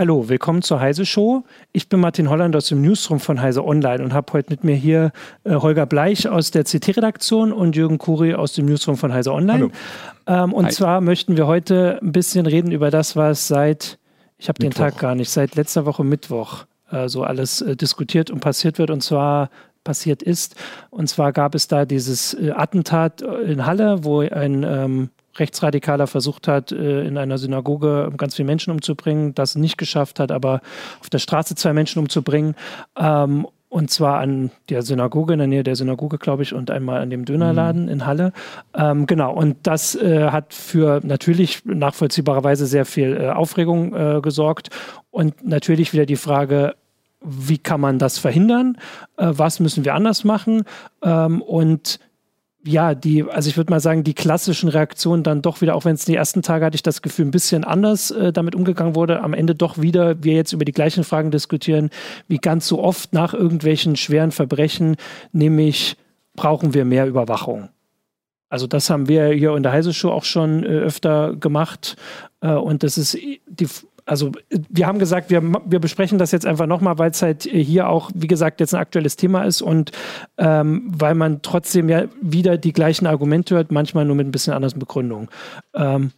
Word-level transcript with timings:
Hallo, 0.00 0.28
willkommen 0.28 0.62
zur 0.62 0.78
Heise 0.78 1.04
Show. 1.04 1.42
Ich 1.72 1.88
bin 1.88 1.98
Martin 1.98 2.30
Holland 2.30 2.54
aus 2.54 2.68
dem 2.68 2.82
Newsroom 2.82 3.18
von 3.18 3.42
Heise 3.42 3.64
Online 3.64 4.04
und 4.04 4.12
habe 4.12 4.32
heute 4.32 4.48
mit 4.50 4.62
mir 4.62 4.76
hier 4.76 5.10
äh, 5.42 5.54
Holger 5.54 5.86
Bleich 5.86 6.28
aus 6.28 6.52
der 6.52 6.62
CT-Redaktion 6.62 7.52
und 7.52 7.74
Jürgen 7.74 7.98
Kuri 7.98 8.32
aus 8.32 8.52
dem 8.52 8.66
Newsroom 8.66 8.96
von 8.96 9.12
Heise 9.12 9.32
Online. 9.32 9.72
Ähm, 10.28 10.52
und 10.52 10.66
Hi. 10.66 10.70
zwar 10.70 11.00
möchten 11.00 11.36
wir 11.36 11.48
heute 11.48 11.98
ein 12.00 12.12
bisschen 12.12 12.46
reden 12.46 12.70
über 12.70 12.92
das, 12.92 13.16
was 13.16 13.48
seit, 13.48 13.98
ich 14.38 14.48
habe 14.48 14.60
den 14.60 14.70
Tag 14.70 14.98
gar 14.98 15.16
nicht, 15.16 15.30
seit 15.30 15.56
letzter 15.56 15.84
Woche 15.84 16.04
Mittwoch 16.04 16.66
äh, 16.92 17.08
so 17.08 17.24
alles 17.24 17.60
äh, 17.60 17.74
diskutiert 17.74 18.30
und 18.30 18.38
passiert 18.38 18.78
wird. 18.78 18.90
Und 18.90 19.02
zwar 19.02 19.50
passiert 19.82 20.22
ist. 20.22 20.54
Und 20.90 21.08
zwar 21.08 21.32
gab 21.32 21.56
es 21.56 21.66
da 21.66 21.86
dieses 21.86 22.34
äh, 22.34 22.52
Attentat 22.52 23.20
in 23.20 23.66
Halle, 23.66 24.04
wo 24.04 24.20
ein 24.20 24.62
ähm, 24.62 25.10
Rechtsradikaler 25.38 26.06
versucht 26.06 26.48
hat, 26.48 26.72
äh, 26.72 27.06
in 27.06 27.18
einer 27.18 27.38
Synagoge 27.38 28.12
ganz 28.16 28.36
viele 28.36 28.46
Menschen 28.46 28.72
umzubringen, 28.72 29.34
das 29.34 29.56
nicht 29.56 29.78
geschafft 29.78 30.20
hat, 30.20 30.30
aber 30.32 30.60
auf 31.00 31.10
der 31.10 31.18
Straße 31.18 31.54
zwei 31.54 31.72
Menschen 31.72 32.00
umzubringen. 32.00 32.54
Ähm, 32.98 33.46
und 33.70 33.90
zwar 33.90 34.20
an 34.20 34.50
der 34.70 34.82
Synagoge, 34.82 35.34
in 35.34 35.40
der 35.40 35.48
Nähe 35.48 35.62
der 35.62 35.76
Synagoge, 35.76 36.16
glaube 36.16 36.42
ich, 36.42 36.54
und 36.54 36.70
einmal 36.70 37.02
an 37.02 37.10
dem 37.10 37.26
Dönerladen 37.26 37.84
mhm. 37.84 37.88
in 37.90 38.06
Halle. 38.06 38.32
Ähm, 38.74 39.06
genau, 39.06 39.34
und 39.34 39.58
das 39.64 39.94
äh, 39.94 40.30
hat 40.30 40.54
für 40.54 41.00
natürlich 41.04 41.64
nachvollziehbarerweise 41.66 42.66
sehr 42.66 42.86
viel 42.86 43.16
äh, 43.16 43.28
Aufregung 43.28 43.94
äh, 43.94 44.20
gesorgt. 44.22 44.70
Und 45.10 45.46
natürlich 45.46 45.92
wieder 45.92 46.06
die 46.06 46.16
Frage, 46.16 46.76
wie 47.20 47.58
kann 47.58 47.80
man 47.80 47.98
das 47.98 48.18
verhindern? 48.18 48.78
Äh, 49.16 49.32
was 49.32 49.60
müssen 49.60 49.84
wir 49.84 49.94
anders 49.94 50.24
machen? 50.24 50.62
Ähm, 51.02 51.42
und 51.42 52.00
ja, 52.68 52.94
die, 52.94 53.24
also 53.24 53.48
ich 53.48 53.56
würde 53.56 53.70
mal 53.70 53.80
sagen, 53.80 54.04
die 54.04 54.14
klassischen 54.14 54.68
Reaktionen 54.68 55.22
dann 55.22 55.40
doch 55.40 55.62
wieder, 55.62 55.74
auch 55.74 55.86
wenn 55.86 55.94
es 55.94 56.04
die 56.04 56.14
ersten 56.14 56.42
Tage 56.42 56.66
hatte 56.66 56.74
ich 56.74 56.82
das 56.82 57.00
Gefühl, 57.00 57.24
ein 57.24 57.30
bisschen 57.30 57.64
anders 57.64 58.10
äh, 58.10 58.32
damit 58.32 58.54
umgegangen 58.54 58.94
wurde, 58.94 59.22
am 59.22 59.32
Ende 59.32 59.54
doch 59.54 59.78
wieder 59.78 60.22
wir 60.22 60.34
jetzt 60.34 60.52
über 60.52 60.66
die 60.66 60.72
gleichen 60.72 61.02
Fragen 61.02 61.30
diskutieren, 61.30 61.88
wie 62.28 62.36
ganz 62.36 62.68
so 62.68 62.82
oft 62.82 63.14
nach 63.14 63.32
irgendwelchen 63.32 63.96
schweren 63.96 64.32
Verbrechen, 64.32 64.96
nämlich 65.32 65.96
brauchen 66.36 66.74
wir 66.74 66.84
mehr 66.84 67.06
Überwachung. 67.06 67.70
Also 68.50 68.66
das 68.66 68.90
haben 68.90 69.08
wir 69.08 69.28
hier 69.28 69.56
in 69.56 69.62
der 69.62 69.72
Heise 69.72 69.94
Show 69.94 70.10
auch 70.10 70.24
schon 70.24 70.62
äh, 70.62 70.68
öfter 70.68 71.34
gemacht 71.36 71.96
äh, 72.42 72.52
und 72.52 72.82
das 72.82 72.98
ist 72.98 73.14
die 73.14 73.68
also 74.08 74.32
wir 74.50 74.86
haben 74.86 74.98
gesagt, 74.98 75.30
wir, 75.30 75.42
wir 75.42 75.78
besprechen 75.80 76.18
das 76.18 76.32
jetzt 76.32 76.46
einfach 76.46 76.66
nochmal, 76.66 76.98
weil 76.98 77.10
es 77.10 77.22
halt 77.22 77.42
hier 77.44 77.88
auch, 77.88 78.10
wie 78.14 78.26
gesagt, 78.26 78.60
jetzt 78.60 78.74
ein 78.74 78.80
aktuelles 78.80 79.16
Thema 79.16 79.42
ist 79.42 79.60
und 79.60 79.92
ähm, 80.38 80.84
weil 80.86 81.14
man 81.14 81.42
trotzdem 81.42 81.88
ja 81.88 82.04
wieder 82.20 82.56
die 82.56 82.72
gleichen 82.72 83.06
Argumente 83.06 83.54
hört, 83.54 83.70
manchmal 83.70 84.04
nur 84.04 84.16
mit 84.16 84.26
ein 84.26 84.32
bisschen 84.32 84.54
anderen 84.54 84.78
Begründungen. 84.78 85.28
Ähm, 85.74 86.12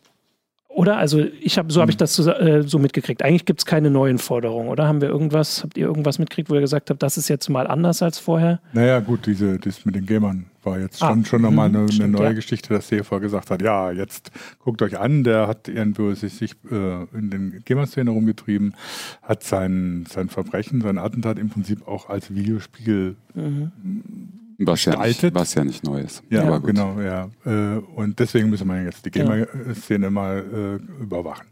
oder? 0.70 0.98
Also 0.98 1.20
ich 1.40 1.58
habe, 1.58 1.72
so 1.72 1.80
habe 1.80 1.90
ich 1.90 1.96
hm. 1.96 1.98
das 1.98 2.14
so, 2.14 2.30
äh, 2.30 2.62
so 2.62 2.78
mitgekriegt. 2.78 3.22
Eigentlich 3.22 3.44
gibt 3.44 3.60
es 3.60 3.66
keine 3.66 3.90
neuen 3.90 4.18
Forderungen, 4.18 4.68
oder? 4.68 4.86
Haben 4.86 5.00
wir 5.00 5.08
irgendwas, 5.08 5.64
habt 5.64 5.76
ihr 5.76 5.86
irgendwas 5.86 6.18
mitgekriegt, 6.18 6.48
wo 6.48 6.54
ihr 6.54 6.60
gesagt 6.60 6.90
habt, 6.90 7.02
das 7.02 7.18
ist 7.18 7.28
jetzt 7.28 7.48
mal 7.48 7.66
anders 7.66 8.02
als 8.02 8.18
vorher? 8.18 8.60
Naja, 8.72 9.00
gut, 9.00 9.26
diese, 9.26 9.58
das 9.58 9.84
mit 9.84 9.96
den 9.96 10.06
Gamern 10.06 10.46
war 10.62 10.78
jetzt 10.78 11.00
schon, 11.00 11.22
ah, 11.22 11.24
schon 11.24 11.42
nochmal 11.42 11.68
eine, 11.68 11.86
eine 11.90 12.08
neue 12.08 12.24
ja. 12.24 12.32
Geschichte, 12.32 12.72
dass 12.72 12.88
CFA 12.88 13.18
gesagt 13.18 13.50
hat, 13.50 13.62
ja, 13.62 13.90
jetzt 13.90 14.30
guckt 14.58 14.80
euch 14.82 14.98
an, 14.98 15.24
der 15.24 15.48
hat 15.48 15.68
irgendwo 15.68 16.12
sich, 16.14 16.34
sich 16.34 16.52
äh, 16.70 17.02
in 17.16 17.30
den 17.30 17.62
Gamer-Szene 17.64 18.10
rumgetrieben, 18.10 18.74
hat 19.22 19.42
sein, 19.42 20.06
sein 20.08 20.28
Verbrechen, 20.28 20.82
sein 20.82 20.98
Attentat 20.98 21.38
im 21.38 21.48
Prinzip 21.48 21.88
auch 21.88 22.08
als 22.08 22.32
Videospiegel 22.32 23.16
mhm 23.34 24.39
was 24.66 24.84
ja, 24.84 25.06
nicht, 25.06 25.34
was 25.34 25.54
ja 25.54 25.64
nicht 25.64 25.84
neu 25.84 26.00
ist. 26.00 26.22
Ja, 26.30 26.58
genau, 26.58 27.00
ja. 27.00 27.28
Äh, 27.44 27.78
und 27.78 28.18
deswegen 28.18 28.50
müssen 28.50 28.68
wir 28.68 28.82
jetzt 28.82 29.04
die 29.04 29.10
Gamer-Szene 29.10 30.10
mal 30.10 30.80
äh, 30.80 31.02
überwachen. 31.02 31.46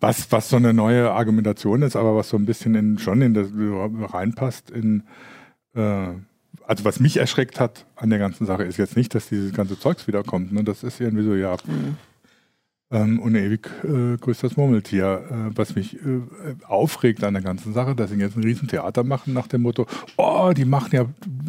Was, 0.00 0.30
was 0.30 0.48
so 0.48 0.56
eine 0.56 0.74
neue 0.74 1.10
Argumentation 1.10 1.82
ist, 1.82 1.96
aber 1.96 2.16
was 2.16 2.28
so 2.28 2.36
ein 2.36 2.46
bisschen 2.46 2.74
in, 2.74 2.98
schon 2.98 3.22
in 3.22 3.34
das 3.34 3.48
reinpasst 4.12 4.70
in 4.70 5.04
äh, 5.74 6.08
also 6.66 6.84
was 6.84 6.98
mich 6.98 7.18
erschreckt 7.18 7.60
hat 7.60 7.86
an 7.94 8.10
der 8.10 8.18
ganzen 8.18 8.44
Sache 8.44 8.64
ist 8.64 8.76
jetzt 8.76 8.96
nicht, 8.96 9.14
dass 9.14 9.28
dieses 9.28 9.52
ganze 9.52 9.78
Zeugs 9.78 10.08
wiederkommt. 10.08 10.52
Ne? 10.52 10.64
Das 10.64 10.82
ist 10.82 11.00
irgendwie 11.00 11.24
so, 11.24 11.34
ja, 11.34 11.56
mhm 11.64 11.96
ähm, 12.90 13.18
und 13.18 13.34
ewig 13.34 13.68
äh, 13.82 14.16
größtes 14.16 14.56
Murmeltier. 14.56 15.24
Äh, 15.30 15.56
was 15.56 15.74
mich 15.74 15.96
äh, 15.96 16.20
aufregt 16.66 17.24
an 17.24 17.34
der 17.34 17.42
ganzen 17.42 17.72
Sache, 17.72 17.94
dass 17.94 18.10
sie 18.10 18.16
jetzt 18.16 18.36
ein 18.36 18.44
Riesentheater 18.44 19.02
machen 19.02 19.32
nach 19.32 19.48
dem 19.48 19.62
Motto, 19.62 19.86
oh, 20.16 20.52
die 20.56 20.64
machen 20.64 20.90
ja, 20.92 21.06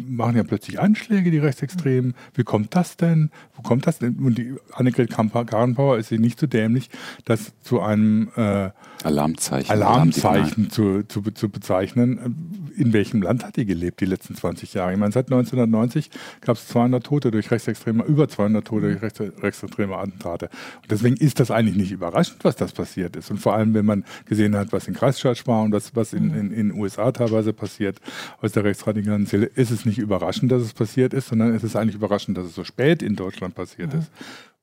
machen 0.08 0.36
ja 0.36 0.42
plötzlich 0.42 0.80
Anschläge, 0.80 1.30
die 1.30 1.38
Rechtsextremen. 1.38 2.14
Wie 2.34 2.42
kommt 2.42 2.74
das 2.74 2.96
denn? 2.96 3.30
Wo 3.54 3.62
kommt 3.62 3.86
das 3.86 3.98
denn? 3.98 4.16
Und 4.16 4.38
die 4.38 4.54
Annegret 4.72 5.10
Karrenbauer 5.10 5.98
ist 5.98 6.08
sie 6.08 6.18
nicht 6.18 6.40
so 6.40 6.46
dämlich, 6.46 6.90
das 7.24 7.52
zu 7.62 7.80
einem 7.80 8.30
äh, 8.36 8.70
Alarmzeichen, 9.04 9.70
Alarmzeichen 9.70 10.70
zu, 10.70 11.04
zu, 11.06 11.22
zu, 11.22 11.48
bezeichnen. 11.48 12.72
In 12.76 12.92
welchem 12.92 13.22
Land 13.22 13.44
hat 13.44 13.56
die 13.56 13.64
gelebt 13.64 14.00
die 14.00 14.06
letzten 14.06 14.34
20 14.34 14.74
Jahre? 14.74 14.92
Ich 14.92 14.98
meine, 14.98 15.12
seit 15.12 15.26
1990 15.26 16.10
gab 16.40 16.56
es 16.56 16.66
200 16.68 17.04
Tote 17.04 17.30
durch 17.30 17.50
rechtsextreme, 17.50 18.04
über 18.04 18.28
200 18.28 18.66
Tote 18.66 18.98
durch 18.98 19.02
rechtsextreme 19.42 19.96
Attentate. 19.96 20.50
Und 20.82 20.90
deswegen 20.90 21.16
ist 21.16 21.37
ist 21.40 21.50
das 21.50 21.56
eigentlich 21.56 21.76
nicht 21.76 21.92
überraschend, 21.92 22.44
was 22.44 22.56
das 22.56 22.72
passiert 22.72 23.14
ist. 23.14 23.30
Und 23.30 23.38
vor 23.38 23.54
allem, 23.54 23.72
wenn 23.74 23.86
man 23.86 24.04
gesehen 24.26 24.56
hat, 24.56 24.72
was 24.72 24.88
in 24.88 24.94
Christchurch 24.94 25.46
war 25.46 25.62
und 25.62 25.72
was, 25.72 25.94
was 25.94 26.12
in 26.12 26.32
den 26.32 26.52
in, 26.52 26.70
in 26.70 26.80
USA 26.80 27.12
teilweise 27.12 27.52
passiert 27.52 28.00
aus 28.40 28.52
der 28.52 28.64
rechtsradikalen 28.64 29.26
Zelle, 29.26 29.46
ist 29.46 29.70
es 29.70 29.84
nicht 29.84 29.98
überraschend, 29.98 30.50
dass 30.50 30.62
es 30.62 30.72
passiert 30.72 31.14
ist, 31.14 31.28
sondern 31.28 31.54
es 31.54 31.62
ist 31.62 31.76
eigentlich 31.76 31.94
überraschend, 31.94 32.36
dass 32.36 32.46
es 32.46 32.54
so 32.54 32.64
spät 32.64 33.02
in 33.02 33.14
Deutschland 33.14 33.54
passiert 33.54 33.92
mhm. 33.92 34.00
ist. 34.00 34.10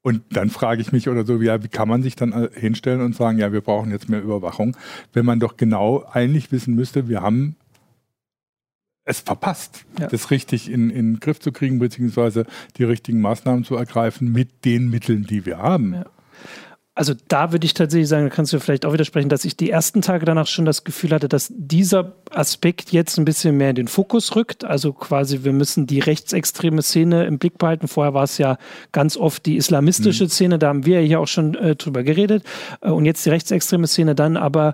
Und 0.01 0.21
dann 0.31 0.49
frage 0.49 0.81
ich 0.81 0.91
mich 0.91 1.07
oder 1.07 1.25
so, 1.25 1.41
ja, 1.41 1.63
wie 1.63 1.69
kann 1.69 1.87
man 1.87 2.03
sich 2.03 2.15
dann 2.15 2.33
äh, 2.33 2.49
hinstellen 2.53 3.01
und 3.01 3.15
sagen, 3.15 3.39
ja, 3.39 3.53
wir 3.53 3.61
brauchen 3.61 3.89
jetzt 3.89 4.09
mehr 4.09 4.21
Überwachung, 4.21 4.75
wenn 5.13 5.25
man 5.25 5.39
doch 5.39 5.55
genau 5.55 6.05
eigentlich 6.11 6.51
wissen 6.51 6.75
müsste, 6.75 7.07
wir 7.07 7.21
haben 7.21 7.55
es 9.05 9.19
verpasst, 9.21 9.85
ja. 9.99 10.07
das 10.07 10.29
richtig 10.29 10.69
in, 10.69 10.89
in 10.89 11.13
den 11.13 11.19
Griff 11.19 11.39
zu 11.39 11.51
kriegen, 11.51 11.79
beziehungsweise 11.79 12.45
die 12.77 12.83
richtigen 12.83 13.21
Maßnahmen 13.21 13.63
zu 13.63 13.75
ergreifen 13.75 14.31
mit 14.31 14.65
den 14.65 14.89
Mitteln, 14.89 15.25
die 15.25 15.45
wir 15.45 15.59
haben. 15.59 15.93
Ja 15.93 16.05
also 16.97 17.13
da 17.28 17.51
würde 17.51 17.66
ich 17.66 17.73
tatsächlich 17.73 18.07
sagen, 18.07 18.29
da 18.29 18.34
kannst 18.34 18.53
du 18.53 18.59
vielleicht 18.59 18.85
auch 18.85 18.94
widersprechen, 18.94 19.28
dass 19.28 19.44
ich 19.44 19.57
die 19.57 19.69
ersten 19.69 20.01
Tage 20.01 20.23
danach 20.23 20.47
schon 20.47 20.63
das 20.63 20.85
Gefühl 20.85 21.12
hatte, 21.12 21.28
dass 21.28 21.51
dieser 21.53 22.13
Aspekt 22.31 22.94
jetzt 22.94 23.18
ein 23.18 23.25
bisschen 23.25 23.57
mehr 23.57 23.72
in 23.72 23.75
den 23.75 23.90
Fokus 23.90 24.34
rückt. 24.38 24.63
Also 24.63 24.94
quasi, 24.94 25.44
wir 25.44 25.51
müssen 25.51 25.88
die 25.88 26.00
rechtsextreme 26.00 26.81
Szene 26.81 27.25
im 27.25 27.38
Blick 27.38 27.57
behalten. 27.57 27.90
Vorher 27.90 28.13
war 28.13 28.23
es 28.23 28.38
ja 28.38 28.57
ganz 28.94 29.18
oft 29.18 29.46
die 29.46 29.57
islamistische 29.57 30.23
mhm. 30.23 30.29
Szene, 30.29 30.57
da 30.57 30.69
haben 30.69 30.85
wir 30.85 31.01
ja 31.01 31.06
hier 31.06 31.19
auch 31.19 31.28
schon 31.28 31.56
äh, 31.56 31.75
drüber 31.75 32.03
geredet. 32.03 32.46
Äh, 32.79 32.91
und 32.91 33.03
jetzt 33.03 33.25
die 33.25 33.29
rechtsextreme 33.29 33.88
Szene 33.88 34.16
dann 34.16 34.38
aber 34.38 34.73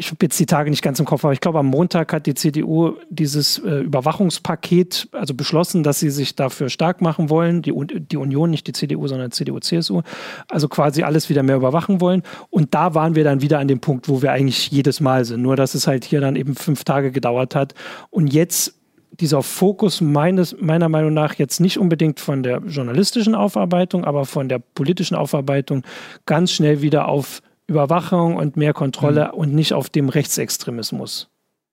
ich 0.00 0.06
habe 0.06 0.16
jetzt 0.22 0.40
die 0.40 0.46
Tage 0.46 0.70
nicht 0.70 0.82
ganz 0.82 0.98
im 0.98 1.04
Kopf, 1.04 1.24
aber 1.24 1.34
ich 1.34 1.40
glaube, 1.40 1.58
am 1.58 1.66
Montag 1.66 2.14
hat 2.14 2.24
die 2.24 2.32
CDU 2.32 2.94
dieses 3.10 3.58
äh, 3.58 3.80
Überwachungspaket, 3.80 5.08
also 5.12 5.34
beschlossen, 5.34 5.82
dass 5.82 6.00
sie 6.00 6.08
sich 6.08 6.34
dafür 6.34 6.70
stark 6.70 7.02
machen 7.02 7.28
wollen, 7.28 7.60
die, 7.60 7.74
die 7.86 8.16
Union, 8.16 8.48
nicht 8.48 8.66
die 8.66 8.72
CDU, 8.72 9.06
sondern 9.08 9.30
CDU, 9.30 9.58
CSU, 9.60 10.00
also 10.48 10.68
quasi 10.68 11.02
alles 11.02 11.28
wieder 11.28 11.42
mehr 11.42 11.56
überwachen 11.56 12.00
wollen. 12.00 12.22
Und 12.48 12.74
da 12.74 12.94
waren 12.94 13.14
wir 13.14 13.24
dann 13.24 13.42
wieder 13.42 13.58
an 13.58 13.68
dem 13.68 13.80
Punkt, 13.80 14.08
wo 14.08 14.22
wir 14.22 14.32
eigentlich 14.32 14.70
jedes 14.70 15.00
Mal 15.00 15.26
sind, 15.26 15.42
nur 15.42 15.54
dass 15.54 15.74
es 15.74 15.86
halt 15.86 16.06
hier 16.06 16.22
dann 16.22 16.34
eben 16.34 16.54
fünf 16.54 16.84
Tage 16.84 17.12
gedauert 17.12 17.54
hat. 17.54 17.74
Und 18.08 18.32
jetzt 18.32 18.74
dieser 19.12 19.42
Fokus 19.42 20.00
meines, 20.00 20.56
meiner 20.58 20.88
Meinung 20.88 21.12
nach 21.12 21.34
jetzt 21.34 21.60
nicht 21.60 21.78
unbedingt 21.78 22.20
von 22.20 22.42
der 22.42 22.62
journalistischen 22.66 23.34
Aufarbeitung, 23.34 24.06
aber 24.06 24.24
von 24.24 24.48
der 24.48 24.60
politischen 24.60 25.14
Aufarbeitung 25.14 25.82
ganz 26.24 26.52
schnell 26.52 26.80
wieder 26.80 27.06
auf 27.06 27.42
Überwachung 27.70 28.36
und 28.36 28.56
mehr 28.56 28.74
Kontrolle 28.74 29.30
mhm. 29.32 29.38
und 29.38 29.54
nicht 29.54 29.72
auf 29.72 29.88
dem 29.88 30.08
Rechtsextremismus 30.08 31.28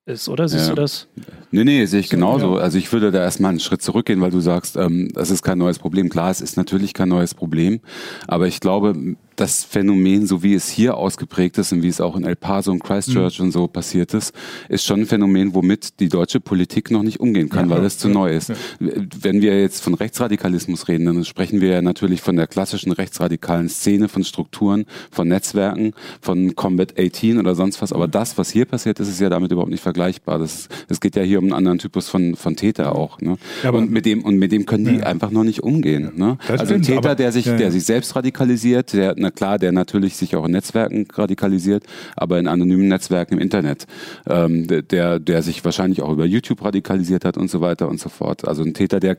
ist, 0.06 0.30
oder? 0.30 0.48
Siehst 0.48 0.70
ja. 0.70 0.76
du 0.76 0.82
das? 0.82 1.08
Nee, 1.52 1.64
nee, 1.64 1.86
sehe 1.86 2.00
ich 2.00 2.10
genauso. 2.10 2.58
Also 2.58 2.78
ich 2.78 2.94
würde 2.94 3.12
da 3.12 3.20
erstmal 3.20 3.50
einen 3.50 3.60
Schritt 3.60 3.82
zurückgehen, 3.82 4.22
weil 4.22 4.32
du 4.32 4.40
sagst, 4.40 4.78
ähm, 4.78 5.10
das 5.14 5.32
ist 5.32 5.42
kein 5.42 5.58
neues 5.58 5.80
Problem. 5.80 6.10
Klar, 6.10 6.30
es 6.30 6.40
ist 6.40 6.56
natürlich 6.56 6.94
kein 6.94 7.10
neues 7.10 7.34
Problem, 7.34 7.82
aber 8.28 8.48
ich 8.48 8.60
glaube, 8.60 8.96
das 9.38 9.64
Phänomen, 9.64 10.26
so 10.28 10.44
wie 10.44 10.54
es 10.54 10.68
hier 10.70 10.98
ausgeprägt 10.98 11.58
ist 11.58 11.72
und 11.72 11.84
wie 11.84 11.88
es 11.88 12.02
auch 12.02 12.16
in 12.16 12.26
El 12.26 12.36
Paso 12.36 12.72
und 12.72 12.84
Christchurch 12.84 13.40
mhm. 13.40 13.46
und 13.46 13.52
so 13.52 13.68
passiert 13.68 14.14
ist, 14.14 14.34
ist 14.68 14.84
schon 14.84 15.02
ein 15.02 15.06
Phänomen, 15.06 15.54
womit 15.54 16.00
die 16.00 16.10
deutsche 16.10 16.40
Politik 16.40 16.92
noch 16.92 17.04
nicht 17.04 17.20
umgehen 17.20 17.50
kann, 17.50 17.70
ja, 17.70 17.78
weil 17.78 17.86
es 17.86 17.98
zu 17.98 18.08
ja, 18.08 18.14
neu 18.14 18.36
ist. 18.36 18.50
Ja. 18.50 18.56
Wenn 18.80 19.42
wir 19.42 19.60
jetzt 19.60 19.82
von 19.82 19.94
Rechtsradikalismus 19.94 20.88
reden, 20.88 21.06
dann 21.06 21.24
sprechen 21.24 21.62
wir 21.62 21.70
ja 21.70 21.82
natürlich 21.82 22.22
von 22.22 22.36
der 22.36 22.48
klassischen 22.48 22.92
rechtsradikalen 22.92 23.70
Szene, 23.70 24.10
von 24.10 24.24
Strukturen, 24.24 24.86
von 25.12 25.28
Netzwerken, 25.28 25.94
von 26.20 26.56
Combat 26.56 27.00
18 27.00 27.40
oder 27.40 27.56
sonst 27.56 27.82
was. 27.82 27.94
Aber 27.94 28.08
mhm. 28.08 28.12
das, 28.12 28.38
was 28.38 28.50
hier 28.50 28.66
passiert 28.66 29.00
ist, 29.00 29.08
ist 29.08 29.22
ja 29.22 29.30
damit 29.30 29.52
überhaupt 29.52 29.72
nicht 29.72 29.84
vergleichbar. 29.84 30.40
Das, 30.40 30.68
es 30.90 31.00
geht 31.00 31.16
ja 31.16 31.22
hier 31.22 31.38
um 31.40 31.46
einen 31.46 31.54
anderen 31.54 31.78
Typus 31.78 32.10
von, 32.10 32.36
von 32.36 32.56
Täter 32.56 32.96
auch. 32.96 33.22
Ne? 33.22 33.38
und 33.72 33.92
mit 33.92 34.06
dem 34.06 34.24
und 34.24 34.38
mit 34.38 34.52
dem 34.52 34.66
können 34.66 34.86
die 34.86 35.04
einfach 35.04 35.32
noch 35.32 35.44
nicht 35.44 35.62
umgehen. 35.62 36.12
Ne? 36.16 36.38
Also 36.48 36.74
ein 36.74 36.82
Täter, 36.82 37.16
der 37.16 37.32
sich, 37.32 37.46
der 37.46 37.72
sich 37.72 37.84
selbst 37.84 38.16
radikalisiert, 38.16 38.94
der 38.94 39.16
na 39.28 39.32
klar, 39.32 39.60
der 39.60 39.74
natürlich 39.74 40.16
sich 40.16 40.38
auch 40.38 40.46
in 40.46 40.52
Netzwerken 40.52 41.06
radikalisiert, 41.14 41.84
aber 42.16 42.40
in 42.40 42.48
anonymen 42.48 42.88
Netzwerken 42.88 43.34
im 43.34 43.40
Internet, 43.40 43.86
ähm, 44.26 44.68
der, 44.68 45.20
der 45.20 45.44
sich 45.44 45.66
wahrscheinlich 45.66 46.02
auch 46.02 46.14
über 46.14 46.26
YouTube 46.26 46.64
radikalisiert 46.64 47.26
hat 47.26 47.38
und 47.38 47.50
so 47.50 47.60
weiter 47.60 47.90
und 47.90 48.00
so 48.00 48.08
fort. 48.08 48.48
Also 48.48 48.64
ein 48.64 48.74
Täter, 48.74 49.02
der 49.02 49.18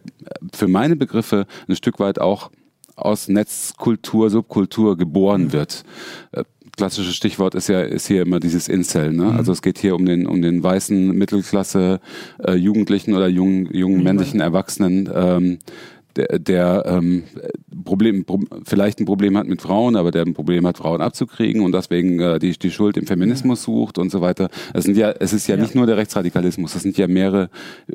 für 0.55 0.67
meine 0.67 0.97
Begriffe 0.97 1.47
ein 1.69 1.77
Stück 1.77 2.01
weit 2.01 2.19
auch 2.21 2.51
aus 2.97 3.29
Netzkultur, 3.29 4.31
Subkultur 4.31 4.97
geboren 4.97 5.45
mhm. 5.45 5.53
wird. 5.53 5.85
Äh, 6.33 6.45
klassische 6.77 7.13
Stichwort 7.13 7.55
ist 7.55 7.69
ja 7.69 7.83
ist 7.83 8.07
hier 8.07 8.23
immer 8.23 8.41
dieses 8.41 8.67
Incel. 8.69 9.13
Ne? 9.13 9.25
Mhm. 9.25 9.37
Also 9.37 9.53
es 9.53 9.61
geht 9.61 9.79
hier 9.79 9.95
um 9.95 10.07
den 10.07 10.27
um 10.27 10.41
den 10.41 10.63
weißen 10.63 11.13
Mittelklasse 11.13 12.01
äh, 12.43 12.55
Jugendlichen 12.55 13.15
oder 13.15 13.29
jungen 13.29 13.67
jungen 13.75 14.03
männlichen 14.03 14.41
Erwachsenen. 14.41 15.09
Ähm, 15.15 15.59
der, 16.19 16.39
der 16.39 16.85
ähm, 16.87 17.25
Problem, 17.85 18.25
vielleicht 18.65 19.01
ein 19.01 19.07
Problem 19.07 19.37
hat 19.37 19.47
mit 19.47 19.63
Frauen, 19.63 19.97
aber 19.97 20.11
der 20.11 20.23
ein 20.23 20.35
Problem 20.35 20.67
hat, 20.67 20.79
Frauen 20.79 21.01
abzukriegen 21.01 21.63
und 21.63 21.73
deswegen 21.73 22.21
äh, 22.21 22.39
die, 22.39 22.59
die 22.59 22.71
Schuld 22.71 22.97
im 22.97 23.07
Feminismus 23.07 23.63
sucht 23.63 23.99
und 23.99 24.11
so 24.11 24.21
weiter. 24.21 24.49
Es 24.75 24.85
sind 24.85 24.97
ja, 24.97 25.11
es 25.11 25.33
ist 25.33 25.47
ja, 25.47 25.57
ja, 25.57 25.63
nicht 25.63 25.75
nur 25.75 25.87
der 25.87 25.97
Rechtsradikalismus, 25.97 26.73
das 26.73 26.83
sind 26.83 26.99
ja 26.99 27.07
mehrere 27.07 27.51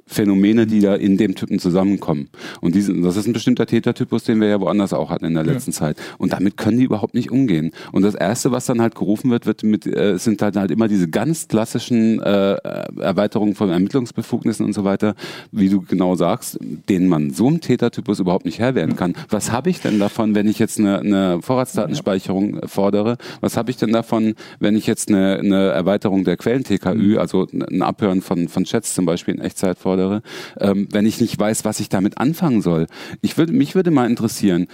Phänomene, 0.07 0.65
die 0.65 0.79
da 0.79 0.95
in 0.95 1.17
dem 1.17 1.35
Typen 1.35 1.59
zusammenkommen. 1.59 2.29
Und 2.61 2.75
diesen, 2.75 3.03
das 3.03 3.17
ist 3.17 3.27
ein 3.27 3.33
bestimmter 3.33 3.65
Tätertypus, 3.65 4.23
den 4.23 4.39
wir 4.39 4.47
ja 4.47 4.59
woanders 4.61 4.93
auch 4.93 5.09
hatten 5.09 5.25
in 5.25 5.33
der 5.33 5.43
letzten 5.43 5.71
ja. 5.71 5.77
Zeit. 5.77 5.97
Und 6.17 6.33
damit 6.33 6.57
können 6.57 6.77
die 6.77 6.85
überhaupt 6.85 7.13
nicht 7.13 7.29
umgehen. 7.29 7.71
Und 7.91 8.03
das 8.03 8.15
erste, 8.15 8.51
was 8.51 8.65
dann 8.65 8.81
halt 8.81 8.95
gerufen 8.95 9.31
wird, 9.31 9.45
wird 9.45 9.63
mit, 9.63 9.85
äh, 9.85 10.17
sind 10.17 10.41
halt, 10.41 10.55
halt 10.55 10.71
immer 10.71 10.87
diese 10.87 11.09
ganz 11.09 11.47
klassischen 11.47 12.21
äh, 12.21 12.53
Erweiterungen 12.99 13.55
von 13.55 13.69
Ermittlungsbefugnissen 13.69 14.65
und 14.65 14.73
so 14.73 14.83
weiter, 14.83 15.15
wie 15.51 15.69
du 15.69 15.81
genau 15.81 16.15
sagst, 16.15 16.57
denen 16.89 17.07
man 17.07 17.31
so 17.31 17.47
einem 17.47 17.59
Tätertypus 17.59 18.12
überhaupt 18.19 18.45
nicht 18.45 18.59
Herr 18.59 18.75
werden 18.75 18.95
kann. 18.95 19.13
Was 19.29 19.51
habe 19.51 19.69
ich 19.69 19.81
denn 19.81 19.99
davon, 19.99 20.35
wenn 20.35 20.47
ich 20.47 20.59
jetzt 20.59 20.79
eine, 20.79 20.99
eine 20.99 21.41
Vorratsdatenspeicherung 21.41 22.67
fordere? 22.67 23.17
Was 23.41 23.57
habe 23.57 23.71
ich 23.71 23.77
denn 23.77 23.91
davon, 23.91 24.35
wenn 24.59 24.75
ich 24.75 24.87
jetzt 24.87 25.09
eine, 25.09 25.39
eine 25.39 25.69
Erweiterung 25.69 26.23
der 26.23 26.37
Quellen-TKÜ, 26.37 26.95
mhm. 26.95 27.17
also 27.17 27.47
ein 27.51 27.81
Abhören 27.81 28.21
von, 28.21 28.47
von 28.47 28.63
Chats 28.63 28.93
zum 28.93 29.05
Beispiel 29.05 29.35
in 29.35 29.41
Echtzeit 29.41 29.77
fordere, 29.77 30.21
ähm, 30.59 30.87
wenn 30.91 31.05
ich 31.05 31.21
nicht 31.21 31.37
weiß, 31.37 31.65
was 31.65 31.79
ich 31.79 31.89
damit 31.89 32.17
anfangen 32.17 32.61
soll? 32.61 32.87
Ich 33.21 33.37
würde, 33.37 33.53
mich 33.53 33.75
würde 33.75 33.91
mal 33.91 34.09
interessieren, 34.09 34.67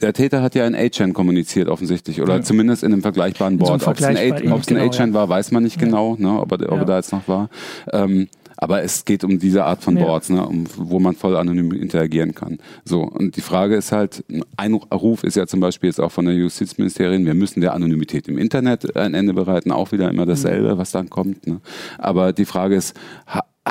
der 0.00 0.12
Täter 0.12 0.42
hat 0.42 0.54
ja 0.54 0.66
in 0.66 0.74
A-Chain 0.74 1.14
kommuniziert 1.14 1.68
offensichtlich 1.68 2.20
oder 2.20 2.36
ja. 2.36 2.42
zumindest 2.42 2.82
in 2.82 2.92
einem 2.92 3.02
vergleichbaren 3.02 3.56
Board. 3.56 3.80
So 3.80 3.88
ob 3.90 3.98
es 3.98 4.04
ein 4.04 4.16
A-Chain 4.16 5.06
genau, 5.06 5.18
war, 5.18 5.28
weiß 5.28 5.52
man 5.52 5.62
nicht 5.62 5.80
ja. 5.80 5.86
genau, 5.86 6.16
ne, 6.18 6.38
ob, 6.38 6.52
er, 6.52 6.60
ob 6.66 6.72
ja. 6.72 6.78
er 6.78 6.84
da 6.84 6.96
jetzt 6.96 7.12
noch 7.12 7.26
war. 7.28 7.48
Ähm, 7.92 8.28
aber 8.56 8.82
es 8.82 9.04
geht 9.04 9.24
um 9.24 9.38
diese 9.38 9.64
Art 9.64 9.82
von 9.82 9.94
Boards, 9.94 10.30
ne, 10.30 10.46
um, 10.46 10.64
wo 10.76 10.98
man 10.98 11.14
voll 11.14 11.36
anonym 11.36 11.72
interagieren 11.72 12.34
kann. 12.34 12.58
So, 12.84 13.02
und 13.02 13.36
die 13.36 13.40
Frage 13.40 13.76
ist 13.76 13.92
halt, 13.92 14.24
ein 14.56 14.74
Ruf 14.74 15.24
ist 15.24 15.36
ja 15.36 15.46
zum 15.46 15.60
Beispiel 15.60 15.88
jetzt 15.88 16.00
auch 16.00 16.12
von 16.12 16.24
der 16.24 16.34
Justizministerin, 16.34 17.26
wir 17.26 17.34
müssen 17.34 17.60
der 17.60 17.74
Anonymität 17.74 18.28
im 18.28 18.38
Internet 18.38 18.96
ein 18.96 19.14
Ende 19.14 19.34
bereiten, 19.34 19.72
auch 19.72 19.92
wieder 19.92 20.08
immer 20.10 20.26
dasselbe, 20.26 20.78
was 20.78 20.90
dann 20.90 21.10
kommt. 21.10 21.46
Ne? 21.46 21.60
Aber 21.98 22.32
die 22.32 22.44
Frage 22.44 22.76
ist, 22.76 22.94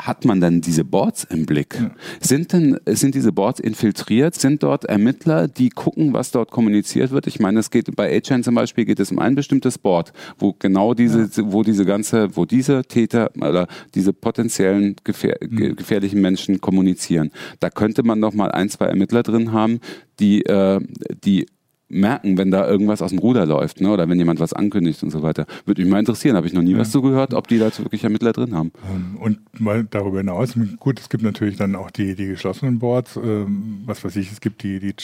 hat 0.06 0.24
man 0.24 0.40
dann 0.40 0.60
diese 0.60 0.84
Boards 0.84 1.24
im 1.24 1.46
Blick? 1.46 1.74
Ja. 1.74 1.90
Sind 2.20 2.52
denn, 2.52 2.78
sind 2.86 3.14
diese 3.14 3.32
Boards 3.32 3.60
infiltriert? 3.60 4.34
Sind 4.34 4.62
dort 4.62 4.84
Ermittler, 4.84 5.48
die 5.48 5.70
gucken, 5.70 6.12
was 6.12 6.30
dort 6.30 6.50
kommuniziert 6.50 7.10
wird? 7.10 7.26
Ich 7.26 7.40
meine, 7.40 7.60
es 7.60 7.70
geht 7.70 7.94
bei 7.96 8.16
A-Chain 8.16 8.42
zum 8.42 8.54
Beispiel 8.54 8.84
geht 8.84 9.00
es 9.00 9.10
um 9.10 9.18
ein 9.18 9.34
bestimmtes 9.34 9.78
Board, 9.78 10.12
wo 10.38 10.54
genau 10.58 10.94
diese, 10.94 11.22
ja. 11.22 11.52
wo 11.52 11.62
diese 11.62 11.84
ganze, 11.84 12.36
wo 12.36 12.44
diese 12.44 12.82
Täter 12.84 13.30
oder 13.36 13.66
diese 13.94 14.12
potenziellen 14.12 14.96
gefähr 15.04 15.38
mhm. 15.40 15.76
gefährlichen 15.76 16.20
Menschen 16.20 16.60
kommunizieren. 16.60 17.30
Da 17.60 17.70
könnte 17.70 18.02
man 18.02 18.20
doch 18.20 18.32
mal 18.32 18.52
ein, 18.52 18.68
zwei 18.68 18.86
Ermittler 18.86 19.22
drin 19.22 19.52
haben, 19.52 19.80
die, 20.20 20.44
äh, 20.46 20.80
die 21.24 21.46
merken, 21.88 22.36
wenn 22.36 22.50
da 22.50 22.68
irgendwas 22.68 23.02
aus 23.02 23.10
dem 23.10 23.18
Ruder 23.18 23.46
läuft, 23.46 23.80
ne? 23.80 23.90
oder 23.90 24.08
wenn 24.08 24.18
jemand 24.18 24.40
was 24.40 24.52
ankündigt 24.52 25.02
und 25.02 25.10
so 25.10 25.22
weiter. 25.22 25.46
Würde 25.64 25.82
mich 25.82 25.90
mal 25.90 26.00
interessieren, 26.00 26.36
habe 26.36 26.46
ich 26.46 26.52
noch 26.52 26.62
nie 26.62 26.72
ja. 26.72 26.78
was 26.78 26.90
zugehört, 26.90 27.34
ob 27.34 27.46
die 27.48 27.58
dazu 27.58 27.84
wirklich 27.84 28.04
Ermittler 28.04 28.32
drin 28.32 28.54
haben. 28.54 28.72
Ähm, 28.92 29.16
und 29.20 29.60
mal 29.60 29.84
darüber 29.84 30.18
hinaus, 30.18 30.54
gut, 30.80 30.98
es 30.98 31.08
gibt 31.08 31.22
natürlich 31.22 31.56
dann 31.56 31.76
auch 31.76 31.90
die, 31.90 32.14
die 32.14 32.26
geschlossenen 32.26 32.78
Boards, 32.78 33.16
ähm, 33.16 33.82
was 33.86 34.04
weiß 34.04 34.16
ich, 34.16 34.32
es 34.32 34.40
gibt 34.40 34.62
die, 34.62 34.80
die, 34.80 34.94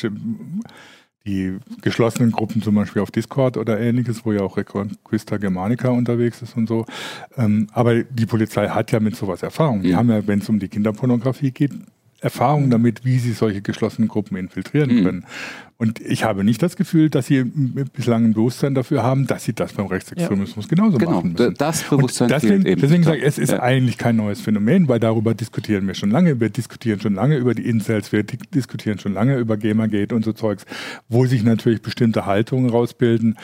die 1.25 1.59
geschlossenen 1.83 2.33
Gruppen 2.33 2.63
zum 2.63 2.75
Beispiel 2.75 3.01
auf 3.01 3.13
Discord 3.13 3.57
oder 3.57 3.79
ähnliches, 3.79 4.25
wo 4.25 4.33
ja 4.33 4.41
auch 4.41 4.57
Reconquista 4.57 5.37
Germanica 5.37 5.89
unterwegs 5.89 6.43
ist 6.43 6.57
und 6.57 6.69
so. 6.69 6.85
Ähm, 7.37 7.69
aber 7.73 8.03
die 8.03 8.27
Polizei 8.27 8.69
hat 8.69 8.91
ja 8.91 8.99
mit 8.99 9.15
sowas 9.15 9.43
Erfahrung. 9.43 9.83
Die 9.83 9.91
ja. 9.91 9.99
haben 9.99 10.11
ja, 10.11 10.27
wenn 10.27 10.41
es 10.41 10.49
um 10.49 10.59
die 10.59 10.69
Kinderpornografie 10.69 11.53
geht, 11.53 11.73
Erfahrung 12.23 12.71
damit, 12.71 13.05
wie 13.05 13.19
sie 13.19 13.33
solche 13.33 13.63
geschlossenen 13.63 14.09
Gruppen 14.09 14.37
infiltrieren 14.37 14.95
mhm. 14.95 15.05
können. 15.05 15.25
Und 15.77 16.01
ich 16.01 16.23
habe 16.23 16.45
nicht 16.45 16.63
das 16.63 16.77
Gefühl, 16.77 17.11
dass 17.11 17.27
sie 17.27 17.43
bislang 17.43 18.27
ein 18.27 18.35
Bewusstsein 18.35 18.75
dafür 18.75 19.03
haben, 19.03 19.27
dass 19.27 19.43
sie 19.43 19.53
das 19.53 19.73
beim 19.73 19.87
Rechtsextremismus 19.87 20.67
ja. 20.67 20.69
genauso 20.69 20.99
genau, 20.99 21.11
machen 21.11 21.33
müssen. 21.33 21.55
Das 21.55 21.83
Bewusstsein 21.83 22.27
Und 22.27 22.31
deswegen, 22.31 22.67
eben. 22.67 22.81
deswegen 22.81 23.03
sage 23.03 23.19
ich, 23.19 23.25
es 23.25 23.39
ist 23.39 23.51
ja. 23.51 23.61
eigentlich 23.61 23.99
kein 23.99 24.15
neues 24.15 24.41
Phänomen, 24.41 24.87
weil 24.87 25.01
darüber 25.01 25.35
diskutieren 25.35 25.89
wir 25.89 25.95
schon 25.95 26.13
lange. 26.13 26.39
Wir 26.39 26.51
diskutieren 26.51 27.01
schon 27.01 27.15
lange 27.15 27.37
über 27.37 27.55
die 27.55 27.69
Incels, 27.69 28.13
wir 28.13 28.23
diskutieren 28.23 29.01
schon 29.01 29.13
lange 29.13 29.37
über 29.39 29.57
Gamergate 29.57 30.15
und 30.15 30.25
so 30.25 30.33
Zeugs, 30.33 30.65
wo 31.09 31.27
sich 31.27 31.43
natürlich 31.43 31.83
bestimmte 31.83 32.27
Haltungen 32.27 32.71
rausbilden, 32.71 33.37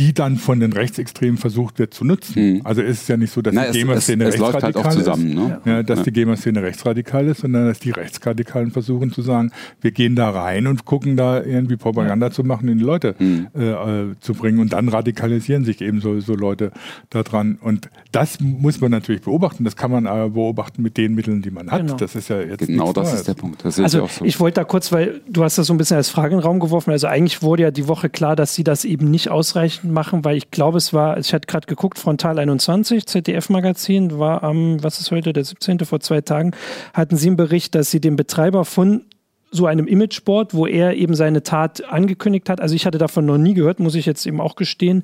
die 0.00 0.14
dann 0.14 0.36
von 0.36 0.60
den 0.60 0.72
Rechtsextremen 0.72 1.36
versucht 1.36 1.78
wird 1.78 1.92
zu 1.92 2.06
nutzen. 2.06 2.54
Mhm. 2.54 2.60
Also 2.64 2.80
ist 2.80 3.02
es 3.02 3.08
ja 3.08 3.18
nicht 3.18 3.34
so, 3.34 3.42
dass 3.42 3.52
Na, 3.52 3.70
die 3.70 3.80
GEMA-Szene 3.80 4.24
halt 4.24 4.40
rechtsradikal 4.40 4.84
halt 4.84 4.94
zusammen, 4.94 5.34
ne? 5.34 5.60
ja, 5.66 5.82
dass 5.82 5.98
ja. 5.98 6.04
die 6.04 6.12
GEMA-Szene 6.12 6.62
rechtsradikal 6.62 7.26
ist, 7.26 7.42
sondern 7.42 7.66
dass 7.66 7.80
die 7.80 7.90
Rechtsradikalen 7.90 8.70
versuchen 8.70 9.12
zu 9.12 9.20
sagen, 9.20 9.52
wir 9.82 9.90
gehen 9.90 10.16
da 10.16 10.30
rein 10.30 10.66
und 10.68 10.86
gucken 10.86 11.18
da 11.18 11.42
irgendwie 11.42 11.76
Propaganda 11.76 12.28
ja. 12.28 12.32
zu 12.32 12.44
machen, 12.44 12.66
in 12.68 12.78
die 12.78 12.84
Leute 12.84 13.14
mhm. 13.18 13.48
äh, 13.52 14.18
zu 14.20 14.32
bringen 14.32 14.60
und 14.60 14.72
dann 14.72 14.88
radikalisieren 14.88 15.66
sich 15.66 15.82
eben 15.82 16.00
so, 16.00 16.18
so 16.20 16.34
Leute 16.34 16.72
daran. 17.10 17.58
Und 17.60 17.90
das 18.10 18.40
muss 18.40 18.80
man 18.80 18.90
natürlich 18.90 19.20
beobachten. 19.20 19.64
Das 19.64 19.76
kann 19.76 19.90
man 19.90 20.06
aber 20.06 20.30
beobachten 20.30 20.80
mit 20.82 20.96
den 20.96 21.14
Mitteln, 21.14 21.42
die 21.42 21.50
man 21.50 21.70
hat. 21.70 21.82
Genau. 21.82 21.96
Das 21.96 22.14
ist 22.14 22.30
ja 22.30 22.40
jetzt 22.40 22.66
genau 22.66 22.94
das 22.94 23.12
ist 23.12 23.28
der 23.28 23.34
Punkt. 23.34 23.66
Das 23.66 23.78
also 23.78 24.06
ich, 24.06 24.12
so. 24.12 24.24
ich 24.24 24.40
wollte 24.40 24.60
da 24.60 24.64
kurz, 24.64 24.92
weil 24.92 25.20
du 25.28 25.44
hast 25.44 25.58
das 25.58 25.66
so 25.66 25.74
ein 25.74 25.76
bisschen 25.76 25.98
als 25.98 26.08
Frage 26.08 26.32
in 26.32 26.40
den 26.40 26.46
Raum 26.46 26.58
geworfen. 26.58 26.90
Also 26.90 27.06
eigentlich 27.06 27.42
wurde 27.42 27.64
ja 27.64 27.70
die 27.70 27.86
Woche 27.86 28.08
klar, 28.08 28.34
dass 28.34 28.54
sie 28.54 28.64
das 28.64 28.86
eben 28.86 29.10
nicht 29.10 29.28
ausreichend 29.28 29.89
machen, 29.90 30.24
weil 30.24 30.36
ich 30.36 30.50
glaube, 30.50 30.78
es 30.78 30.92
war, 30.92 31.18
ich 31.18 31.32
hatte 31.32 31.46
gerade 31.46 31.66
geguckt, 31.66 31.98
Frontal 31.98 32.38
21, 32.38 33.06
ZDF-Magazin, 33.06 34.18
war 34.18 34.42
am, 34.42 34.82
was 34.82 35.00
ist 35.00 35.10
heute, 35.10 35.32
der 35.32 35.44
17. 35.44 35.80
vor 35.80 36.00
zwei 36.00 36.20
Tagen, 36.20 36.52
hatten 36.94 37.16
sie 37.16 37.28
einen 37.28 37.36
Bericht, 37.36 37.74
dass 37.74 37.90
sie 37.90 38.00
den 38.00 38.16
Betreiber 38.16 38.64
von 38.64 39.04
so 39.50 39.66
einem 39.66 39.86
Imageboard, 39.86 40.54
wo 40.54 40.66
er 40.66 40.94
eben 40.94 41.14
seine 41.14 41.42
Tat 41.42 41.84
angekündigt 41.84 42.48
hat. 42.48 42.60
Also 42.60 42.74
ich 42.74 42.86
hatte 42.86 42.98
davon 42.98 43.26
noch 43.26 43.38
nie 43.38 43.54
gehört, 43.54 43.80
muss 43.80 43.96
ich 43.96 44.06
jetzt 44.06 44.26
eben 44.26 44.40
auch 44.40 44.54
gestehen. 44.54 45.02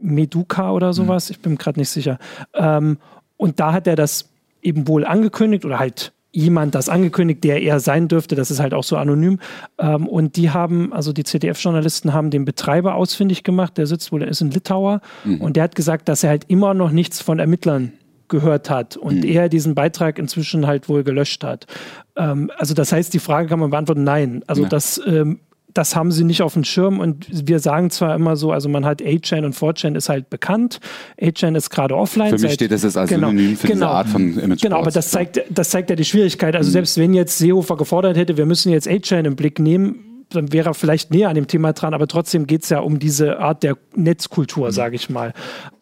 Meduka 0.00 0.72
oder 0.72 0.92
sowas, 0.92 1.28
mhm. 1.28 1.32
ich 1.32 1.40
bin 1.40 1.58
gerade 1.58 1.78
nicht 1.78 1.90
sicher. 1.90 2.18
Ähm, 2.54 2.98
und 3.36 3.60
da 3.60 3.72
hat 3.72 3.86
er 3.86 3.96
das 3.96 4.30
eben 4.62 4.88
wohl 4.88 5.04
angekündigt 5.04 5.64
oder 5.64 5.78
halt 5.78 6.12
jemand 6.32 6.74
das 6.74 6.88
angekündigt, 6.88 7.44
der 7.44 7.62
er 7.62 7.78
sein 7.78 8.08
dürfte. 8.08 8.34
Das 8.34 8.50
ist 8.50 8.60
halt 8.60 8.74
auch 8.74 8.84
so 8.84 8.96
anonym. 8.96 9.38
Ähm, 9.78 10.06
und 10.06 10.36
die 10.36 10.50
haben, 10.50 10.92
also 10.92 11.12
die 11.12 11.24
CDF-Journalisten 11.24 12.12
haben 12.12 12.30
den 12.30 12.44
Betreiber 12.44 12.94
ausfindig 12.94 13.44
gemacht. 13.44 13.76
Der 13.78 13.86
sitzt 13.86 14.12
wohl, 14.12 14.20
der 14.20 14.28
ist 14.28 14.40
in 14.40 14.50
Litauer. 14.50 15.00
Mhm. 15.24 15.40
Und 15.40 15.56
der 15.56 15.64
hat 15.64 15.74
gesagt, 15.74 16.08
dass 16.08 16.24
er 16.24 16.30
halt 16.30 16.44
immer 16.48 16.74
noch 16.74 16.90
nichts 16.90 17.20
von 17.20 17.38
Ermittlern 17.38 17.92
gehört 18.28 18.70
hat 18.70 18.96
und 18.96 19.18
mhm. 19.18 19.24
er 19.24 19.50
diesen 19.50 19.74
Beitrag 19.74 20.18
inzwischen 20.18 20.66
halt 20.66 20.88
wohl 20.88 21.04
gelöscht 21.04 21.44
hat. 21.44 21.66
Ähm, 22.16 22.50
also 22.56 22.72
das 22.72 22.90
heißt, 22.90 23.12
die 23.12 23.18
Frage 23.18 23.48
kann 23.48 23.60
man 23.60 23.70
beantworten, 23.70 24.04
nein. 24.04 24.42
Also 24.46 24.62
ja. 24.62 24.68
das 24.68 25.00
ähm, 25.06 25.40
das 25.74 25.96
haben 25.96 26.12
sie 26.12 26.24
nicht 26.24 26.42
auf 26.42 26.54
dem 26.54 26.64
Schirm 26.64 27.00
und 27.00 27.26
wir 27.30 27.58
sagen 27.58 27.90
zwar 27.90 28.14
immer 28.14 28.36
so, 28.36 28.52
also 28.52 28.68
man 28.68 28.84
hat 28.84 29.02
8chan 29.02 29.44
und 29.44 29.54
4chan 29.54 29.96
ist 29.96 30.08
halt 30.08 30.30
bekannt. 30.30 30.80
8chan 31.20 31.56
ist 31.56 31.70
gerade 31.70 31.96
offline. 31.96 32.28
Für 32.28 32.34
mich 32.34 32.42
seit, 32.42 32.52
steht 32.52 32.72
das 32.72 32.84
als 32.96 33.08
genau, 33.08 33.28
Synonym 33.28 33.56
für 33.56 33.66
genau, 33.66 33.86
diese 33.86 33.88
Art 33.88 34.08
von 34.08 34.38
Image. 34.38 34.62
Genau, 34.62 34.78
aber 34.78 34.90
das 34.90 35.10
zeigt, 35.10 35.42
das 35.50 35.70
zeigt 35.70 35.90
ja 35.90 35.96
die 35.96 36.04
Schwierigkeit. 36.04 36.54
Also 36.54 36.68
mhm. 36.68 36.72
selbst 36.72 36.98
wenn 36.98 37.14
jetzt 37.14 37.38
Seehofer 37.38 37.76
gefordert 37.76 38.16
hätte, 38.16 38.36
wir 38.36 38.46
müssen 38.46 38.72
jetzt 38.72 38.88
8chan 38.88 39.24
im 39.24 39.36
Blick 39.36 39.58
nehmen, 39.58 40.11
dann 40.34 40.52
wäre 40.52 40.70
er 40.70 40.74
vielleicht 40.74 41.10
näher 41.10 41.28
an 41.28 41.34
dem 41.34 41.46
Thema 41.46 41.72
dran, 41.72 41.94
aber 41.94 42.06
trotzdem 42.06 42.46
geht 42.46 42.62
es 42.62 42.68
ja 42.68 42.80
um 42.80 42.98
diese 42.98 43.38
Art 43.38 43.62
der 43.62 43.76
Netzkultur, 43.94 44.66
mhm. 44.68 44.72
sage 44.72 44.96
ich 44.96 45.10
mal. 45.10 45.32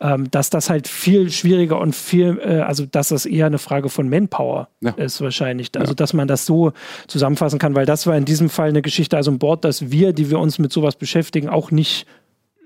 Ähm, 0.00 0.30
dass 0.30 0.50
das 0.50 0.71
halt 0.71 0.88
viel 0.88 1.30
schwieriger 1.30 1.80
und 1.80 1.95
viel, 1.95 2.40
äh, 2.42 2.61
also 2.61 2.87
dass 2.87 3.09
das 3.09 3.26
eher 3.26 3.47
eine 3.47 3.59
Frage 3.59 3.88
von 3.88 4.09
Manpower 4.09 4.69
ja. 4.80 4.90
ist 4.92 5.21
wahrscheinlich. 5.21 5.71
Also 5.76 5.92
ja. 5.92 5.97
dass 5.97 6.12
man 6.12 6.28
das 6.28 6.47
so 6.47 6.73
zusammenfassen 7.07 7.59
kann, 7.59 7.75
weil 7.75 7.87
das 7.87 8.07
war 8.07 8.16
in 8.16 8.25
diesem 8.25 8.50
Fall 8.50 8.69
eine 8.69 8.83
Geschichte, 8.83 9.16
also 9.16 9.30
ein 9.30 9.38
Board, 9.38 9.64
dass 9.64 9.90
wir, 9.90 10.12
die 10.12 10.30
wir 10.30 10.38
uns 10.38 10.59
mit 10.59 10.73
sowas 10.73 10.97
beschäftigen, 10.97 11.49
auch 11.49 11.71
nicht 11.71 12.07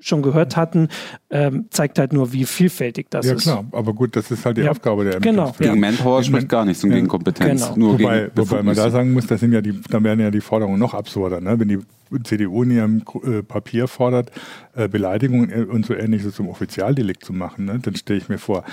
schon 0.04 0.22
gehört 0.22 0.56
hatten, 0.56 0.88
ähm, 1.30 1.66
zeigt 1.70 1.98
halt 1.98 2.12
nur, 2.12 2.32
wie 2.32 2.44
vielfältig 2.44 3.06
das 3.10 3.26
ist. 3.26 3.46
Ja 3.46 3.52
klar, 3.54 3.64
aber 3.72 3.94
gut, 3.94 4.16
das 4.16 4.30
ist 4.30 4.44
halt 4.44 4.58
die 4.58 4.62
ja. 4.62 4.70
Aufgabe 4.70 5.04
der 5.04 5.20
Genau. 5.20 5.52
Gegen 5.58 5.80
Manpower 5.80 6.22
spricht 6.22 6.48
gar 6.48 6.64
nichts 6.64 6.84
und 6.84 6.90
ja. 6.90 6.96
gegen 6.96 7.08
Kompetenz. 7.08 7.64
Genau. 7.64 7.76
Nur 7.76 7.92
wobei, 7.98 8.20
gegen 8.24 8.36
wobei 8.36 8.62
man 8.62 8.76
da 8.76 8.90
sagen 8.90 9.12
muss, 9.12 9.26
das 9.26 9.40
sind 9.40 9.52
ja 9.52 9.60
die, 9.60 9.80
dann 9.88 10.04
werden 10.04 10.20
ja 10.20 10.30
die 10.30 10.40
Forderungen 10.40 10.78
noch 10.78 10.94
absurder. 10.94 11.40
Ne? 11.40 11.58
Wenn 11.58 11.68
die 11.68 11.78
CDU 12.22 12.62
in 12.62 12.70
ihrem 12.70 13.02
äh, 13.24 13.42
Papier 13.42 13.88
fordert, 13.88 14.30
äh, 14.74 14.88
Beleidigungen 14.88 15.66
und 15.66 15.86
so 15.86 15.94
ähnliches 15.94 16.34
zum 16.34 16.48
Offizialdelikt 16.48 17.24
zu 17.24 17.32
machen, 17.32 17.64
ne? 17.64 17.78
dann 17.80 17.96
stelle 17.96 18.18
ich 18.18 18.28
mir 18.28 18.38
vor, 18.38 18.64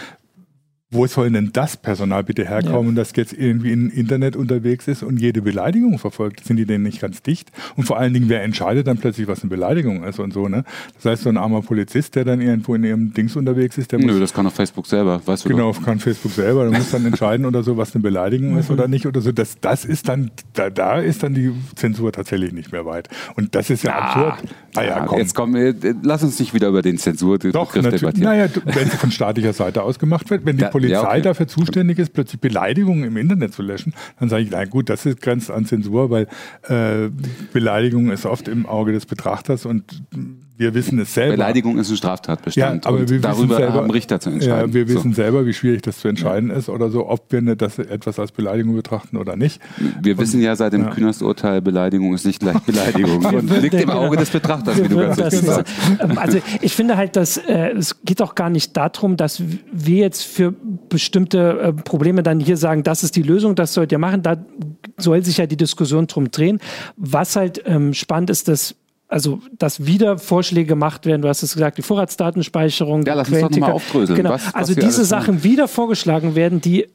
wo 0.92 1.08
soll 1.08 1.32
denn 1.32 1.52
das 1.54 1.78
Personal 1.78 2.24
bitte 2.24 2.48
herkommen, 2.48 2.96
ja. 2.96 3.02
das 3.02 3.14
jetzt 3.16 3.32
irgendwie 3.32 3.72
im 3.72 3.90
Internet 3.90 4.36
unterwegs 4.36 4.90
ist 4.90 5.04
und 5.04 5.22
jede 5.22 5.42
Beleidigung 5.42 5.98
verfolgt? 6.00 6.44
Sind 6.44 6.58
die 6.58 6.66
denn 6.66 6.84
nicht 6.84 7.00
ganz 7.00 7.22
dicht? 7.22 7.50
Und 7.78 7.86
vor 7.86 7.98
allen 7.98 8.14
Dingen, 8.14 8.28
wer 8.28 8.44
entscheidet 8.44 8.88
dann 8.88 8.98
plötzlich, 8.98 9.28
was 9.28 9.42
eine 9.42 9.50
Beleidigung 9.50 10.04
ist 10.04 10.20
und 10.20 10.34
so, 10.34 10.50
ne? 10.50 10.66
Das 10.96 11.06
heißt, 11.06 11.24
so 11.24 11.30
ein 11.30 11.38
armer 11.38 11.62
Polizist, 11.62 12.16
der 12.16 12.26
dann 12.26 12.42
irgendwo 12.42 12.76
in 12.76 12.84
ihrem 12.84 13.14
Dings 13.14 13.38
unterwegs 13.38 13.78
ist, 13.78 13.94
der 13.94 14.00
Nö, 14.00 14.20
das 14.20 14.34
kann 14.34 14.46
auf 14.46 14.54
Facebook 14.54 14.86
selber, 14.86 15.22
weißt 15.26 15.46
du 15.46 15.50
Genau, 15.50 15.72
doch. 15.72 15.82
kann 15.82 16.00
Facebook 16.00 16.34
selber, 16.34 16.70
der 16.70 16.78
muss 16.78 16.92
dann 16.92 17.06
entscheiden 17.12 17.46
oder 17.46 17.64
so, 17.64 17.78
was 17.78 17.96
eine 17.96 18.02
Beleidigung 18.02 18.58
ist 18.58 18.70
oder 18.70 18.90
nicht 18.90 19.06
oder 19.08 19.22
so. 19.22 19.32
Das, 19.32 19.56
das 19.62 19.86
ist 19.86 20.10
dann, 20.10 20.30
da, 20.54 20.70
da 20.70 21.00
ist 21.00 21.24
dann 21.24 21.34
die 21.34 21.54
Zensur 21.76 22.12
tatsächlich 22.12 22.52
nicht 22.52 22.74
mehr 22.74 22.86
weit. 22.86 23.08
Und 23.36 23.56
das 23.56 23.70
ist 23.70 23.84
ja 23.84 23.94
ah, 23.94 24.00
absurd. 24.00 24.54
Ah 24.76 24.84
ja, 24.84 25.06
komm. 25.06 25.20
Jetzt 25.20 25.36
komm, 25.36 25.56
äh, 25.56 25.74
lass 26.04 26.24
uns 26.24 26.38
nicht 26.40 26.54
wieder 26.54 26.68
über 26.68 26.82
den 26.82 26.98
Zensur 26.98 27.40
Doch, 27.40 27.72
debattieren. 27.74 28.14
Naja, 28.20 28.48
wenn 28.66 28.88
es 28.88 28.96
von 28.96 29.12
staatlicher 29.12 29.54
Seite 29.54 29.84
aus 29.84 30.00
gemacht 30.00 30.30
wird, 30.30 30.46
wenn 30.46 30.58
die 30.58 30.64
da, 30.64 30.70
Polizei 30.82 31.02
ja, 31.02 31.10
okay. 31.10 31.22
dafür 31.22 31.48
zuständig 31.48 32.00
ist, 32.00 32.14
plötzlich 32.14 32.42
Beleidigungen 32.42 33.04
im 33.04 33.18
Internet 33.18 33.54
zu 33.54 33.62
löschen, 33.62 33.94
dann 34.20 34.30
sage 34.30 34.44
ich, 34.44 34.52
na 34.52 34.66
gut, 34.66 34.90
das 34.90 35.06
ist 35.06 35.22
grenzt 35.22 35.52
an 35.52 35.66
Zensur, 35.66 36.10
weil 36.10 36.28
äh, 36.64 37.10
Beleidigung 37.54 38.12
ist 38.12 38.26
oft 38.26 38.48
im 38.48 38.66
Auge 38.66 38.92
des 38.92 39.06
Betrachters 39.06 39.66
und 39.66 40.04
wir 40.62 40.76
wissen 40.76 41.00
es 41.00 41.16
selber. 41.16 41.34
Beleidigung 41.34 41.80
ist 41.80 41.90
ein 41.90 41.98
Straftatbestand. 41.98 42.86
Ja, 42.86 42.90
aber 42.92 43.10
wir 43.10 43.20
darüber 43.20 43.56
selber, 43.56 43.74
haben 43.74 43.90
Richter 43.90 44.20
zu 44.20 44.30
entscheiden. 44.30 44.70
Ja, 44.70 44.74
wir 44.74 44.88
wissen 44.88 45.14
so. 45.14 45.16
selber, 45.16 45.48
wie 45.48 45.54
schwierig 45.54 45.82
das 45.82 45.98
zu 45.98 46.08
entscheiden 46.08 46.52
ja. 46.52 46.56
ist 46.56 46.70
oder 46.70 46.92
so, 46.92 47.10
ob 47.10 47.32
wir 47.32 47.42
das 47.56 47.80
etwas 47.80 48.20
als 48.20 48.32
Beleidigung 48.32 48.76
betrachten 48.76 49.18
oder 49.18 49.36
nicht. 49.36 49.60
Wir 50.02 50.14
und, 50.14 50.22
wissen 50.22 50.40
ja 50.40 50.56
seit 50.56 50.74
dem 50.74 50.84
ja. 50.84 50.90
Kühnerst-Urteil, 50.92 51.62
Beleidigung 51.64 52.14
ist 52.14 52.26
nicht 52.28 52.40
gleich 52.40 52.60
Beleidigung 52.60 53.26
und 53.34 53.62
liegt 53.62 53.74
im 53.74 53.90
Auge 53.90 54.18
des 54.18 54.30
Betrachters, 54.30 54.84
wie 54.84 54.88
du 54.88 54.98
ganz 54.98 55.20
richtig 55.20 55.42
sagst. 55.42 55.74
Also 56.16 56.40
ich 56.62 56.76
finde 56.76 56.96
halt, 56.96 57.16
dass 57.16 57.38
äh, 57.38 57.72
es 57.72 58.04
geht 58.04 58.22
auch 58.22 58.36
gar 58.36 58.52
nicht 58.52 58.78
darum, 58.78 59.18
dass 59.18 59.42
wir 59.72 59.98
jetzt 59.98 60.24
für 60.24 60.54
bestimmte 60.90 61.60
äh, 61.60 61.74
Probleme 61.74 62.22
dann 62.22 62.40
hier 62.40 62.58
sagen, 62.58 62.84
das 62.84 63.02
ist 63.02 63.16
die 63.16 63.24
Lösung, 63.24 63.56
das 63.56 63.74
sollt 63.74 63.92
ihr 63.92 63.98
machen. 63.98 64.22
Da 64.22 64.38
soll 64.98 65.26
sich 65.26 65.38
ja 65.38 65.48
die 65.48 65.58
Diskussion 65.58 66.06
drum 66.06 66.30
drehen. 66.30 66.60
Was 66.98 67.36
halt 67.36 67.64
ähm, 67.66 67.96
spannend 67.96 68.30
ist, 68.30 68.48
dass 68.48 68.76
also 69.12 69.40
dass 69.58 69.86
wieder 69.86 70.18
Vorschläge 70.18 70.68
gemacht 70.68 71.06
werden. 71.06 71.22
Du 71.22 71.28
hast 71.28 71.44
es 71.44 71.54
gesagt, 71.54 71.78
die 71.78 71.82
Vorratsdatenspeicherung. 71.82 73.06
Ja, 73.06 73.14
lass 73.14 73.30
uns 73.30 73.42
doch 73.42 73.58
mal 73.58 73.72
aufdröseln. 73.74 74.16
Genau. 74.16 74.32
Was, 74.32 74.56
also 74.56 74.76
was 74.76 74.84
diese 74.84 75.06
Sachen 75.06 75.36
haben. 75.36 75.44
wieder 75.44 75.68
vorgeschlagen 75.68 76.36
werden, 76.36 76.62
die 76.62 76.88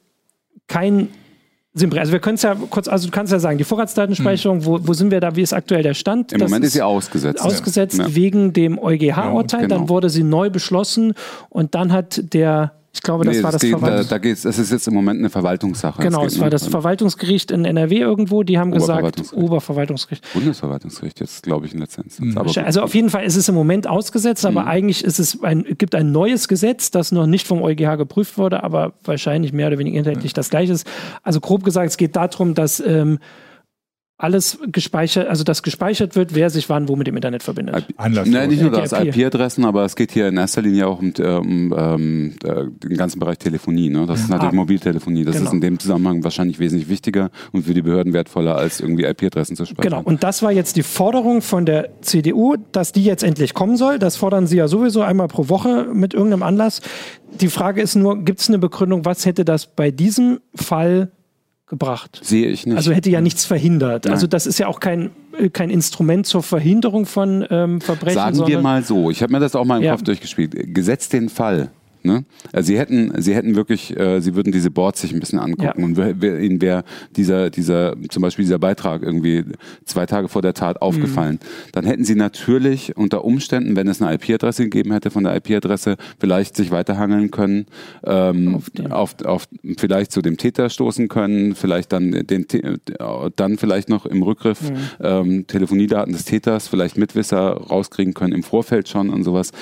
kein 0.67 1.09
also 1.95 2.11
wir 2.11 2.21
können 2.21 2.37
es 2.37 2.43
ja 2.43 2.57
kurz, 2.71 2.89
also 2.89 3.07
du 3.07 3.11
kannst 3.11 3.35
ja 3.35 3.39
sagen, 3.39 3.59
die 3.59 3.65
Vorratsdatenspeicherung, 3.65 4.61
hm. 4.61 4.65
wo, 4.65 4.79
wo 4.81 4.95
sind 4.95 5.11
wir 5.11 5.21
da, 5.21 5.37
wie 5.37 5.43
ist 5.43 5.53
aktuell 5.53 5.83
der 5.83 5.93
Stand? 5.93 6.33
Im 6.33 6.39
das 6.39 6.49
Moment 6.49 6.65
ist 6.65 6.73
sie 6.73 6.81
ausgesetzt. 6.81 7.43
Ausgesetzt 7.43 7.99
ja. 7.99 8.15
wegen 8.15 8.55
dem 8.55 8.79
EuGH-Urteil, 8.79 9.61
ja, 9.61 9.67
genau. 9.67 9.81
dann 9.81 9.89
wurde 9.91 10.09
sie 10.09 10.23
neu 10.23 10.49
beschlossen 10.49 11.13
und 11.51 11.75
dann 11.75 11.93
hat 11.93 12.33
der 12.33 12.73
ich 12.97 13.03
glaube, 13.03 13.27
das 13.27 13.37
nee, 13.37 13.43
war 13.43 13.53
das, 13.53 13.61
das 13.61 13.71
Verwaltungs 13.71 14.09
da, 14.09 14.15
da 14.15 14.19
geht's, 14.19 14.43
Das 14.43 14.59
ist 14.59 14.73
jetzt 14.73 14.89
im 14.89 14.95
Moment 14.95 15.19
eine 15.19 15.29
Verwaltungssache. 15.29 16.01
Genau, 16.01 16.25
es 16.25 16.41
war 16.41 16.49
das 16.49 16.67
Verwaltungsgericht 16.67 17.51
in 17.51 17.67
NRW 17.67 17.99
irgendwo. 17.99 18.43
Die 18.43 18.59
haben 18.59 18.71
gesagt, 18.71 19.35
Oberverwaltungsgericht. 19.35 20.27
Bundesverwaltungsgericht 20.33 21.21
jetzt, 21.21 21.43
glaube 21.43 21.67
ich, 21.67 21.75
in 21.75 21.81
letzter 21.81 22.03
Instanz. 22.03 22.57
Mhm. 22.57 22.65
also 22.65 22.81
auf 22.81 22.95
jeden 22.95 23.11
Fall 23.11 23.25
ist 23.25 23.37
es 23.37 23.49
im 23.51 23.55
Moment 23.55 23.87
ausgesetzt, 23.87 24.47
aber 24.47 24.63
mhm. 24.63 24.69
eigentlich 24.69 25.05
ist 25.05 25.19
es 25.19 25.43
ein, 25.43 25.65
gibt 25.77 25.95
ein 25.95 26.11
neues 26.11 26.49
Gesetz, 26.49 26.91
das 26.91 27.13
noch 27.13 27.27
nicht 27.27 27.47
vom 27.47 27.63
EuGH 27.63 27.99
geprüft 27.99 28.39
wurde, 28.39 28.65
aber 28.65 28.95
wahrscheinlich 29.05 29.53
mehr 29.53 29.69
oder 29.69 29.79
weniger 29.79 29.99
inhaltlich 29.99 30.33
ja. 30.33 30.37
das 30.37 30.49
gleiche 30.49 30.73
ist. 30.73 30.87
Also 31.23 31.41
grob 31.41 31.65
gesagt, 31.65 31.91
es 31.91 31.99
geht 31.99 32.17
darum, 32.17 32.55
dass 32.55 32.81
ähm, 32.81 33.19
alles 34.19 34.59
gespeichert, 34.73 35.29
also 35.29 35.45
das 35.45 35.63
gespeichert 35.63 36.17
wird, 36.17 36.35
wer 36.35 36.49
sich 36.49 36.71
wann 36.71 36.89
wo 36.89 36.97
mit 36.97 37.07
dem 37.07 37.17
Internet 37.17 37.43
verbindet. 37.43 37.87
Anlass 37.99 38.27
Nein, 38.27 38.49
nicht 38.49 38.63
nur 38.63 38.71
das, 38.71 38.93
IP-Adressen, 38.93 39.67
aber 39.67 39.85
es 39.85 39.95
geht 39.95 40.11
hier 40.11 40.29
in 40.29 40.39
erster 40.39 40.63
Linie 40.63 40.87
auch 40.87 41.01
um, 41.01 41.13
um, 41.19 41.73
um 41.73 42.35
den 42.41 42.97
ganzen 42.97 43.19
Bereich 43.19 43.37
Telefonie. 43.37 43.91
Ne? 43.91 44.07
Das 44.07 44.21
ist 44.21 44.31
natürlich 44.31 44.53
ah, 44.53 44.57
Mobiltelefonie. 44.57 45.25
Das 45.25 45.37
genau. 45.37 45.49
ist 45.49 45.53
in 45.53 45.61
dem 45.61 45.79
Zusammenhang 45.79 46.25
wahrscheinlich 46.25 46.59
wesentlich 46.59 46.89
wichtiger 46.89 47.31
und 47.53 47.65
für 47.65 47.75
die 47.75 47.83
Behörden 47.83 48.15
wertvoller, 48.15 48.57
als 48.57 48.81
irgendwie 48.81 49.05
IP-Adressen 49.05 49.55
zu 49.55 49.67
speichern. 49.67 49.91
Genau, 49.91 50.03
und 50.03 50.25
das 50.25 50.43
war 50.43 50.51
jetzt 50.51 50.77
die 50.77 50.83
Forderung 50.83 51.43
von 51.43 51.67
der 51.67 52.01
CDU, 52.01 52.57
dass 52.73 52.93
die 52.93 53.05
jetzt 53.05 53.23
endlich 53.23 53.53
kommen 53.53 53.77
soll. 53.77 53.99
Das 53.99 54.17
fordern 54.17 54.47
sie 54.47 54.57
ja 54.57 54.67
sowieso 54.67 55.03
einmal 55.03 55.29
pro 55.29 55.51
Woche 55.51 55.89
mit 55.93 56.15
irgendeinem 56.15 56.43
Anlass. 56.43 56.81
Die 57.39 57.49
Frage 57.49 57.83
ist 57.83 57.97
nur, 57.97 58.25
gibt 58.25 58.41
es 58.41 58.49
eine 58.49 58.59
Begründung, 58.59 59.05
was 59.05 59.27
hätte 59.27 59.45
das 59.45 59.67
bei 59.67 59.91
diesem 59.91 60.41
Fall 60.55 61.11
gebracht. 61.67 62.21
Sehe 62.23 62.49
ich 62.49 62.67
nicht. 62.67 62.77
Also 62.77 62.93
hätte 62.93 63.11
ja 63.11 63.21
nichts 63.21 63.45
verhindert. 63.45 64.05
Nein. 64.05 64.15
Also 64.15 64.27
das 64.27 64.47
ist 64.47 64.59
ja 64.59 64.69
auch 64.69 64.81
kein, 64.81 65.11
kein 65.53 65.71
Instrument 65.71 66.27
zur 66.27 66.43
Verhinderung 66.43 67.07
von 67.07 67.45
ähm, 67.51 67.81
Verbrechen. 67.81 68.15
Sagen 68.15 68.47
wir 68.47 68.61
mal 68.61 68.83
so, 68.83 69.11
ich 69.11 69.23
habe 69.23 69.33
mir 69.33 69.41
das 69.41 69.55
auch 69.57 69.65
mal 69.65 69.79
im 69.79 69.83
ja. 69.83 69.93
Kopf 69.93 70.03
durchgespielt. 70.03 70.55
Gesetzt 70.75 71.13
den 71.13 71.29
Fall, 71.29 71.71
Ne? 72.07 72.25
Also 72.53 72.69
sie 72.69 72.79
hätten, 72.79 73.13
sie 73.21 73.35
hätten 73.35 73.55
wirklich, 73.57 73.99
äh, 73.99 74.21
sie 74.21 74.35
würden 74.35 74.53
diese 74.53 74.71
Boards 74.71 75.01
sich 75.01 75.13
ein 75.13 75.21
bisschen 75.21 75.39
angucken 75.39 75.81
ja. 75.81 75.85
und 75.85 75.97
wer, 75.97 76.41
ihnen 76.41 76.61
wäre 76.61 76.85
dieser, 77.17 77.51
dieser, 77.51 77.95
zum 78.09 78.23
Beispiel 78.23 78.45
dieser 78.45 78.59
Beitrag 78.59 79.03
irgendwie 79.03 79.45
zwei 79.85 80.07
Tage 80.07 80.29
vor 80.29 80.43
der 80.43 80.55
Tat 80.55 80.81
aufgefallen, 80.81 81.41
mhm. 81.43 81.71
dann 81.73 81.85
hätten 81.85 82.05
sie 82.05 82.15
natürlich 82.15 82.97
unter 82.97 83.25
Umständen, 83.25 83.77
wenn 83.77 83.89
es 83.89 84.01
eine 84.01 84.15
IP-Adresse 84.15 84.65
gegeben 84.65 84.93
hätte, 84.93 85.11
von 85.11 85.25
der 85.25 85.37
IP-Adresse 85.37 85.97
vielleicht 86.19 86.57
sich 86.57 86.71
weiterhangeln 86.71 87.31
können, 87.31 87.67
ähm, 88.05 88.55
auf, 88.55 88.71
auf, 88.91 89.25
auf, 89.25 89.49
vielleicht 89.77 90.13
zu 90.13 90.23
dem 90.23 90.37
Täter 90.37 90.71
stoßen 90.71 91.09
können, 91.09 91.55
vielleicht 91.55 91.93
dann 91.93 92.13
den, 92.13 92.47
dann 93.37 93.59
vielleicht 93.59 93.89
noch 93.89 94.07
im 94.07 94.23
Rückgriff 94.23 94.71
mhm. 94.71 94.77
ähm, 95.01 95.47
Telefoniedaten 95.47 96.13
des 96.13 96.25
Täters, 96.25 96.69
vielleicht 96.69 96.97
Mitwisser 96.97 97.53
rauskriegen 97.53 98.15
können 98.15 98.33
im 98.33 98.43
Vorfeld 98.43 98.89
schon 98.89 99.11
und 99.11 99.25
sowas 99.25 99.53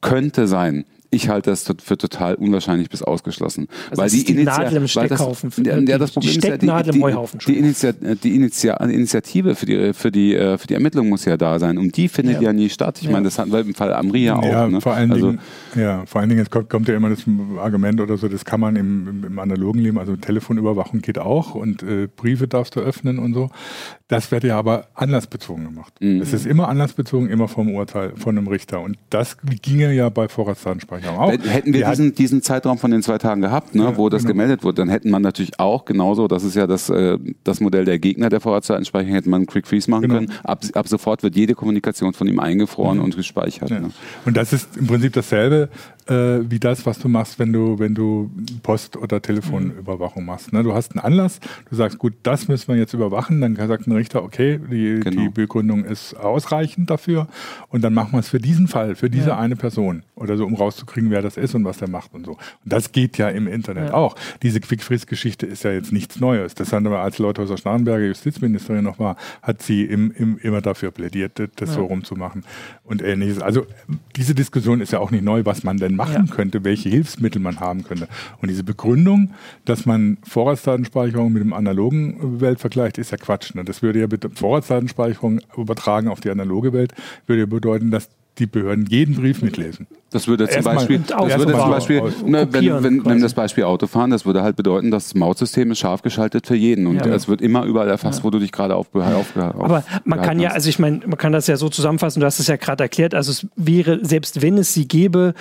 könnte 0.00 0.46
sein 0.46 0.84
ich 1.12 1.28
halte 1.28 1.50
das 1.50 1.70
für 1.84 1.98
total 1.98 2.36
unwahrscheinlich 2.36 2.88
bis 2.88 3.02
ausgeschlossen. 3.02 3.68
Also 3.90 4.02
weil 4.02 4.10
die, 4.10 4.24
die 4.24 4.32
Initiative. 4.32 4.64
Nadel 4.64 4.76
im 4.78 4.88
Steckhaufen. 4.88 5.50
Das, 5.54 5.66
ja, 5.66 5.78
ja, 5.78 5.98
das 5.98 6.10
Problem 6.12 6.38
ist 6.38 6.44
ja 6.44 6.56
die, 6.56 6.90
die, 6.90 7.46
die, 7.46 7.58
Initiative, 7.58 8.16
die 8.16 8.34
Initiative, 8.34 8.92
Initiative 8.92 9.54
für 9.54 9.66
die, 9.66 9.92
für, 9.92 10.10
die, 10.10 10.34
äh, 10.34 10.56
für 10.56 10.66
die 10.66 10.74
Ermittlung 10.74 11.10
muss 11.10 11.26
ja 11.26 11.36
da 11.36 11.58
sein. 11.58 11.76
Und 11.76 11.96
die 11.98 12.08
findet 12.08 12.36
ja, 12.36 12.44
ja 12.44 12.52
nie 12.54 12.70
statt. 12.70 12.98
Ich 13.00 13.04
ja. 13.04 13.12
meine, 13.12 13.24
das 13.24 13.38
hatten 13.38 13.52
wir 13.52 13.60
im 13.60 13.74
Fall 13.74 13.92
Amria 13.92 14.36
auch. 14.36 14.44
Ja, 14.44 14.66
ne? 14.66 14.80
vor 14.80 14.94
allen 14.94 15.12
also, 15.12 15.32
Dingen, 15.32 15.40
ja, 15.74 16.06
vor 16.06 16.22
allen 16.22 16.30
Dingen 16.30 16.48
kommt, 16.48 16.70
kommt, 16.70 16.88
ja 16.88 16.96
immer 16.96 17.10
das 17.10 17.24
Argument 17.58 18.00
oder 18.00 18.16
so, 18.16 18.28
das 18.28 18.46
kann 18.46 18.60
man 18.60 18.76
im, 18.76 19.08
im, 19.08 19.24
im 19.24 19.38
analogen 19.38 19.80
Leben, 19.80 19.98
also 19.98 20.16
Telefonüberwachung 20.16 21.02
geht 21.02 21.18
auch 21.18 21.54
und 21.54 21.82
äh, 21.82 22.08
Briefe 22.14 22.48
darfst 22.48 22.74
du 22.74 22.80
öffnen 22.80 23.18
und 23.18 23.34
so. 23.34 23.50
Das 24.12 24.30
wird 24.30 24.44
ja 24.44 24.58
aber 24.58 24.86
anlassbezogen 24.94 25.64
gemacht. 25.64 25.94
Mhm. 26.00 26.20
Es 26.20 26.32
ist 26.32 26.46
immer 26.46 26.68
anlassbezogen, 26.68 27.28
immer 27.28 27.48
vom 27.48 27.74
Urteil 27.74 28.12
von 28.16 28.36
einem 28.36 28.46
Richter. 28.46 28.80
Und 28.80 28.96
das 29.10 29.36
ginge 29.62 29.92
ja 29.92 30.08
bei 30.08 30.28
Vorratsdatenspeicherung 30.28 30.92
Speicherung 30.92 31.18
auch. 31.18 31.32
Hätten 31.32 31.72
wir 31.72 31.88
diesen, 31.88 32.14
diesen 32.14 32.42
Zeitraum 32.42 32.78
von 32.78 32.90
den 32.90 33.02
zwei 33.02 33.18
Tagen 33.18 33.40
gehabt, 33.40 33.74
ne, 33.74 33.84
ja, 33.84 33.96
wo 33.96 34.08
das 34.08 34.22
genau. 34.22 34.34
gemeldet 34.34 34.64
wurde, 34.64 34.76
dann 34.76 34.88
hätten 34.88 35.10
man 35.10 35.22
natürlich 35.22 35.58
auch 35.58 35.84
genauso, 35.84 36.28
das 36.28 36.44
ist 36.44 36.54
ja 36.54 36.66
das, 36.66 36.88
äh, 36.88 37.18
das 37.44 37.60
Modell 37.60 37.84
der 37.84 37.98
Gegner 37.98 38.28
der 38.28 38.40
Vorratsdatenspeicherung, 38.40 39.14
hätte 39.14 39.30
man 39.30 39.46
Quick 39.46 39.66
Freeze 39.66 39.90
machen 39.90 40.02
genau. 40.02 40.14
können. 40.14 40.32
Ab, 40.44 40.62
ab 40.74 40.88
sofort 40.88 41.22
wird 41.22 41.36
jede 41.36 41.54
Kommunikation 41.54 42.12
von 42.12 42.26
ihm 42.26 42.38
eingefroren 42.38 42.98
mhm. 42.98 43.04
und 43.04 43.16
gespeichert. 43.16 43.70
Ja. 43.70 43.80
Ne? 43.80 43.90
Und 44.24 44.36
das 44.36 44.52
ist 44.52 44.76
im 44.76 44.86
Prinzip 44.86 45.12
dasselbe 45.12 45.68
äh, 46.08 46.40
wie 46.50 46.58
das, 46.58 46.86
was 46.86 46.98
du 46.98 47.08
machst, 47.08 47.38
wenn 47.38 47.52
du, 47.52 47.78
wenn 47.78 47.94
du 47.94 48.30
Post- 48.62 48.96
oder 48.96 49.20
Telefonüberwachung 49.22 50.24
machst. 50.24 50.52
Ne? 50.52 50.62
Du 50.62 50.74
hast 50.74 50.92
einen 50.92 51.00
Anlass, 51.00 51.40
du 51.70 51.76
sagst, 51.76 51.98
gut, 51.98 52.14
das 52.22 52.48
müssen 52.48 52.68
wir 52.68 52.76
jetzt 52.76 52.94
überwachen, 52.94 53.40
dann 53.40 53.56
sagt 53.56 53.86
ein 53.86 53.92
Richter, 53.92 54.22
okay, 54.22 54.58
die, 54.70 55.00
genau. 55.00 55.22
die 55.22 55.28
Begründung 55.28 55.84
ist 55.84 56.14
ausreichend 56.14 56.90
dafür 56.90 57.28
und 57.68 57.82
dann 57.82 57.94
machen 57.94 58.12
wir 58.12 58.18
es 58.18 58.28
für 58.28 58.40
diesen 58.40 58.68
Fall, 58.68 58.94
für 58.94 59.10
diese 59.10 59.30
ja. 59.30 59.38
eine 59.38 59.56
Person 59.56 60.02
oder 60.14 60.36
so, 60.36 60.44
um 60.44 60.54
rauszukriegen, 60.54 61.10
wer 61.10 61.22
das 61.22 61.36
ist 61.36 61.54
und 61.54 61.64
was 61.64 61.78
der 61.78 61.88
macht 61.88 62.14
und 62.14 62.26
so. 62.26 62.32
Und 62.32 62.38
das 62.64 62.92
geht 62.92 63.18
ja 63.18 63.28
im 63.28 63.46
Internet 63.46 63.90
ja. 63.90 63.94
auch. 63.94 64.16
Diese 64.42 64.60
Quick-Freeze-Geschichte 64.60 65.46
ist 65.46 65.64
ja 65.64 65.72
jetzt 65.72 65.92
nichts 65.92 66.20
Neues. 66.20 66.54
Das 66.54 66.72
haben 66.72 66.84
wir, 66.84 66.98
als 66.98 67.18
Leuthäuser 67.18 67.56
Schnarrenberger 67.56 68.06
Justizministerin 68.06 68.84
noch 68.84 68.98
war, 68.98 69.16
hat 69.42 69.62
sie 69.62 69.84
im, 69.84 70.12
im, 70.12 70.38
immer 70.38 70.60
dafür 70.60 70.90
plädiert, 70.90 71.38
das 71.56 71.70
ja. 71.70 71.74
so 71.76 71.84
rumzumachen 71.86 72.44
und 72.84 73.02
ähnliches. 73.02 73.40
Also 73.40 73.66
diese 74.16 74.34
Diskussion 74.34 74.80
ist 74.80 74.92
ja 74.92 74.98
auch 74.98 75.10
nicht 75.10 75.24
neu, 75.24 75.44
was 75.44 75.64
man 75.64 75.76
denn 75.76 75.91
machen 75.96 76.26
ja. 76.28 76.34
könnte, 76.34 76.64
welche 76.64 76.88
Hilfsmittel 76.88 77.40
man 77.40 77.60
haben 77.60 77.84
könnte. 77.84 78.08
Und 78.40 78.48
diese 78.48 78.64
Begründung, 78.64 79.30
dass 79.64 79.86
man 79.86 80.18
Vorratsdatenspeicherung 80.22 81.32
mit 81.32 81.42
dem 81.42 81.52
analogen 81.52 82.40
Welt 82.40 82.60
vergleicht, 82.60 82.98
ist 82.98 83.10
ja 83.10 83.16
Quatsch. 83.16 83.54
Ne? 83.54 83.64
Das 83.64 83.82
würde 83.82 84.00
ja 84.00 84.06
mit 84.10 84.26
Vorratsdatenspeicherung 84.38 85.40
übertragen 85.56 86.08
auf 86.08 86.20
die 86.20 86.30
analoge 86.30 86.72
Welt, 86.72 86.94
würde 87.26 87.40
ja 87.40 87.46
bedeuten, 87.46 87.90
dass 87.90 88.08
die 88.38 88.46
Behörden 88.46 88.86
jeden 88.86 89.14
Brief 89.14 89.42
mitlesen. 89.42 89.86
Das 90.10 90.28
würde 90.28 90.48
zum 90.48 90.62
Beispiel, 90.62 91.00
das 91.06 91.38
würde 91.38 91.52
zum 91.52 91.70
Beispiel 91.70 92.02
ne, 92.26 92.46
wenn, 92.50 92.82
wenn, 92.82 93.04
wenn 93.04 93.20
das 93.22 93.32
Beispiel 93.34 93.64
Autofahren, 93.64 94.10
das 94.10 94.26
würde 94.26 94.42
halt 94.42 94.56
bedeuten, 94.56 94.90
das 94.90 95.14
Mautsystem 95.14 95.70
ist 95.70 95.78
scharf 95.78 96.02
geschaltet 96.02 96.46
für 96.46 96.54
jeden 96.54 96.86
und 96.86 96.96
ja. 96.96 97.06
es 97.06 97.28
wird 97.28 97.40
immer 97.40 97.64
überall 97.64 97.88
erfasst, 97.88 98.18
ja. 98.18 98.24
wo 98.24 98.30
du 98.30 98.38
dich 98.38 98.52
gerade 98.52 98.74
aufgehört 98.74 99.14
auf, 99.14 99.36
auf, 99.36 99.64
Aber 99.64 99.84
man 100.04 100.20
kann 100.20 100.38
ja, 100.38 100.50
also 100.50 100.68
ich 100.68 100.78
meine, 100.78 101.00
man 101.06 101.16
kann 101.16 101.32
das 101.32 101.46
ja 101.46 101.56
so 101.56 101.68
zusammenfassen, 101.68 102.20
du 102.20 102.26
hast 102.26 102.40
es 102.40 102.46
ja 102.46 102.56
gerade 102.56 102.84
erklärt, 102.84 103.14
also 103.14 103.30
es 103.30 103.46
wäre, 103.56 104.00
selbst 104.02 104.42
wenn 104.42 104.58
es 104.58 104.74
sie 104.74 104.86
gäbe, 104.86 105.34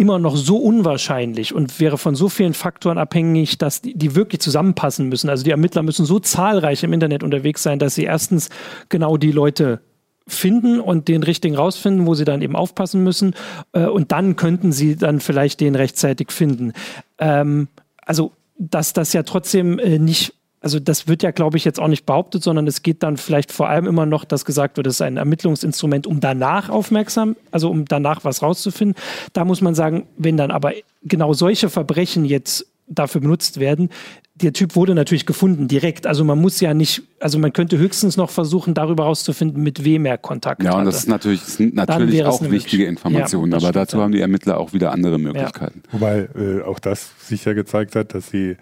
immer 0.00 0.18
noch 0.18 0.34
so 0.34 0.56
unwahrscheinlich 0.56 1.54
und 1.54 1.78
wäre 1.78 1.98
von 1.98 2.14
so 2.14 2.30
vielen 2.30 2.54
Faktoren 2.54 2.96
abhängig, 2.96 3.58
dass 3.58 3.82
die, 3.82 3.94
die, 3.94 4.14
wirklich 4.14 4.40
zusammenpassen 4.40 5.10
müssen. 5.10 5.28
Also 5.28 5.44
die 5.44 5.50
Ermittler 5.50 5.82
müssen 5.82 6.06
so 6.06 6.18
zahlreich 6.18 6.82
im 6.82 6.94
Internet 6.94 7.22
unterwegs 7.22 7.62
sein, 7.62 7.78
dass 7.78 7.96
sie 7.96 8.04
erstens 8.04 8.48
genau 8.88 9.18
die 9.18 9.30
Leute 9.30 9.80
finden 10.26 10.80
und 10.80 11.08
den 11.08 11.22
richtigen 11.22 11.54
rausfinden, 11.54 12.06
wo 12.06 12.14
sie 12.14 12.24
dann 12.24 12.40
eben 12.40 12.56
aufpassen 12.56 13.04
müssen. 13.04 13.34
Äh, 13.72 13.86
und 13.86 14.10
dann 14.10 14.36
könnten 14.36 14.72
sie 14.72 14.96
dann 14.96 15.20
vielleicht 15.20 15.60
den 15.60 15.74
rechtzeitig 15.74 16.32
finden. 16.32 16.72
Ähm, 17.18 17.68
also 18.06 18.32
dass 18.56 18.92
das 18.92 19.12
ja 19.12 19.22
trotzdem 19.22 19.78
äh, 19.78 19.98
nicht 19.98 20.34
also 20.60 20.78
das 20.78 21.08
wird 21.08 21.22
ja, 21.22 21.30
glaube 21.30 21.56
ich, 21.56 21.64
jetzt 21.64 21.80
auch 21.80 21.88
nicht 21.88 22.04
behauptet, 22.04 22.42
sondern 22.42 22.66
es 22.66 22.82
geht 22.82 23.02
dann 23.02 23.16
vielleicht 23.16 23.50
vor 23.50 23.68
allem 23.68 23.86
immer 23.86 24.04
noch, 24.04 24.24
dass 24.24 24.44
gesagt 24.44 24.76
wird, 24.76 24.86
es 24.86 24.94
ist 24.94 25.02
ein 25.02 25.16
Ermittlungsinstrument, 25.16 26.06
um 26.06 26.20
danach 26.20 26.68
aufmerksam, 26.68 27.36
also 27.50 27.70
um 27.70 27.86
danach 27.86 28.24
was 28.24 28.42
rauszufinden. 28.42 28.96
Da 29.32 29.44
muss 29.44 29.62
man 29.62 29.74
sagen, 29.74 30.06
wenn 30.18 30.36
dann 30.36 30.50
aber 30.50 30.72
genau 31.02 31.32
solche 31.32 31.70
Verbrechen 31.70 32.26
jetzt 32.26 32.66
dafür 32.86 33.22
benutzt 33.22 33.58
werden, 33.58 33.88
der 34.34 34.52
Typ 34.52 34.74
wurde 34.76 34.94
natürlich 34.94 35.26
gefunden 35.26 35.68
direkt. 35.68 36.06
Also 36.06 36.24
man 36.24 36.40
muss 36.40 36.60
ja 36.60 36.74
nicht, 36.74 37.02
also 37.20 37.38
man 37.38 37.52
könnte 37.52 37.78
höchstens 37.78 38.16
noch 38.16 38.30
versuchen, 38.30 38.74
darüber 38.74 39.04
herauszufinden, 39.04 39.62
mit 39.62 39.84
wem 39.84 40.06
er 40.06 40.18
Kontakt 40.18 40.62
hat. 40.62 40.72
Ja, 40.72 40.78
und 40.78 40.86
das 40.86 40.96
ist 40.96 41.08
natürlich, 41.08 41.40
sind 41.42 41.74
natürlich 41.74 42.24
auch 42.24 42.42
wichtige 42.50 42.86
Informationen, 42.86 43.52
ja, 43.52 43.58
aber 43.58 43.72
dazu 43.72 43.98
ja. 43.98 44.02
haben 44.02 44.12
die 44.12 44.20
Ermittler 44.20 44.58
auch 44.58 44.72
wieder 44.72 44.92
andere 44.92 45.18
Möglichkeiten. 45.18 45.82
Ja. 45.86 45.92
Wobei 45.92 46.28
äh, 46.34 46.62
auch 46.62 46.78
das 46.78 47.12
sicher 47.20 47.54
gezeigt 47.54 47.94
hat, 47.96 48.14
dass 48.14 48.30
sie 48.30 48.56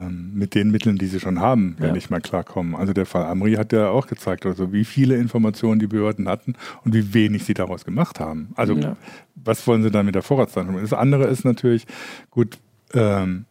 ähm, 0.00 0.32
mit 0.34 0.54
den 0.54 0.70
Mitteln, 0.70 0.98
die 0.98 1.06
sie 1.06 1.20
schon 1.20 1.40
haben, 1.40 1.76
ja. 1.80 1.92
nicht 1.92 2.10
mal 2.10 2.20
klarkommen. 2.20 2.74
Also 2.74 2.92
der 2.92 3.06
Fall 3.06 3.24
Amri 3.24 3.54
hat 3.54 3.72
ja 3.72 3.88
auch 3.88 4.06
gezeigt, 4.06 4.46
also 4.46 4.72
wie 4.72 4.84
viele 4.84 5.16
Informationen 5.16 5.78
die 5.78 5.86
Behörden 5.86 6.28
hatten 6.28 6.54
und 6.84 6.94
wie 6.94 7.14
wenig 7.14 7.44
sie 7.44 7.54
daraus 7.54 7.84
gemacht 7.84 8.20
haben. 8.20 8.50
Also 8.56 8.74
ja. 8.74 8.96
was 9.34 9.66
wollen 9.66 9.82
sie 9.82 9.90
dann 9.90 10.06
mit 10.06 10.14
der 10.14 10.22
Vorratsdatenbank? 10.22 10.82
Das 10.82 10.92
andere 10.92 11.24
ist 11.24 11.44
natürlich, 11.44 11.86
gut, 12.30 12.58
ähm, 12.94 13.46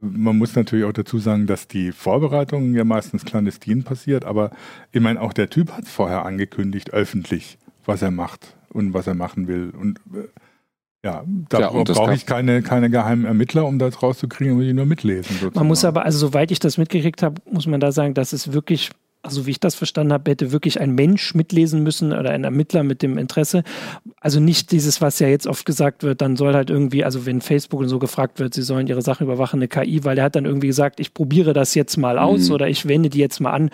man 0.00 0.38
muss 0.38 0.56
natürlich 0.56 0.84
auch 0.84 0.92
dazu 0.92 1.18
sagen, 1.18 1.46
dass 1.46 1.68
die 1.68 1.92
Vorbereitung 1.92 2.74
ja 2.74 2.84
meistens 2.84 3.24
clandestin 3.24 3.84
passiert, 3.84 4.24
aber 4.24 4.50
ich 4.92 5.00
meine, 5.00 5.20
auch 5.20 5.32
der 5.32 5.50
Typ 5.50 5.72
hat 5.72 5.84
es 5.84 5.90
vorher 5.90 6.24
angekündigt, 6.24 6.92
öffentlich, 6.92 7.58
was 7.84 8.02
er 8.02 8.10
macht 8.10 8.56
und 8.70 8.94
was 8.94 9.06
er 9.06 9.14
machen 9.14 9.46
will. 9.46 9.72
Und 9.78 9.98
äh, 10.14 10.28
ja, 11.04 11.24
da 11.48 11.60
ja, 11.60 11.70
brauche 11.70 12.14
ich 12.14 12.26
keine, 12.26 12.62
keine 12.62 12.90
geheimen 12.90 13.24
Ermittler, 13.24 13.66
um 13.66 13.78
das 13.78 14.02
rauszukriegen, 14.02 14.54
muss 14.54 14.64
ich 14.64 14.74
nur 14.74 14.86
mitlesen. 14.86 15.32
Sozusagen. 15.32 15.58
Man 15.58 15.66
muss 15.66 15.84
aber, 15.84 16.04
also 16.04 16.18
soweit 16.18 16.50
ich 16.50 16.58
das 16.58 16.76
mitgekriegt 16.76 17.22
habe, 17.22 17.40
muss 17.50 17.66
man 17.66 17.80
da 17.80 17.90
sagen, 17.90 18.14
dass 18.14 18.32
es 18.32 18.52
wirklich 18.52 18.90
also 19.22 19.46
wie 19.46 19.50
ich 19.50 19.60
das 19.60 19.74
verstanden 19.74 20.12
habe, 20.12 20.30
hätte 20.30 20.52
wirklich 20.52 20.80
ein 20.80 20.94
Mensch 20.94 21.34
mitlesen 21.34 21.82
müssen 21.82 22.12
oder 22.12 22.30
ein 22.30 22.44
Ermittler 22.44 22.82
mit 22.82 23.02
dem 23.02 23.18
Interesse. 23.18 23.64
Also 24.20 24.40
nicht 24.40 24.72
dieses, 24.72 25.00
was 25.00 25.18
ja 25.18 25.28
jetzt 25.28 25.46
oft 25.46 25.66
gesagt 25.66 26.02
wird, 26.02 26.22
dann 26.22 26.36
soll 26.36 26.54
halt 26.54 26.70
irgendwie, 26.70 27.04
also 27.04 27.26
wenn 27.26 27.40
Facebook 27.40 27.80
und 27.80 27.88
so 27.88 27.98
gefragt 27.98 28.38
wird, 28.38 28.54
sie 28.54 28.62
sollen 28.62 28.86
ihre 28.86 29.02
Sachen 29.02 29.24
überwachen, 29.24 29.58
eine 29.58 29.68
KI, 29.68 30.04
weil 30.04 30.16
er 30.16 30.24
hat 30.24 30.36
dann 30.36 30.46
irgendwie 30.46 30.68
gesagt, 30.68 31.00
ich 31.00 31.12
probiere 31.12 31.52
das 31.52 31.74
jetzt 31.74 31.96
mal 31.96 32.18
aus 32.18 32.48
mhm. 32.48 32.54
oder 32.54 32.68
ich 32.68 32.88
wende 32.88 33.10
die 33.10 33.18
jetzt 33.18 33.40
mal 33.40 33.50
an. 33.50 33.70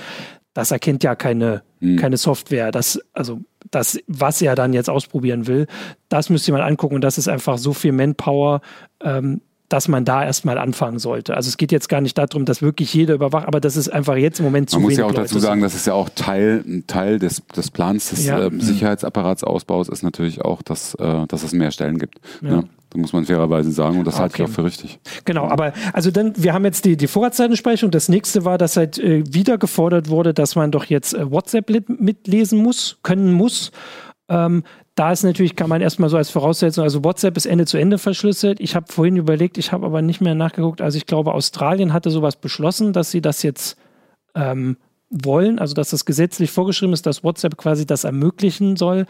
Das 0.52 0.70
erkennt 0.70 1.04
ja 1.04 1.14
keine, 1.14 1.62
mhm. 1.80 1.96
keine 1.96 2.16
Software. 2.16 2.72
Das, 2.72 2.98
also 3.12 3.40
das, 3.70 3.98
was 4.06 4.42
er 4.42 4.54
dann 4.54 4.72
jetzt 4.72 4.90
ausprobieren 4.90 5.46
will, 5.46 5.66
das 6.08 6.30
müsste 6.30 6.52
man 6.52 6.60
angucken 6.60 6.94
und 6.94 7.00
das 7.02 7.18
ist 7.18 7.28
einfach 7.28 7.58
so 7.58 7.72
viel 7.72 7.92
Manpower, 7.92 8.60
ähm, 9.00 9.40
dass 9.68 9.88
man 9.88 10.04
da 10.04 10.24
erstmal 10.24 10.58
anfangen 10.58 10.98
sollte. 10.98 11.36
Also 11.36 11.48
es 11.48 11.56
geht 11.56 11.72
jetzt 11.72 11.88
gar 11.88 12.00
nicht 12.00 12.16
darum, 12.16 12.44
dass 12.44 12.62
wirklich 12.62 12.94
jeder 12.94 13.14
überwacht, 13.14 13.48
aber 13.48 13.60
das 13.60 13.76
ist 13.76 13.88
einfach 13.88 14.16
jetzt 14.16 14.38
im 14.38 14.44
Moment 14.44 14.70
zu 14.70 14.76
Man 14.76 14.84
muss 14.84 14.96
ja 14.96 15.06
auch 15.06 15.12
dazu 15.12 15.34
Leute 15.34 15.46
sagen, 15.46 15.60
das 15.60 15.74
ist 15.74 15.86
ja 15.86 15.94
auch 15.94 16.08
Teil, 16.14 16.62
ein 16.66 16.86
Teil 16.86 17.18
des, 17.18 17.42
des 17.48 17.70
Plans 17.70 18.10
des 18.10 18.26
ja. 18.26 18.46
äh, 18.46 18.50
Sicherheitsapparaatsausbaus 18.56 19.88
ist 19.88 20.02
natürlich 20.02 20.42
auch, 20.42 20.62
dass, 20.62 20.94
äh, 20.94 21.26
dass 21.26 21.42
es 21.42 21.52
mehr 21.52 21.72
Stellen 21.72 21.98
gibt. 21.98 22.20
Ja. 22.42 22.50
ja. 22.50 22.64
Muss 22.96 23.12
man 23.12 23.24
fairerweise 23.24 23.70
sagen 23.70 23.98
und 23.98 24.06
das 24.06 24.14
okay. 24.14 24.22
halte 24.22 24.42
ich 24.42 24.48
auch 24.48 24.52
für 24.52 24.64
richtig. 24.64 24.98
Genau, 25.24 25.46
aber 25.46 25.72
also 25.92 26.10
dann, 26.10 26.32
wir 26.36 26.52
haben 26.52 26.64
jetzt 26.64 26.84
die, 26.84 26.96
die 26.96 27.06
Vorratsdatenspeicherung. 27.06 27.90
Das 27.90 28.08
nächste 28.08 28.44
war, 28.44 28.58
dass 28.58 28.76
halt 28.76 28.98
äh, 28.98 29.22
wieder 29.32 29.58
gefordert 29.58 30.08
wurde, 30.08 30.34
dass 30.34 30.56
man 30.56 30.70
doch 30.70 30.84
jetzt 30.84 31.14
äh, 31.14 31.30
WhatsApp 31.30 31.70
mitlesen 31.88 32.62
muss, 32.62 32.98
können 33.02 33.32
muss. 33.32 33.72
Ähm, 34.28 34.64
da 34.96 35.12
ist 35.12 35.24
natürlich, 35.24 35.56
kann 35.56 35.68
man 35.68 35.82
erstmal 35.82 36.08
so 36.08 36.16
als 36.16 36.30
Voraussetzung, 36.30 36.82
also 36.82 37.04
WhatsApp 37.04 37.36
ist 37.36 37.44
Ende 37.44 37.66
zu 37.66 37.76
Ende 37.76 37.98
verschlüsselt. 37.98 38.60
Ich 38.60 38.74
habe 38.74 38.90
vorhin 38.90 39.16
überlegt, 39.16 39.58
ich 39.58 39.70
habe 39.72 39.84
aber 39.84 40.00
nicht 40.00 40.22
mehr 40.22 40.34
nachgeguckt. 40.34 40.80
Also 40.80 40.96
ich 40.96 41.06
glaube, 41.06 41.34
Australien 41.34 41.92
hatte 41.92 42.10
sowas 42.10 42.36
beschlossen, 42.36 42.94
dass 42.94 43.10
sie 43.10 43.20
das 43.20 43.42
jetzt 43.42 43.76
ähm, 44.34 44.78
wollen, 45.10 45.58
also 45.58 45.74
dass 45.74 45.90
das 45.90 46.06
gesetzlich 46.06 46.50
vorgeschrieben 46.50 46.94
ist, 46.94 47.06
dass 47.06 47.22
WhatsApp 47.22 47.56
quasi 47.56 47.86
das 47.86 48.04
ermöglichen 48.04 48.76
soll. 48.76 49.06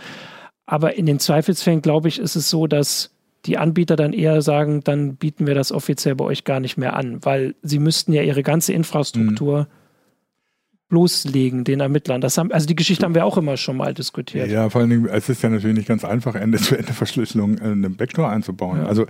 Aber 0.66 0.96
in 0.96 1.06
den 1.06 1.20
Zweifelsfällen, 1.20 1.82
glaube 1.82 2.08
ich, 2.08 2.18
ist 2.18 2.34
es 2.34 2.50
so, 2.50 2.66
dass 2.66 3.15
die 3.46 3.58
Anbieter 3.58 3.96
dann 3.96 4.12
eher 4.12 4.42
sagen, 4.42 4.82
dann 4.82 5.16
bieten 5.16 5.46
wir 5.46 5.54
das 5.54 5.72
offiziell 5.72 6.14
bei 6.14 6.24
euch 6.24 6.44
gar 6.44 6.60
nicht 6.60 6.76
mehr 6.76 6.96
an, 6.96 7.24
weil 7.24 7.54
sie 7.62 7.78
müssten 7.78 8.12
ja 8.12 8.22
ihre 8.22 8.42
ganze 8.42 8.72
Infrastruktur 8.72 9.62
mhm 9.62 9.86
loslegen, 10.88 11.64
den 11.64 11.80
Ermittlern. 11.80 12.20
Das 12.20 12.38
haben, 12.38 12.52
also 12.52 12.66
die 12.66 12.76
Geschichte 12.76 13.04
haben 13.04 13.14
wir 13.14 13.24
auch 13.24 13.36
immer 13.36 13.56
schon 13.56 13.76
mal 13.76 13.92
diskutiert. 13.92 14.48
Ja, 14.48 14.70
vor 14.70 14.80
allen 14.80 14.90
Dingen, 14.90 15.06
es 15.06 15.28
ist 15.28 15.42
ja 15.42 15.48
natürlich 15.48 15.76
nicht 15.76 15.88
ganz 15.88 16.04
einfach, 16.04 16.34
Ende-zu-Ende-Verschlüsselung 16.34 17.58
in 17.58 17.64
einem 17.64 17.96
Backdoor 17.96 18.30
einzubauen. 18.30 18.78
Ja. 18.78 18.86
Also 18.86 19.06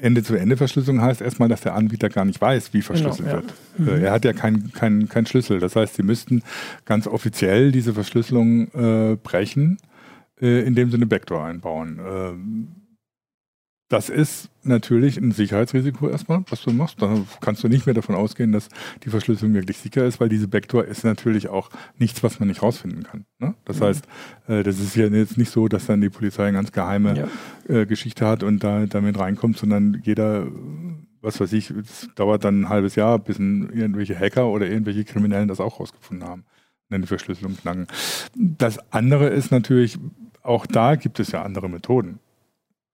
Ende-zu-Ende-Verschlüsselung 0.00 1.00
heißt 1.00 1.20
erstmal, 1.20 1.48
dass 1.48 1.60
der 1.60 1.74
Anbieter 1.74 2.08
gar 2.08 2.24
nicht 2.24 2.40
weiß, 2.40 2.74
wie 2.74 2.82
verschlüsselt 2.82 3.28
genau, 3.28 3.42
ja. 3.42 3.42
wird. 3.78 3.98
Mhm. 3.98 4.04
Er 4.04 4.12
hat 4.12 4.24
ja 4.24 4.32
keinen 4.32 4.72
kein, 4.72 5.08
kein 5.08 5.26
Schlüssel. 5.26 5.60
Das 5.60 5.76
heißt, 5.76 5.94
sie 5.94 6.02
müssten 6.02 6.42
ganz 6.86 7.06
offiziell 7.06 7.70
diese 7.70 7.94
Verschlüsselung 7.94 8.68
äh, 8.74 9.16
brechen, 9.16 9.78
äh, 10.40 10.62
indem 10.62 10.90
sie 10.90 10.96
eine 10.96 11.06
Backdoor 11.06 11.44
einbauen. 11.44 12.00
Ähm, 12.04 12.68
das 13.92 14.08
ist 14.08 14.48
natürlich 14.62 15.18
ein 15.18 15.32
Sicherheitsrisiko 15.32 16.08
erstmal, 16.08 16.42
was 16.48 16.62
du 16.62 16.72
machst. 16.72 17.02
Da 17.02 17.14
kannst 17.42 17.62
du 17.62 17.68
nicht 17.68 17.84
mehr 17.84 17.94
davon 17.94 18.14
ausgehen, 18.14 18.50
dass 18.50 18.70
die 19.04 19.10
Verschlüsselung 19.10 19.52
wirklich 19.52 19.76
sicher 19.76 20.06
ist, 20.06 20.18
weil 20.18 20.30
diese 20.30 20.48
Backdoor 20.48 20.86
ist 20.86 21.04
natürlich 21.04 21.48
auch 21.48 21.68
nichts, 21.98 22.22
was 22.22 22.40
man 22.40 22.48
nicht 22.48 22.62
rausfinden 22.62 23.02
kann. 23.02 23.26
Ne? 23.38 23.54
Das 23.66 23.80
mhm. 23.80 23.84
heißt, 23.84 24.04
äh, 24.48 24.62
das 24.62 24.80
ist 24.80 24.96
ja 24.96 25.08
jetzt 25.08 25.36
nicht 25.36 25.50
so, 25.50 25.68
dass 25.68 25.84
dann 25.84 26.00
die 26.00 26.08
Polizei 26.08 26.44
eine 26.44 26.56
ganz 26.56 26.72
geheime 26.72 27.28
ja. 27.68 27.80
äh, 27.80 27.84
Geschichte 27.84 28.26
hat 28.26 28.42
und 28.42 28.64
da 28.64 28.86
damit 28.86 29.18
reinkommt, 29.18 29.58
sondern 29.58 30.00
jeder, 30.02 30.46
was 31.20 31.38
weiß 31.38 31.52
ich, 31.52 31.68
es 31.70 32.08
dauert 32.14 32.44
dann 32.44 32.62
ein 32.62 32.68
halbes 32.70 32.94
Jahr, 32.94 33.18
bis 33.18 33.38
irgendwelche 33.38 34.18
Hacker 34.18 34.48
oder 34.48 34.66
irgendwelche 34.66 35.04
Kriminellen 35.04 35.48
das 35.48 35.60
auch 35.60 35.80
rausgefunden 35.80 36.26
haben 36.26 36.40
und 36.40 36.92
dann 36.92 37.02
die 37.02 37.08
Verschlüsselung 37.08 37.58
knacken. 37.58 37.88
Das 38.34 38.78
andere 38.90 39.28
ist 39.28 39.50
natürlich, 39.50 39.98
auch 40.42 40.64
da 40.64 40.94
gibt 40.94 41.20
es 41.20 41.32
ja 41.32 41.42
andere 41.42 41.68
Methoden. 41.68 42.20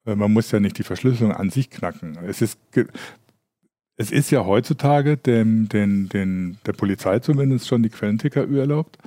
Äh, 0.09 0.17
man 0.17 0.33
muss 0.33 0.51
ja 0.51 0.61
nicht 0.61 0.79
die 0.79 0.83
Verschlüsselung 0.83 1.33
an 1.33 1.51
sich 1.51 1.71
knacken. 1.71 2.19
Es 2.27 2.41
ist, 2.41 2.59
es 3.97 4.11
ist 4.11 4.31
ja 4.31 4.45
heutzutage 4.45 5.17
dem, 5.17 5.69
den, 5.69 6.09
den, 6.09 6.59
der 6.67 6.73
Polizei 6.73 7.19
zumindest 7.19 7.69
schon 7.69 7.83
die 7.83 7.91
Quellenticker 7.91 8.49
erlaubt. 8.49 8.99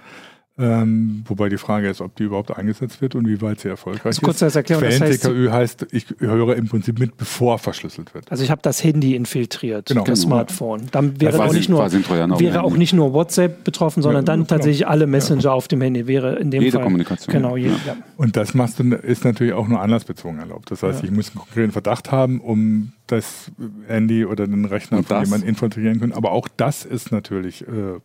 Ähm, 0.58 1.24
wobei 1.28 1.48
die 1.48 1.58
Frage 1.58 1.90
ist, 1.90 2.02
ob 2.02 2.16
die 2.18 2.24
überhaupt 2.24 2.56
eingesetzt 2.56 3.02
wird 3.02 3.16
und 3.16 3.26
wie 3.26 3.42
weit 3.42 3.62
sie 3.62 3.70
erfolgreich 3.70 4.06
also 4.06 4.22
kurz 4.22 4.44
als 4.44 4.56
Erklärung, 4.56 4.84
das 4.84 5.00
heißt, 5.00 5.26
heißt, 5.26 5.88
ich 5.92 6.06
höre 6.20 6.58
im 6.58 6.68
Prinzip 6.68 7.00
mit, 7.00 7.16
bevor 7.16 7.58
verschlüsselt 7.58 8.14
wird. 8.14 8.30
Also 8.30 8.44
ich 8.44 8.52
habe 8.52 8.62
das 8.62 8.84
Handy 8.84 9.16
infiltriert, 9.16 9.88
genau. 9.88 10.04
das 10.04 10.22
Smartphone. 10.22 10.90
Dann 10.92 11.22
wäre, 11.22 11.42
auch 11.42 11.54
nicht, 11.54 11.70
nur, 11.70 11.90
wäre 11.90 12.64
auch 12.64 12.76
nicht 12.76 12.92
nur 12.92 13.14
WhatsApp 13.14 13.64
betroffen, 13.64 14.04
sondern 14.04 14.24
ja, 14.24 14.28
dann 14.28 14.40
genau. 14.42 14.50
tatsächlich 14.50 14.88
alle 14.88 15.08
Messenger 15.08 15.42
ja. 15.42 15.52
auf 15.52 15.70
dem 15.70 15.80
Handy 15.82 16.06
wäre 16.06 16.36
in 16.36 16.52
dem 16.52 16.62
jede 16.62 16.78
Fall. 16.78 16.84
Kommunikation. 16.84 17.34
Genau, 17.34 17.56
jede, 17.56 17.76
ja. 17.88 17.96
Und 18.18 18.36
das 18.36 18.54
machst 18.54 18.78
du, 18.80 18.94
ist 18.94 19.24
natürlich 19.24 19.54
auch 19.54 19.70
nur 19.70 19.80
anlassbezogen 19.80 20.40
erlaubt. 20.40 20.70
Das 20.70 20.84
heißt, 20.84 21.02
ich 21.04 21.12
muss 21.12 21.30
einen 21.30 21.40
konkreten 21.40 21.72
Verdacht 21.72 22.12
haben, 22.12 22.42
um 22.42 22.92
das 23.08 23.52
Handy 23.88 24.26
oder 24.26 24.48
den 24.48 24.66
Rechner 24.66 25.02
von 25.02 25.24
jemandem 25.24 25.50
infiltrieren 25.50 26.00
können. 26.02 26.14
Aber 26.14 26.32
auch 26.32 26.50
das 26.58 26.84
ist 26.84 27.12
natürlich 27.12 27.62
äh, 27.68 28.00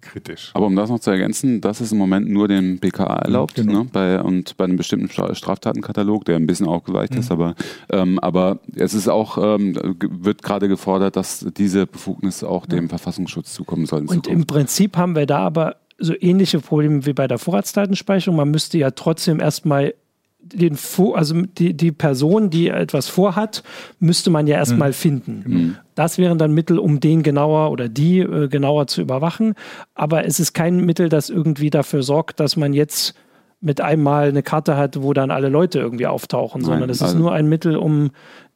kritisch. 0.00 0.50
Aber 0.54 0.66
um 0.66 0.76
das 0.76 0.90
noch 0.90 1.00
zu 1.00 1.10
ergänzen, 1.10 1.60
das 1.60 1.80
ist 1.80 1.92
im 1.92 1.98
Moment 1.98 2.28
nur 2.28 2.48
dem 2.48 2.78
BKA 2.78 3.16
erlaubt 3.16 3.54
genau. 3.54 3.84
ne, 3.84 3.88
bei, 3.92 4.20
und 4.20 4.56
bei 4.56 4.64
einem 4.64 4.76
bestimmten 4.76 5.08
Straftatenkatalog, 5.08 6.24
der 6.24 6.36
ein 6.36 6.46
bisschen 6.46 6.66
aufgeweicht 6.66 7.14
mhm. 7.14 7.20
ist, 7.20 7.30
aber, 7.30 7.54
ähm, 7.90 8.18
aber 8.18 8.60
es 8.74 8.94
ist 8.94 9.08
auch, 9.08 9.38
ähm, 9.38 9.76
wird 10.00 10.42
gerade 10.42 10.68
gefordert, 10.68 11.16
dass 11.16 11.46
diese 11.56 11.86
Befugnis 11.86 12.44
auch 12.44 12.66
dem 12.66 12.84
ja. 12.84 12.88
Verfassungsschutz 12.88 13.52
zukommen 13.54 13.86
soll. 13.86 14.04
Und 14.06 14.26
im 14.26 14.46
Prinzip 14.46 14.96
haben 14.96 15.14
wir 15.14 15.26
da 15.26 15.38
aber 15.38 15.76
so 15.98 16.14
ähnliche 16.18 16.60
Probleme 16.60 17.06
wie 17.06 17.12
bei 17.12 17.26
der 17.26 17.38
Vorratsdatenspeicherung. 17.38 18.36
Man 18.36 18.50
müsste 18.50 18.78
ja 18.78 18.92
trotzdem 18.92 19.40
erstmal 19.40 19.94
den 20.40 20.78
also 21.14 21.42
die, 21.42 21.74
die 21.74 21.92
Person, 21.92 22.50
die 22.50 22.68
etwas 22.68 23.08
vorhat, 23.08 23.62
müsste 23.98 24.30
man 24.30 24.46
ja 24.46 24.56
erstmal 24.56 24.90
mhm. 24.90 24.94
finden. 24.94 25.76
Das 25.98 26.16
wären 26.16 26.38
dann 26.38 26.52
Mittel, 26.52 26.78
um 26.78 27.00
den 27.00 27.24
genauer 27.24 27.72
oder 27.72 27.88
die 27.88 28.20
äh, 28.20 28.46
genauer 28.46 28.86
zu 28.86 29.00
überwachen. 29.00 29.54
Aber 29.94 30.24
es 30.24 30.38
ist 30.38 30.52
kein 30.52 30.80
Mittel, 30.84 31.08
das 31.08 31.28
irgendwie 31.28 31.70
dafür 31.70 32.04
sorgt, 32.04 32.38
dass 32.38 32.56
man 32.56 32.72
jetzt 32.72 33.14
mit 33.60 33.80
einmal 33.80 34.28
eine 34.28 34.44
Karte 34.44 34.76
hat, 34.76 35.02
wo 35.02 35.12
dann 35.12 35.32
alle 35.32 35.48
Leute 35.48 35.80
irgendwie 35.80 36.06
auftauchen, 36.06 36.60
Nein, 36.60 36.70
sondern 36.70 36.90
es 36.90 37.02
also 37.02 37.14
ist 37.14 37.20
nur 37.20 37.32
ein 37.32 37.48
Mittel, 37.48 37.74
um 37.76 38.12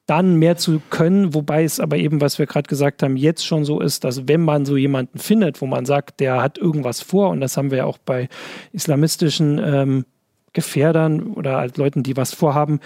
dann 0.07 0.37
mehr 0.37 0.57
zu 0.57 0.81
können, 0.90 1.35
wobei 1.35 1.64
es 1.64 1.81
aber 1.81 1.96
eben, 1.96 2.20
was 2.20 2.38
wir 2.38 2.46
gerade 2.46 2.68
gesagt 2.68 3.02
haben, 3.02 3.16
jetzt 3.16 3.44
schon 3.44 3.64
so 3.64 3.81
ist, 3.81 4.05
dass 4.05 4.28
wenn 4.28 4.42
man 4.42 4.64
so 4.64 4.76
jemanden 4.76 5.18
findet, 5.18 5.61
wo 5.61 5.66
man 5.66 5.85
sagt, 5.85 6.20
der 6.20 6.40
hat 6.40 6.59
irgendwas 6.59 7.00
vor, 7.00 7.31
und 7.31 7.40
das 7.40 7.57
haben 7.57 7.72
wir 7.72 7.78
ja 7.78 7.85
auch 7.87 7.98
bei 7.98 8.28
islamistischen 8.70 9.59
ähm, 9.59 10.05
Gefährdern 10.52 11.33
oder 11.33 11.57
halt 11.57 11.76
Leuten, 11.76 12.05
die 12.05 12.16
was 12.16 12.35
vorhaben, 12.35 12.78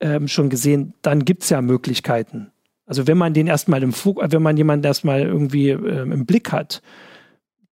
ähm, 0.00 0.28
schon 0.28 0.50
gesehen, 0.50 0.92
dann 1.00 1.24
gibt 1.24 1.44
es 1.44 1.48
ja 1.48 1.62
Möglichkeiten. 1.62 2.50
Also 2.86 3.06
wenn 3.06 3.18
man 3.18 3.32
den 3.34 3.46
erstmal 3.46 3.82
im 3.82 3.92
Fug, 3.92 4.20
wenn 4.22 4.42
man 4.42 4.56
jemanden 4.56 4.84
erstmal 4.84 5.22
irgendwie 5.22 5.70
ähm, 5.70 6.12
im 6.12 6.26
Blick 6.26 6.52
hat, 6.52 6.82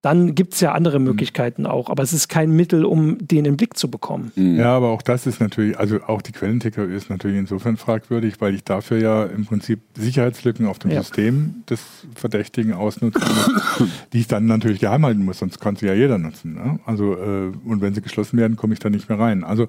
dann 0.03 0.35
gibt 0.35 0.55
es 0.55 0.61
ja 0.61 0.73
andere 0.73 0.99
mhm. 0.99 1.07
Möglichkeiten 1.07 1.65
auch. 1.65 1.89
Aber 1.89 2.03
es 2.03 2.13
ist 2.13 2.29
kein 2.29 2.51
Mittel, 2.51 2.85
um 2.85 3.19
den 3.25 3.45
den 3.45 3.57
Blick 3.57 3.77
zu 3.77 3.89
bekommen. 3.89 4.33
Mhm. 4.35 4.57
Ja, 4.57 4.77
aber 4.77 4.89
auch 4.89 5.01
das 5.01 5.27
ist 5.27 5.41
natürlich, 5.41 5.79
also 5.79 6.03
auch 6.03 6.23
die 6.23 6.33
Quellen-TKÖ 6.33 6.95
ist 6.95 7.09
natürlich 7.09 7.39
insofern 7.39 7.77
fragwürdig, 7.77 8.41
weil 8.41 8.55
ich 8.55 8.65
dafür 8.65 8.99
ja 8.99 9.25
im 9.25 9.47
Prinzip 9.47 9.81
Sicherheitslücken 9.97 10.67
auf 10.67 10.81
dem 10.81 10.91
ja. 10.91 11.03
System 11.03 11.63
des 11.71 11.81
Verdächtigen 12.17 12.73
ausnutzen 12.73 13.23
muss, 13.23 13.89
die 14.13 14.19
ich 14.19 14.27
dann 14.27 14.47
natürlich 14.47 14.81
geheim 14.81 15.07
halten 15.07 15.25
muss, 15.25 15.39
sonst 15.39 15.61
kann 15.61 15.77
sie 15.77 15.87
ja 15.87 15.95
jeder 15.95 16.19
nutzen. 16.19 16.55
Ne? 16.55 16.81
Also, 16.85 17.15
äh, 17.15 17.53
und 17.65 17.81
wenn 17.81 17.95
sie 17.95 18.03
geschlossen 18.03 18.37
werden, 18.39 18.57
komme 18.57 18.75
ich 18.75 18.81
da 18.81 18.91
nicht 18.91 19.09
mehr 19.09 19.21
rein. 19.21 19.45
Also 19.45 19.67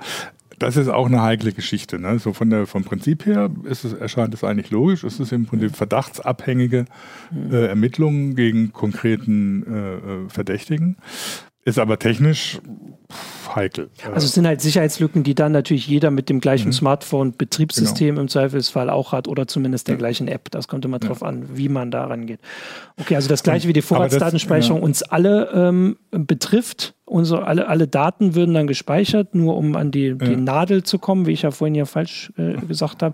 das 0.60 0.78
ist 0.78 0.88
auch 0.88 1.08
eine 1.08 1.22
heikle 1.22 1.52
Geschichte. 1.52 2.00
Ne? 2.00 2.20
So 2.20 2.34
von 2.34 2.50
der, 2.50 2.68
vom 2.68 2.84
Prinzip 2.84 3.26
her 3.26 3.50
ist 3.64 3.84
es, 3.86 3.94
erscheint 3.94 4.34
es 4.34 4.44
eigentlich 4.44 4.72
logisch. 4.72 5.04
Es 5.04 5.20
ist 5.20 5.32
im 5.32 5.46
Prinzip 5.46 5.76
verdachtsabhängige 5.76 6.86
äh, 7.52 7.66
Ermittlungen 7.68 8.36
gegen 8.36 8.72
konkreten 8.74 9.64
äh, 9.64 9.96
äh 9.96 10.30
Verdächtigen. 10.30 10.98
Ist 11.66 11.80
aber 11.80 11.98
technisch 11.98 12.60
heikel. 13.56 13.90
Also 14.14 14.26
es 14.26 14.34
sind 14.34 14.46
halt 14.46 14.60
Sicherheitslücken, 14.60 15.24
die 15.24 15.34
dann 15.34 15.54
natürlich 15.54 15.88
jeder 15.88 16.12
mit 16.12 16.28
dem 16.28 16.42
gleichen 16.42 16.68
mhm. 16.68 16.74
Smartphone-Betriebssystem 16.74 18.10
genau. 18.10 18.22
im 18.22 18.28
Zweifelsfall 18.28 18.90
auch 18.90 19.14
hat 19.14 19.28
oder 19.28 19.48
zumindest 19.48 19.88
der 19.88 19.96
ja. 19.96 20.00
gleichen 20.00 20.28
App. 20.28 20.52
Das 20.52 20.68
kommt 20.68 20.84
immer 20.84 21.00
ja. 21.02 21.08
drauf 21.08 21.24
an, 21.24 21.58
wie 21.58 21.70
man 21.70 21.90
da 21.90 22.06
rangeht. 22.06 22.40
Okay, 23.00 23.16
also 23.16 23.30
das 23.30 23.44
gleiche 23.44 23.68
wie 23.68 23.74
die 23.74 23.82
Vorratsdatenspeicherung 23.82 24.80
ja. 24.80 24.84
uns 24.84 25.04
alle 25.04 25.50
ähm, 25.54 25.98
betrifft. 26.12 26.96
Unsere, 27.14 27.46
alle, 27.46 27.68
alle 27.68 27.88
Daten 27.88 28.34
würden 28.34 28.56
dann 28.56 28.66
gespeichert, 28.66 29.36
nur 29.36 29.56
um 29.56 29.76
an 29.76 29.92
die, 29.92 30.18
die 30.18 30.36
Nadel 30.36 30.82
zu 30.82 30.98
kommen, 30.98 31.28
wie 31.28 31.34
ich 31.34 31.44
ja 31.44 31.52
vorhin 31.52 31.76
ja 31.76 31.86
falsch 31.86 32.34
äh, 32.38 32.54
gesagt 32.66 33.04
habe. 33.04 33.14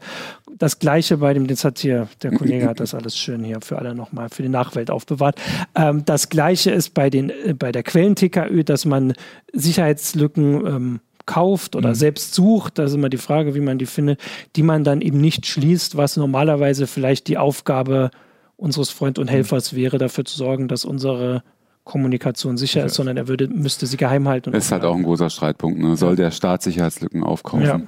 Das 0.57 0.79
gleiche 0.79 1.17
bei 1.17 1.33
dem, 1.33 1.47
das 1.47 1.65
hat 1.65 1.79
hier, 1.79 2.07
der 2.23 2.31
Kollege 2.31 2.65
hat 2.69 2.79
das 2.79 2.93
alles 2.93 3.17
schön 3.17 3.43
hier 3.43 3.59
für 3.59 3.77
alle 3.77 3.93
nochmal, 3.93 4.29
für 4.29 4.41
die 4.41 4.47
Nachwelt 4.47 4.89
aufbewahrt. 4.89 5.37
Ähm, 5.75 6.05
das 6.05 6.29
gleiche 6.29 6.71
ist 6.71 6.93
bei, 6.93 7.09
den, 7.09 7.29
äh, 7.29 7.53
bei 7.53 7.73
der 7.73 7.83
Quellen-TKÜ, 7.83 8.63
dass 8.63 8.85
man 8.85 9.15
Sicherheitslücken 9.51 10.65
ähm, 10.65 10.99
kauft 11.25 11.75
oder 11.75 11.89
mhm. 11.89 11.95
selbst 11.95 12.33
sucht, 12.33 12.79
das 12.79 12.91
ist 12.91 12.95
immer 12.95 13.09
die 13.09 13.17
Frage, 13.17 13.53
wie 13.53 13.59
man 13.59 13.79
die 13.79 13.85
findet, 13.85 14.21
die 14.55 14.63
man 14.63 14.85
dann 14.85 15.01
eben 15.01 15.19
nicht 15.19 15.45
schließt, 15.45 15.97
was 15.97 16.15
normalerweise 16.15 16.87
vielleicht 16.87 17.27
die 17.27 17.37
Aufgabe 17.37 18.11
unseres 18.55 18.91
Freund 18.91 19.19
und. 19.19 19.29
Helfers 19.29 19.75
wäre, 19.75 19.97
dafür 19.97 20.23
zu 20.23 20.37
sorgen, 20.37 20.69
dass 20.69 20.85
unsere 20.85 21.43
Kommunikation 21.89 22.55
sicher 22.55 22.85
ist, 22.85 22.93
sondern 22.93 23.17
er 23.17 23.27
würde, 23.27 23.47
müsste 23.47 23.87
sie 23.87 23.97
geheim 23.97 24.27
halten. 24.27 24.51
Das 24.51 24.65
ist 24.65 24.71
halt 24.71 24.83
auch 24.83 24.95
ein 24.95 25.01
großer 25.01 25.31
Streitpunkt. 25.31 25.79
Ne? 25.79 25.97
Soll 25.97 26.15
der 26.15 26.29
Staat 26.29 26.61
Sicherheitslücken 26.61 27.23
aufkaufen 27.23 27.65
ja. 27.65 27.81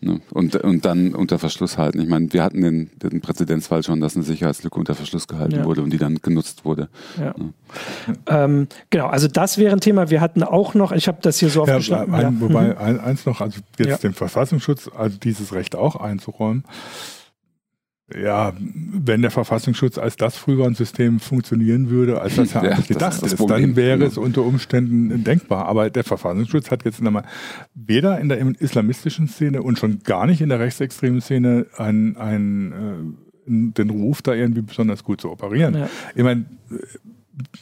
ne? 0.00 0.20
und, 0.32 0.56
und 0.56 0.86
dann 0.86 1.14
unter 1.14 1.38
Verschluss 1.38 1.76
halten? 1.76 2.00
Ich 2.00 2.08
meine, 2.08 2.32
wir 2.32 2.42
hatten 2.42 2.62
den, 2.62 2.90
den 3.02 3.20
Präzedenzfall 3.20 3.82
schon, 3.82 4.00
dass 4.00 4.16
eine 4.16 4.24
Sicherheitslücke 4.24 4.78
unter 4.78 4.94
Verschluss 4.94 5.28
gehalten 5.28 5.56
ja. 5.56 5.64
wurde 5.66 5.82
und 5.82 5.90
die 5.90 5.98
dann 5.98 6.16
genutzt 6.22 6.64
wurde. 6.64 6.88
Ja. 7.20 7.34
Ne? 7.36 7.52
Ähm, 8.26 8.68
genau, 8.88 9.08
also 9.08 9.28
das 9.28 9.58
wäre 9.58 9.74
ein 9.74 9.80
Thema. 9.80 10.08
Wir 10.08 10.22
hatten 10.22 10.42
auch 10.42 10.72
noch, 10.72 10.90
ich 10.90 11.06
habe 11.06 11.18
das 11.20 11.38
hier 11.38 11.50
so 11.50 11.62
aufgeschlagen. 11.62 12.14
Ein, 12.14 12.40
wobei 12.40 12.68
mhm. 12.68 13.00
eins 13.00 13.26
noch, 13.26 13.42
also 13.42 13.60
jetzt 13.78 14.02
den 14.02 14.14
Verfassungsschutz, 14.14 14.88
also 14.96 15.18
dieses 15.18 15.52
Recht 15.52 15.76
auch 15.76 15.96
einzuräumen. 15.96 16.64
Ja, 18.14 18.52
wenn 18.58 19.22
der 19.22 19.30
Verfassungsschutz 19.30 19.96
als 19.96 20.16
das 20.16 20.36
Frühwarnsystem 20.36 21.18
funktionieren 21.20 21.88
würde, 21.88 22.20
als 22.20 22.36
das 22.36 22.52
ja, 22.54 22.60
eigentlich 22.60 22.88
gedacht 22.88 23.22
ist, 23.22 23.32
ist 23.32 23.50
dann 23.50 23.76
wäre 23.76 24.04
es 24.04 24.18
unter 24.18 24.42
Umständen 24.42 25.24
denkbar. 25.24 25.66
Aber 25.66 25.88
der 25.88 26.04
Verfassungsschutz 26.04 26.70
hat 26.70 26.84
jetzt 26.84 27.00
nochmal 27.00 27.24
weder 27.74 28.20
in 28.20 28.28
der 28.28 28.38
islamistischen 28.60 29.28
Szene 29.28 29.62
und 29.62 29.78
schon 29.78 30.00
gar 30.00 30.26
nicht 30.26 30.40
in 30.40 30.50
der 30.50 30.60
rechtsextremen 30.60 31.20
Szene 31.20 31.66
ein, 31.76 32.16
ein, 32.16 32.72
äh, 32.72 33.72
den 33.74 33.90
Ruf, 33.90 34.20
da 34.20 34.34
irgendwie 34.34 34.62
besonders 34.62 35.04
gut 35.04 35.20
zu 35.20 35.30
operieren. 35.30 35.74
Ja. 35.74 35.88
Ich 36.14 36.22
meine, 36.22 36.44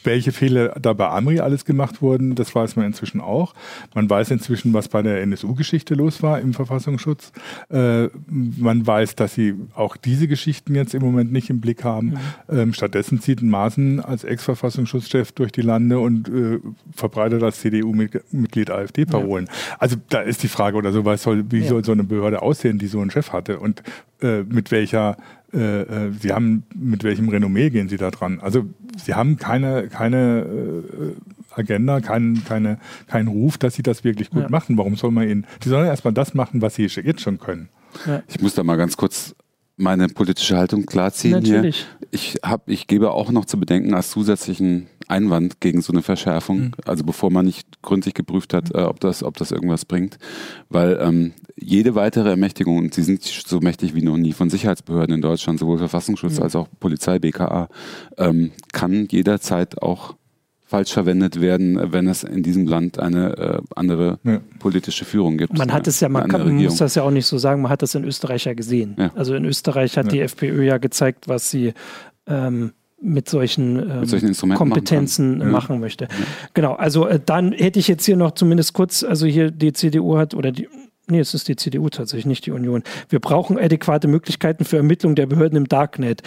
welche 0.03 0.31
Fehler 0.31 0.69
da 0.81 0.93
bei 0.93 1.07
Amri 1.07 1.39
alles 1.39 1.65
gemacht 1.65 2.01
wurden, 2.01 2.35
das 2.35 2.53
weiß 2.53 2.75
man 2.75 2.85
inzwischen 2.85 3.21
auch. 3.21 3.53
Man 3.93 4.09
weiß 4.09 4.31
inzwischen, 4.31 4.73
was 4.73 4.89
bei 4.89 5.01
der 5.01 5.21
NSU-Geschichte 5.21 5.93
los 5.95 6.21
war 6.21 6.39
im 6.39 6.53
Verfassungsschutz. 6.53 7.31
Äh, 7.69 8.07
man 8.27 8.85
weiß, 8.85 9.15
dass 9.15 9.33
sie 9.33 9.55
auch 9.73 9.95
diese 9.95 10.27
Geschichten 10.27 10.75
jetzt 10.75 10.93
im 10.93 11.01
Moment 11.01 11.31
nicht 11.31 11.49
im 11.49 11.61
Blick 11.61 11.83
haben. 11.83 12.17
Mhm. 12.49 12.57
Ähm, 12.57 12.73
stattdessen 12.73 13.21
zieht 13.21 13.41
Maaßen 13.41 13.99
als 14.01 14.23
Ex-Verfassungsschutzchef 14.23 15.31
durch 15.31 15.51
die 15.51 15.61
Lande 15.61 15.99
und 15.99 16.27
äh, 16.27 16.59
verbreitet 16.93 17.41
als 17.43 17.61
CDU-Mitglied 17.61 18.71
AfD-Parolen. 18.71 19.45
Ja. 19.45 19.75
Also 19.79 19.95
da 20.09 20.21
ist 20.21 20.43
die 20.43 20.49
Frage 20.49 20.77
oder 20.77 20.91
so, 20.91 21.05
was 21.05 21.23
soll, 21.23 21.45
wie 21.49 21.59
ja. 21.59 21.67
soll 21.67 21.85
so 21.85 21.93
eine 21.93 22.03
Behörde 22.03 22.41
aussehen, 22.41 22.77
die 22.77 22.87
so 22.87 22.99
einen 22.99 23.11
Chef 23.11 23.31
hatte 23.31 23.59
und 23.59 23.83
äh, 24.21 24.43
mit 24.43 24.71
welcher 24.71 25.17
äh, 25.53 25.81
äh, 25.81 26.11
Sie 26.19 26.31
haben, 26.31 26.63
mit 26.75 27.03
welchem 27.03 27.29
Renommee 27.29 27.69
gehen 27.69 27.89
Sie 27.89 27.97
da 27.97 28.11
dran? 28.11 28.39
Also 28.39 28.65
Sie 28.97 29.13
haben 29.13 29.37
keine, 29.37 29.87
keine 29.87 30.45
äh, 30.45 31.59
Agenda, 31.59 31.99
keinen 31.99 32.43
keine, 32.45 32.79
kein 33.07 33.27
Ruf, 33.27 33.57
dass 33.57 33.75
Sie 33.75 33.83
das 33.83 34.03
wirklich 34.03 34.29
gut 34.29 34.43
ja. 34.43 34.49
machen. 34.49 34.77
Warum 34.77 34.95
soll 34.95 35.11
man 35.11 35.29
Ihnen, 35.29 35.45
Sie 35.61 35.69
sollen 35.69 35.87
erstmal 35.87 36.13
das 36.13 36.33
machen, 36.33 36.61
was 36.61 36.75
Sie 36.75 36.85
jetzt 36.85 37.21
schon 37.21 37.39
können. 37.39 37.69
Ja. 38.05 38.23
Ich 38.27 38.41
muss 38.41 38.55
da 38.55 38.63
mal 38.63 38.77
ganz 38.77 38.95
kurz 38.97 39.35
meine 39.77 40.07
politische 40.07 40.57
Haltung 40.57 40.85
klarziehen 40.85 41.33
Natürlich. 41.33 41.87
hier. 41.99 42.07
Ich, 42.11 42.35
hab, 42.43 42.69
ich 42.69 42.87
gebe 42.87 43.11
auch 43.11 43.31
noch 43.31 43.45
zu 43.45 43.59
bedenken 43.59 43.93
als 43.93 44.11
zusätzlichen 44.11 44.87
Einwand 45.11 45.59
gegen 45.59 45.81
so 45.81 45.93
eine 45.93 46.01
Verschärfung, 46.01 46.59
mhm. 46.59 46.71
also 46.85 47.03
bevor 47.03 47.29
man 47.29 47.45
nicht 47.45 47.81
gründlich 47.81 48.13
geprüft 48.13 48.53
hat, 48.53 48.73
äh, 48.73 48.79
ob, 48.79 48.99
das, 48.99 49.23
ob 49.23 49.37
das 49.37 49.51
irgendwas 49.51 49.85
bringt. 49.85 50.17
Weil 50.69 50.97
ähm, 51.01 51.33
jede 51.55 51.95
weitere 51.95 52.29
Ermächtigung, 52.29 52.77
und 52.77 52.93
sie 52.93 53.03
sind 53.03 53.23
so 53.23 53.59
mächtig 53.59 53.93
wie 53.93 54.01
noch 54.01 54.17
nie 54.17 54.33
von 54.33 54.49
Sicherheitsbehörden 54.49 55.15
in 55.15 55.21
Deutschland, 55.21 55.59
sowohl 55.59 55.77
Verfassungsschutz 55.77 56.37
mhm. 56.37 56.43
als 56.43 56.55
auch 56.55 56.67
Polizei, 56.79 57.19
BKA, 57.19 57.69
ähm, 58.17 58.51
kann 58.71 59.07
jederzeit 59.09 59.81
auch 59.81 60.15
falsch 60.71 60.93
verwendet 60.93 61.41
werden, 61.41 61.91
wenn 61.91 62.07
es 62.07 62.23
in 62.23 62.43
diesem 62.43 62.65
Land 62.65 62.97
eine 62.97 63.37
äh, 63.37 63.61
andere 63.75 64.19
ja. 64.23 64.39
politische 64.59 65.03
Führung 65.03 65.37
gibt. 65.37 65.57
Man 65.57 65.73
hat 65.73 65.85
es 65.85 65.99
ja, 65.99 66.07
man, 66.07 66.29
kann, 66.29 66.45
man 66.45 66.63
muss 66.63 66.77
das 66.77 66.95
ja 66.95 67.03
auch 67.03 67.11
nicht 67.11 67.25
so 67.25 67.37
sagen, 67.37 67.61
man 67.61 67.69
hat 67.69 67.81
das 67.81 67.93
in 67.93 68.05
Österreich 68.05 68.45
ja 68.45 68.53
gesehen. 68.53 68.95
Ja. 68.97 69.11
Also 69.13 69.35
in 69.35 69.43
Österreich 69.43 69.97
hat 69.97 70.05
ja. 70.05 70.11
die 70.11 70.19
FPÖ 70.21 70.63
ja 70.63 70.77
gezeigt, 70.77 71.27
was 71.27 71.51
sie 71.51 71.73
ähm, 72.25 72.71
mit 73.01 73.27
solchen, 73.27 73.79
ähm, 73.79 73.99
mit 74.01 74.09
solchen 74.09 74.53
Kompetenzen 74.53 75.39
machen, 75.39 75.51
machen 75.51 75.79
möchte. 75.79 76.07
Genau, 76.53 76.73
also 76.73 77.07
äh, 77.07 77.19
dann 77.23 77.51
hätte 77.51 77.79
ich 77.79 77.87
jetzt 77.87 78.05
hier 78.05 78.15
noch 78.15 78.31
zumindest 78.31 78.73
kurz, 78.73 79.03
also 79.03 79.25
hier 79.25 79.51
die 79.51 79.73
CDU 79.73 80.17
hat 80.17 80.33
oder 80.33 80.51
die 80.51 80.67
Nee, 81.07 81.19
es 81.19 81.33
ist 81.33 81.49
die 81.49 81.57
CDU 81.57 81.89
tatsächlich, 81.89 82.25
nicht 82.25 82.45
die 82.45 82.51
Union. 82.51 82.83
Wir 83.09 83.19
brauchen 83.19 83.57
adäquate 83.57 84.07
Möglichkeiten 84.07 84.63
für 84.63 84.77
Ermittlung 84.77 85.15
der 85.15 85.25
Behörden 85.25 85.57
im 85.57 85.67
Darknet 85.67 86.21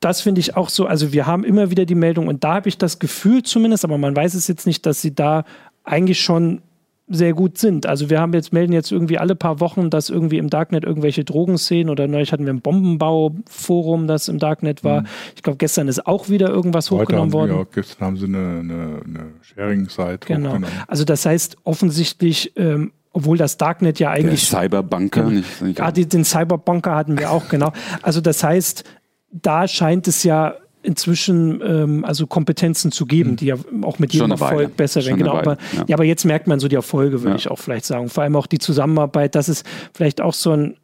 das 0.00 0.20
finde 0.20 0.40
ich 0.40 0.56
auch 0.56 0.68
so, 0.68 0.86
also 0.86 1.12
wir 1.12 1.26
haben 1.26 1.44
immer 1.44 1.70
wieder 1.70 1.84
die 1.84 1.94
Meldung 1.94 2.28
und 2.28 2.44
da 2.44 2.54
habe 2.54 2.68
ich 2.68 2.78
das 2.78 2.98
Gefühl 2.98 3.42
zumindest, 3.42 3.84
aber 3.84 3.98
man 3.98 4.14
weiß 4.14 4.34
es 4.34 4.46
jetzt 4.46 4.66
nicht, 4.66 4.86
dass 4.86 5.00
sie 5.00 5.14
da 5.14 5.44
eigentlich 5.84 6.20
schon 6.20 6.62
sehr 7.08 7.34
gut 7.34 7.58
sind. 7.58 7.86
Also 7.86 8.10
wir 8.10 8.20
haben 8.20 8.32
jetzt, 8.32 8.52
melden 8.52 8.72
jetzt 8.72 8.90
irgendwie 8.90 9.18
alle 9.18 9.36
paar 9.36 9.60
Wochen, 9.60 9.90
dass 9.90 10.10
irgendwie 10.10 10.38
im 10.38 10.50
Darknet 10.50 10.84
irgendwelche 10.84 11.24
Drogenszenen 11.24 11.88
oder 11.88 12.08
neulich 12.08 12.32
hatten 12.32 12.46
wir 12.46 12.52
ein 12.52 12.60
Bombenbauforum, 12.60 14.08
das 14.08 14.28
im 14.28 14.38
Darknet 14.38 14.82
war. 14.82 15.02
Mhm. 15.02 15.06
Ich 15.36 15.42
glaube, 15.42 15.56
gestern 15.58 15.86
ist 15.86 16.06
auch 16.06 16.28
wieder 16.28 16.48
irgendwas 16.48 16.90
Heute 16.90 17.02
hochgenommen 17.02 17.32
worden. 17.32 17.56
Ja, 17.56 17.64
gestern 17.72 18.06
haben 18.06 18.16
sie 18.16 18.26
eine, 18.26 18.38
eine, 18.38 19.00
eine 19.04 19.26
Sharing-Site 19.42 20.20
genau. 20.26 20.50
hochgenommen. 20.50 20.68
Also 20.88 21.04
das 21.04 21.24
heißt 21.24 21.58
offensichtlich, 21.62 22.52
ähm, 22.56 22.92
obwohl 23.12 23.38
das 23.38 23.56
Darknet 23.56 24.00
ja 24.00 24.10
eigentlich. 24.10 24.50
Der 24.50 24.62
Cyberbunker, 24.62 25.22
ja, 25.22 25.30
nicht, 25.30 25.62
nicht. 25.62 25.80
Ah, 25.80 25.92
den 25.92 26.24
Cyberbunker 26.24 26.94
hatten 26.94 27.18
wir 27.18 27.30
auch, 27.30 27.48
genau. 27.48 27.72
Also 28.02 28.20
das 28.20 28.42
heißt, 28.42 28.84
da 29.30 29.68
scheint 29.68 30.08
es 30.08 30.24
ja 30.24 30.54
inzwischen 30.86 31.60
ähm, 31.62 32.04
also 32.04 32.26
Kompetenzen 32.26 32.92
zu 32.92 33.06
geben, 33.06 33.30
hm. 33.30 33.36
die 33.36 33.46
ja 33.46 33.56
auch 33.82 33.98
mit 33.98 34.12
jedem 34.14 34.30
Erfolg 34.30 34.76
besser 34.76 35.04
werden. 35.04 35.18
Genau, 35.18 35.36
aber, 35.36 35.58
ja. 35.74 35.84
ja. 35.88 35.96
aber 35.96 36.04
jetzt 36.04 36.24
merkt 36.24 36.46
man 36.46 36.60
so 36.60 36.68
die 36.68 36.76
Erfolge, 36.76 37.22
würde 37.22 37.30
ja. 37.30 37.36
ich 37.36 37.50
auch 37.50 37.58
vielleicht 37.58 37.84
sagen. 37.84 38.08
Vor 38.08 38.22
allem 38.22 38.36
auch 38.36 38.46
die 38.46 38.58
Zusammenarbeit, 38.58 39.34
das 39.34 39.48
ist 39.48 39.66
vielleicht 39.92 40.20
auch 40.20 40.34
so 40.34 40.52
ein 40.52 40.76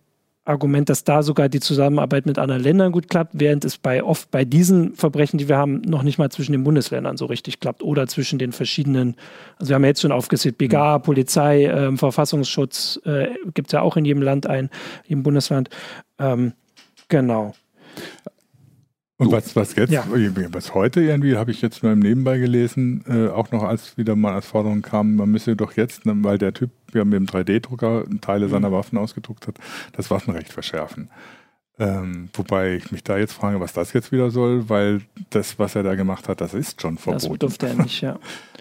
Argument, 0.44 0.88
dass 0.88 1.04
da 1.04 1.22
sogar 1.22 1.48
die 1.48 1.60
Zusammenarbeit 1.60 2.26
mit 2.26 2.36
anderen 2.36 2.62
Ländern 2.62 2.90
gut 2.90 3.08
klappt, 3.08 3.30
während 3.34 3.64
es 3.64 3.78
bei 3.78 4.02
oft 4.02 4.30
bei 4.32 4.44
diesen 4.44 4.94
Verbrechen, 4.96 5.38
die 5.38 5.48
wir 5.48 5.56
haben, 5.56 5.82
noch 5.82 6.02
nicht 6.02 6.18
mal 6.18 6.30
zwischen 6.30 6.50
den 6.50 6.64
Bundesländern 6.64 7.16
so 7.16 7.26
richtig 7.26 7.60
klappt 7.60 7.82
oder 7.82 8.08
zwischen 8.08 8.40
den 8.40 8.50
verschiedenen, 8.50 9.14
also 9.58 9.70
wir 9.70 9.76
haben 9.76 9.84
ja 9.84 9.90
jetzt 9.90 10.00
schon 10.00 10.10
aufgezählt, 10.10 10.58
BGA, 10.58 10.96
hm. 10.96 11.02
Polizei, 11.02 11.66
äh, 11.66 11.96
Verfassungsschutz, 11.96 13.00
äh, 13.04 13.28
gibt 13.54 13.68
es 13.68 13.72
ja 13.72 13.82
auch 13.82 13.96
in 13.96 14.04
jedem 14.04 14.22
Land 14.22 14.48
ein, 14.48 14.68
jedem 15.06 15.22
Bundesland. 15.22 15.70
Ähm, 16.18 16.54
genau. 17.08 17.54
Und 19.18 19.30
was, 19.30 19.54
was 19.54 19.76
jetzt, 19.76 19.92
ja. 19.92 20.04
was 20.50 20.74
heute 20.74 21.00
irgendwie, 21.00 21.36
habe 21.36 21.50
ich 21.50 21.62
jetzt 21.62 21.82
nur 21.82 21.92
im 21.92 22.00
Nebenbei 22.00 22.38
gelesen, 22.38 23.04
äh, 23.06 23.28
auch 23.28 23.52
noch 23.52 23.62
als 23.62 23.96
wieder 23.96 24.16
mal 24.16 24.34
als 24.34 24.46
Forderung 24.46 24.82
kam, 24.82 25.16
man 25.16 25.30
müsse 25.30 25.54
doch 25.54 25.74
jetzt, 25.74 26.06
ne, 26.06 26.14
weil 26.22 26.38
der 26.38 26.54
Typ 26.54 26.70
ja 26.92 27.04
mit 27.04 27.14
dem 27.14 27.26
3D-Drucker 27.26 28.04
Teile 28.20 28.46
mhm. 28.46 28.50
seiner 28.50 28.72
Waffen 28.72 28.98
ausgedruckt 28.98 29.46
hat, 29.46 29.56
das 29.92 30.10
Waffenrecht 30.10 30.52
verschärfen. 30.52 31.08
Ähm, 31.78 32.28
wobei 32.34 32.74
ich 32.74 32.92
mich 32.92 33.02
da 33.02 33.16
jetzt 33.16 33.32
frage, 33.32 33.58
was 33.60 33.72
das 33.72 33.92
jetzt 33.92 34.12
wieder 34.12 34.30
soll, 34.30 34.68
weil 34.68 35.00
das, 35.30 35.58
was 35.58 35.74
er 35.74 35.82
da 35.82 35.94
gemacht 35.94 36.28
hat, 36.28 36.40
das 36.40 36.52
ist 36.52 36.82
schon 36.82 36.98
verboten. 36.98 37.30
Das 37.30 37.38
durfte 37.38 37.68
er 37.68 37.74
nicht, 37.74 38.00
ja. 38.02 38.18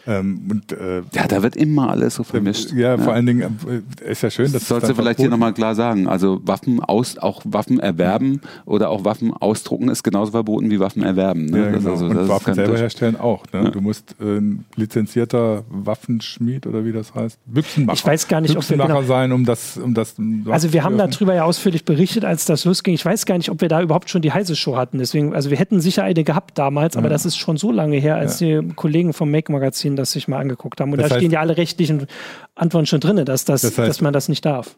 Ähm, 0.07 0.41
und, 0.49 0.71
äh, 0.71 1.01
ja, 1.13 1.27
da 1.27 1.43
wird 1.43 1.55
immer 1.55 1.89
alles 1.89 2.15
so 2.15 2.23
vermischt. 2.23 2.71
Ja, 2.71 2.95
ja. 2.95 2.97
vor 2.97 3.13
allen 3.13 3.25
Dingen 3.25 3.59
äh, 4.03 4.11
ist 4.11 4.23
ja 4.23 4.29
schön, 4.29 4.51
dass. 4.51 4.67
Sollst 4.67 4.89
du 4.89 4.95
vielleicht 4.95 5.19
hier 5.19 5.29
nochmal 5.29 5.53
klar 5.53 5.75
sagen. 5.75 6.07
Also 6.07 6.41
Waffen 6.43 6.79
aus, 6.79 7.17
auch 7.17 7.41
Waffen 7.45 7.79
erwerben 7.79 8.41
oder 8.65 8.89
auch 8.89 9.05
Waffen 9.05 9.33
ausdrucken 9.33 9.89
ist 9.89 10.03
genauso 10.03 10.31
verboten 10.31 10.69
wie 10.69 10.79
Waffen 10.79 11.03
erwerben. 11.03 11.45
Ne? 11.45 11.65
Ja, 11.65 11.71
genau. 11.71 11.91
Also, 11.91 12.05
und 12.05 12.27
Waffen 12.27 12.53
selber 12.53 12.77
herstellen 12.77 13.19
auch. 13.19 13.43
Ne? 13.53 13.65
Ja. 13.65 13.69
Du 13.69 13.81
musst 13.81 14.15
äh, 14.19 14.37
ein 14.37 14.65
lizenzierter 14.75 15.63
Waffenschmied 15.69 16.65
oder 16.67 16.83
wie 16.85 16.91
das 16.91 17.13
heißt, 17.13 17.39
Büchsenmacher. 17.45 17.97
Ich 17.97 18.05
weiß 18.05 18.27
gar 18.27 18.41
nicht, 18.41 18.55
ob 18.57 18.67
wir 18.69 18.77
genau 18.77 19.03
sein, 19.03 19.31
um 19.31 19.45
das, 19.45 19.77
um 19.77 19.93
das. 19.93 20.15
Also 20.49 20.73
wir 20.73 20.83
haben 20.83 20.97
darüber 20.97 21.33
ja 21.33 21.43
ausführlich 21.43 21.85
berichtet, 21.85 22.25
als 22.25 22.45
das 22.45 22.65
losging. 22.65 22.93
Ich 22.93 23.05
weiß 23.05 23.25
gar 23.25 23.37
nicht, 23.37 23.49
ob 23.49 23.61
wir 23.61 23.69
da 23.69 23.81
überhaupt 23.81 24.09
schon 24.09 24.21
die 24.21 24.31
heiße 24.31 24.55
Show 24.55 24.75
hatten. 24.75 24.97
Deswegen, 24.97 25.33
also 25.35 25.49
wir 25.49 25.57
hätten 25.57 25.79
sicher 25.79 26.03
eine 26.03 26.23
gehabt 26.23 26.57
damals, 26.57 26.97
aber 26.97 27.09
das 27.09 27.25
ist 27.25 27.37
schon 27.37 27.57
so 27.57 27.71
lange 27.71 27.97
her, 27.97 28.15
als 28.15 28.37
die 28.37 28.61
Kollegen 28.75 29.13
vom 29.13 29.31
Make 29.31 29.51
Magazin 29.51 29.90
das 29.95 30.11
sich 30.11 30.27
mal 30.27 30.39
angeguckt 30.39 30.81
haben. 30.81 30.91
Und 30.91 30.99
das 30.99 31.09
da 31.09 31.15
heißt, 31.15 31.21
stehen 31.21 31.31
ja 31.31 31.39
alle 31.39 31.57
rechtlichen 31.57 32.07
Antworten 32.55 32.85
schon 32.85 32.99
drin, 32.99 33.23
dass, 33.25 33.45
das, 33.45 33.61
das 33.61 33.77
heißt, 33.77 33.89
dass 33.89 34.01
man 34.01 34.13
das 34.13 34.29
nicht 34.29 34.45
darf. 34.45 34.75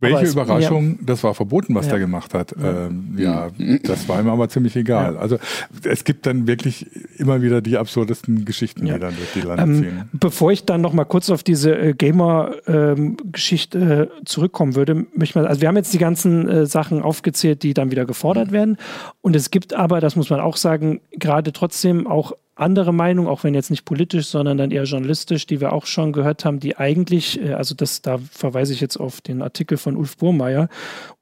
Welche 0.00 0.26
Überraschung, 0.26 0.90
ja. 0.90 0.98
das 1.06 1.22
war 1.24 1.34
verboten, 1.34 1.74
was 1.74 1.86
ja. 1.86 1.92
der 1.92 2.00
gemacht 2.00 2.34
hat. 2.34 2.54
Ja. 2.60 2.86
Ähm, 2.86 3.14
ja, 3.16 3.50
das 3.84 4.08
war 4.08 4.20
ihm 4.20 4.28
aber 4.28 4.48
ziemlich 4.48 4.76
egal. 4.76 5.16
Also 5.16 5.38
es 5.84 6.04
gibt 6.04 6.26
dann 6.26 6.46
wirklich 6.46 6.90
immer 7.16 7.42
wieder 7.42 7.62
die 7.62 7.78
absurdesten 7.78 8.44
Geschichten, 8.44 8.84
die 8.84 8.90
dann 8.90 9.14
durch 9.16 9.32
die 9.34 9.40
Lande 9.40 9.62
ähm, 9.62 9.74
ziehen. 9.82 10.08
Bevor 10.12 10.52
ich 10.52 10.64
dann 10.64 10.80
noch 10.80 10.92
mal 10.92 11.04
kurz 11.04 11.30
auf 11.30 11.42
diese 11.42 11.76
äh, 11.76 11.94
Gamer-Geschichte 11.94 13.78
äh, 14.12 14.24
zurückkommen 14.24 14.74
würde, 14.74 14.94
möchte 14.94 15.24
ich 15.24 15.34
mal, 15.36 15.46
also 15.46 15.60
wir 15.60 15.68
haben 15.68 15.76
jetzt 15.76 15.94
die 15.94 15.98
ganzen 15.98 16.48
äh, 16.48 16.66
Sachen 16.66 17.00
aufgezählt, 17.00 17.62
die 17.62 17.72
dann 17.72 17.90
wieder 17.90 18.04
gefordert 18.04 18.48
mhm. 18.48 18.52
werden. 18.52 18.76
Und 19.22 19.36
es 19.36 19.50
gibt 19.50 19.74
aber, 19.74 20.00
das 20.00 20.16
muss 20.16 20.28
man 20.28 20.40
auch 20.40 20.56
sagen, 20.56 21.00
gerade 21.12 21.52
trotzdem 21.52 22.06
auch 22.06 22.32
andere 22.56 22.92
Meinung, 22.92 23.26
auch 23.26 23.44
wenn 23.44 23.54
jetzt 23.54 23.70
nicht 23.70 23.84
politisch, 23.84 24.26
sondern 24.26 24.58
dann 24.58 24.70
eher 24.70 24.84
journalistisch, 24.84 25.46
die 25.46 25.60
wir 25.60 25.72
auch 25.72 25.86
schon 25.86 26.12
gehört 26.12 26.44
haben, 26.44 26.60
die 26.60 26.76
eigentlich, 26.76 27.40
äh, 27.40 27.52
also 27.52 27.74
das, 27.74 28.02
da 28.02 28.18
verweise 28.18 28.72
ich 28.72 28.80
jetzt 28.80 28.96
auf 28.96 29.20
den 29.20 29.42
Artikel 29.42 29.78
von 29.78 29.96
Ulf 29.96 30.16
Burmeier 30.16 30.68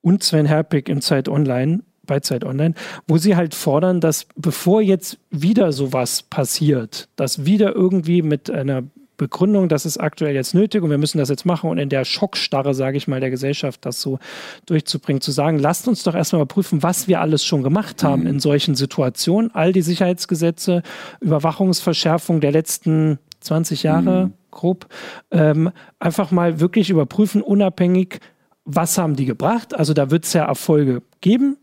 und 0.00 0.22
Sven 0.22 0.46
Herpig 0.46 0.88
im 0.88 1.00
Zeit 1.00 1.28
Online, 1.28 1.80
bei 2.04 2.20
Zeit 2.20 2.44
Online, 2.44 2.74
wo 3.06 3.16
sie 3.16 3.36
halt 3.36 3.54
fordern, 3.54 4.00
dass 4.00 4.26
bevor 4.34 4.82
jetzt 4.82 5.18
wieder 5.30 5.72
sowas 5.72 6.22
passiert, 6.22 7.08
dass 7.16 7.44
wieder 7.44 7.74
irgendwie 7.74 8.22
mit 8.22 8.50
einer 8.50 8.82
Begründung, 9.16 9.68
das 9.68 9.86
ist 9.86 9.98
aktuell 9.98 10.34
jetzt 10.34 10.54
nötig 10.54 10.82
und 10.82 10.90
wir 10.90 10.98
müssen 10.98 11.18
das 11.18 11.28
jetzt 11.28 11.44
machen 11.44 11.70
und 11.70 11.78
in 11.78 11.88
der 11.88 12.04
Schockstarre, 12.04 12.74
sage 12.74 12.96
ich 12.96 13.08
mal, 13.08 13.20
der 13.20 13.30
Gesellschaft 13.30 13.84
das 13.84 14.00
so 14.00 14.18
durchzubringen, 14.66 15.20
zu 15.20 15.30
sagen, 15.30 15.58
lasst 15.58 15.86
uns 15.86 16.02
doch 16.02 16.14
erstmal 16.14 16.46
prüfen, 16.46 16.82
was 16.82 17.08
wir 17.08 17.20
alles 17.20 17.44
schon 17.44 17.62
gemacht 17.62 18.02
haben 18.02 18.22
mhm. 18.22 18.28
in 18.28 18.40
solchen 18.40 18.74
Situationen. 18.74 19.54
All 19.54 19.72
die 19.72 19.82
Sicherheitsgesetze, 19.82 20.82
Überwachungsverschärfung 21.20 22.40
der 22.40 22.52
letzten 22.52 23.18
20 23.40 23.82
Jahre, 23.82 24.26
mhm. 24.26 24.32
grob, 24.50 24.86
ähm, 25.30 25.70
einfach 25.98 26.30
mal 26.30 26.60
wirklich 26.60 26.90
überprüfen, 26.90 27.42
unabhängig, 27.42 28.20
was 28.64 28.96
haben 28.98 29.16
die 29.16 29.26
gebracht. 29.26 29.74
Also 29.74 29.92
da 29.92 30.10
wird 30.10 30.24
es 30.24 30.32
ja 30.32 30.44
Erfolge 30.44 31.02
geben, 31.20 31.56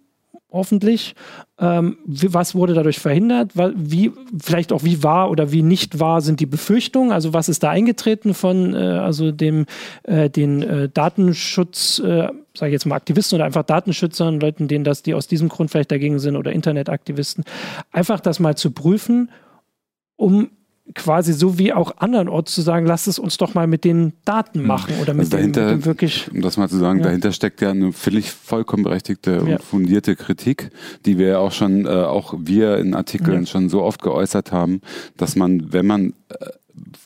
hoffentlich. 0.52 1.16
Ähm, 1.60 1.98
was 2.06 2.56
wurde 2.56 2.74
dadurch 2.74 3.00
verhindert? 3.00 3.52
Wie, 3.76 4.12
vielleicht 4.42 4.72
auch 4.72 4.84
wie 4.84 5.04
wahr 5.04 5.30
oder 5.30 5.52
wie 5.52 5.62
nicht 5.62 6.00
wahr 6.00 6.22
sind 6.22 6.40
die 6.40 6.46
Befürchtungen? 6.46 7.12
Also 7.12 7.34
was 7.34 7.50
ist 7.50 7.64
da 7.64 7.70
eingetreten 7.70 8.34
von 8.34 8.74
äh, 8.74 8.78
also 8.78 9.32
dem 9.32 9.66
äh, 10.04 10.30
den 10.30 10.64
äh, 10.64 10.90
Datenschutz, 10.90 12.00
äh, 12.00 12.30
sage 12.56 12.70
ich 12.70 12.74
jetzt 12.74 12.86
mal 12.86 12.96
Aktivisten 12.96 13.36
oder 13.36 13.46
einfach 13.46 13.64
Datenschützern, 13.64 14.40
Leuten, 14.40 14.68
denen 14.68 14.84
das, 14.84 15.04
die 15.04 15.14
aus 15.14 15.28
diesem 15.28 15.50
Grund 15.50 15.70
vielleicht 15.70 15.92
dagegen 15.92 16.20
sind 16.20 16.36
oder 16.36 16.52
Internetaktivisten, 16.52 17.44
einfach 17.92 18.20
das 18.20 18.40
mal 18.40 18.56
zu 18.56 18.72
prüfen, 18.72 19.32
um 20.16 20.50
quasi 20.96 21.34
so 21.34 21.58
wie 21.58 21.74
auch 21.74 21.94
andernorts 21.98 22.54
zu 22.54 22.62
sagen, 22.62 22.86
lasst 22.86 23.08
es 23.08 23.20
uns 23.20 23.38
doch 23.38 23.54
mal 23.54 23.68
mit 23.68 23.84
den 23.84 24.14
Daten 24.26 24.66
machen 24.66 24.96
oder 25.02 25.14
mit, 25.14 25.26
also 25.26 25.38
dahinter, 25.38 25.62
dem, 25.62 25.76
mit 25.76 25.82
dem 25.84 25.86
wirklich. 25.86 26.30
Um 26.32 26.42
das 26.42 26.58
mal 26.58 26.70
zu 26.70 26.78
sagen, 26.78 27.00
ja. 27.00 27.06
dahinter 27.06 27.32
steckt 27.32 27.62
ja 27.62 27.72
eine 27.72 27.92
völlig 27.92 28.32
vollkommen 28.32 28.84
berechtigte 28.84 29.44
ja. 29.46 29.56
und 29.56 29.64
fundierte 29.64 30.16
Kritik, 30.16 30.72
die 31.06 31.18
wir 31.18 31.28
ja 31.28 31.38
auch 31.40 31.52
schon, 31.52 31.86
äh, 31.86 31.90
auch 31.90 32.34
wir 32.38 32.78
in 32.78 32.94
Artikeln 32.94 33.42
ja. 33.42 33.46
schon 33.46 33.70
so 33.70 33.84
oft 33.84 34.02
geäußert 34.02 34.52
haben, 34.52 34.82
dass 35.18 35.36
man, 35.36 35.72
wenn 35.72 35.86
man 35.86 36.14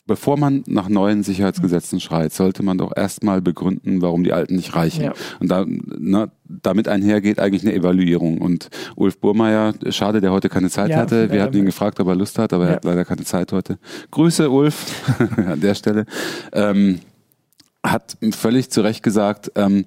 bevor 0.06 0.36
man 0.38 0.64
nach 0.66 0.88
neuen 0.88 1.22
Sicherheitsgesetzen 1.22 2.00
schreit, 2.00 2.32
sollte 2.32 2.62
man 2.62 2.78
doch 2.78 2.92
erstmal 2.94 3.40
begründen, 3.40 4.02
warum 4.02 4.24
die 4.24 4.32
alten 4.32 4.56
nicht 4.56 4.74
reichen. 4.74 5.04
Ja. 5.04 5.12
Und 5.40 5.50
da, 5.50 5.64
na, 5.66 6.28
damit 6.44 6.88
einhergeht 6.88 7.38
eigentlich 7.38 7.62
eine 7.62 7.74
Evaluierung. 7.74 8.38
Und 8.38 8.68
Ulf 8.96 9.18
Burmeier, 9.18 9.74
schade, 9.90 10.20
der 10.20 10.32
heute 10.32 10.48
keine 10.48 10.70
Zeit 10.70 10.90
ja, 10.90 10.98
hatte. 10.98 11.30
Wir 11.30 11.42
hatten 11.42 11.56
ihn 11.56 11.66
gefragt, 11.66 12.00
ob 12.00 12.08
er 12.08 12.14
Lust 12.14 12.38
hat, 12.38 12.52
aber 12.52 12.64
ja. 12.64 12.70
er 12.70 12.76
hat 12.76 12.84
leider 12.84 13.04
keine 13.04 13.24
Zeit 13.24 13.52
heute. 13.52 13.78
Grüße, 14.10 14.50
Ulf, 14.50 15.02
an 15.36 15.60
der 15.60 15.74
Stelle. 15.74 16.06
Ähm, 16.52 17.00
hat 17.82 18.16
völlig 18.32 18.70
zu 18.70 18.80
Recht 18.80 19.02
gesagt, 19.02 19.52
ähm, 19.56 19.84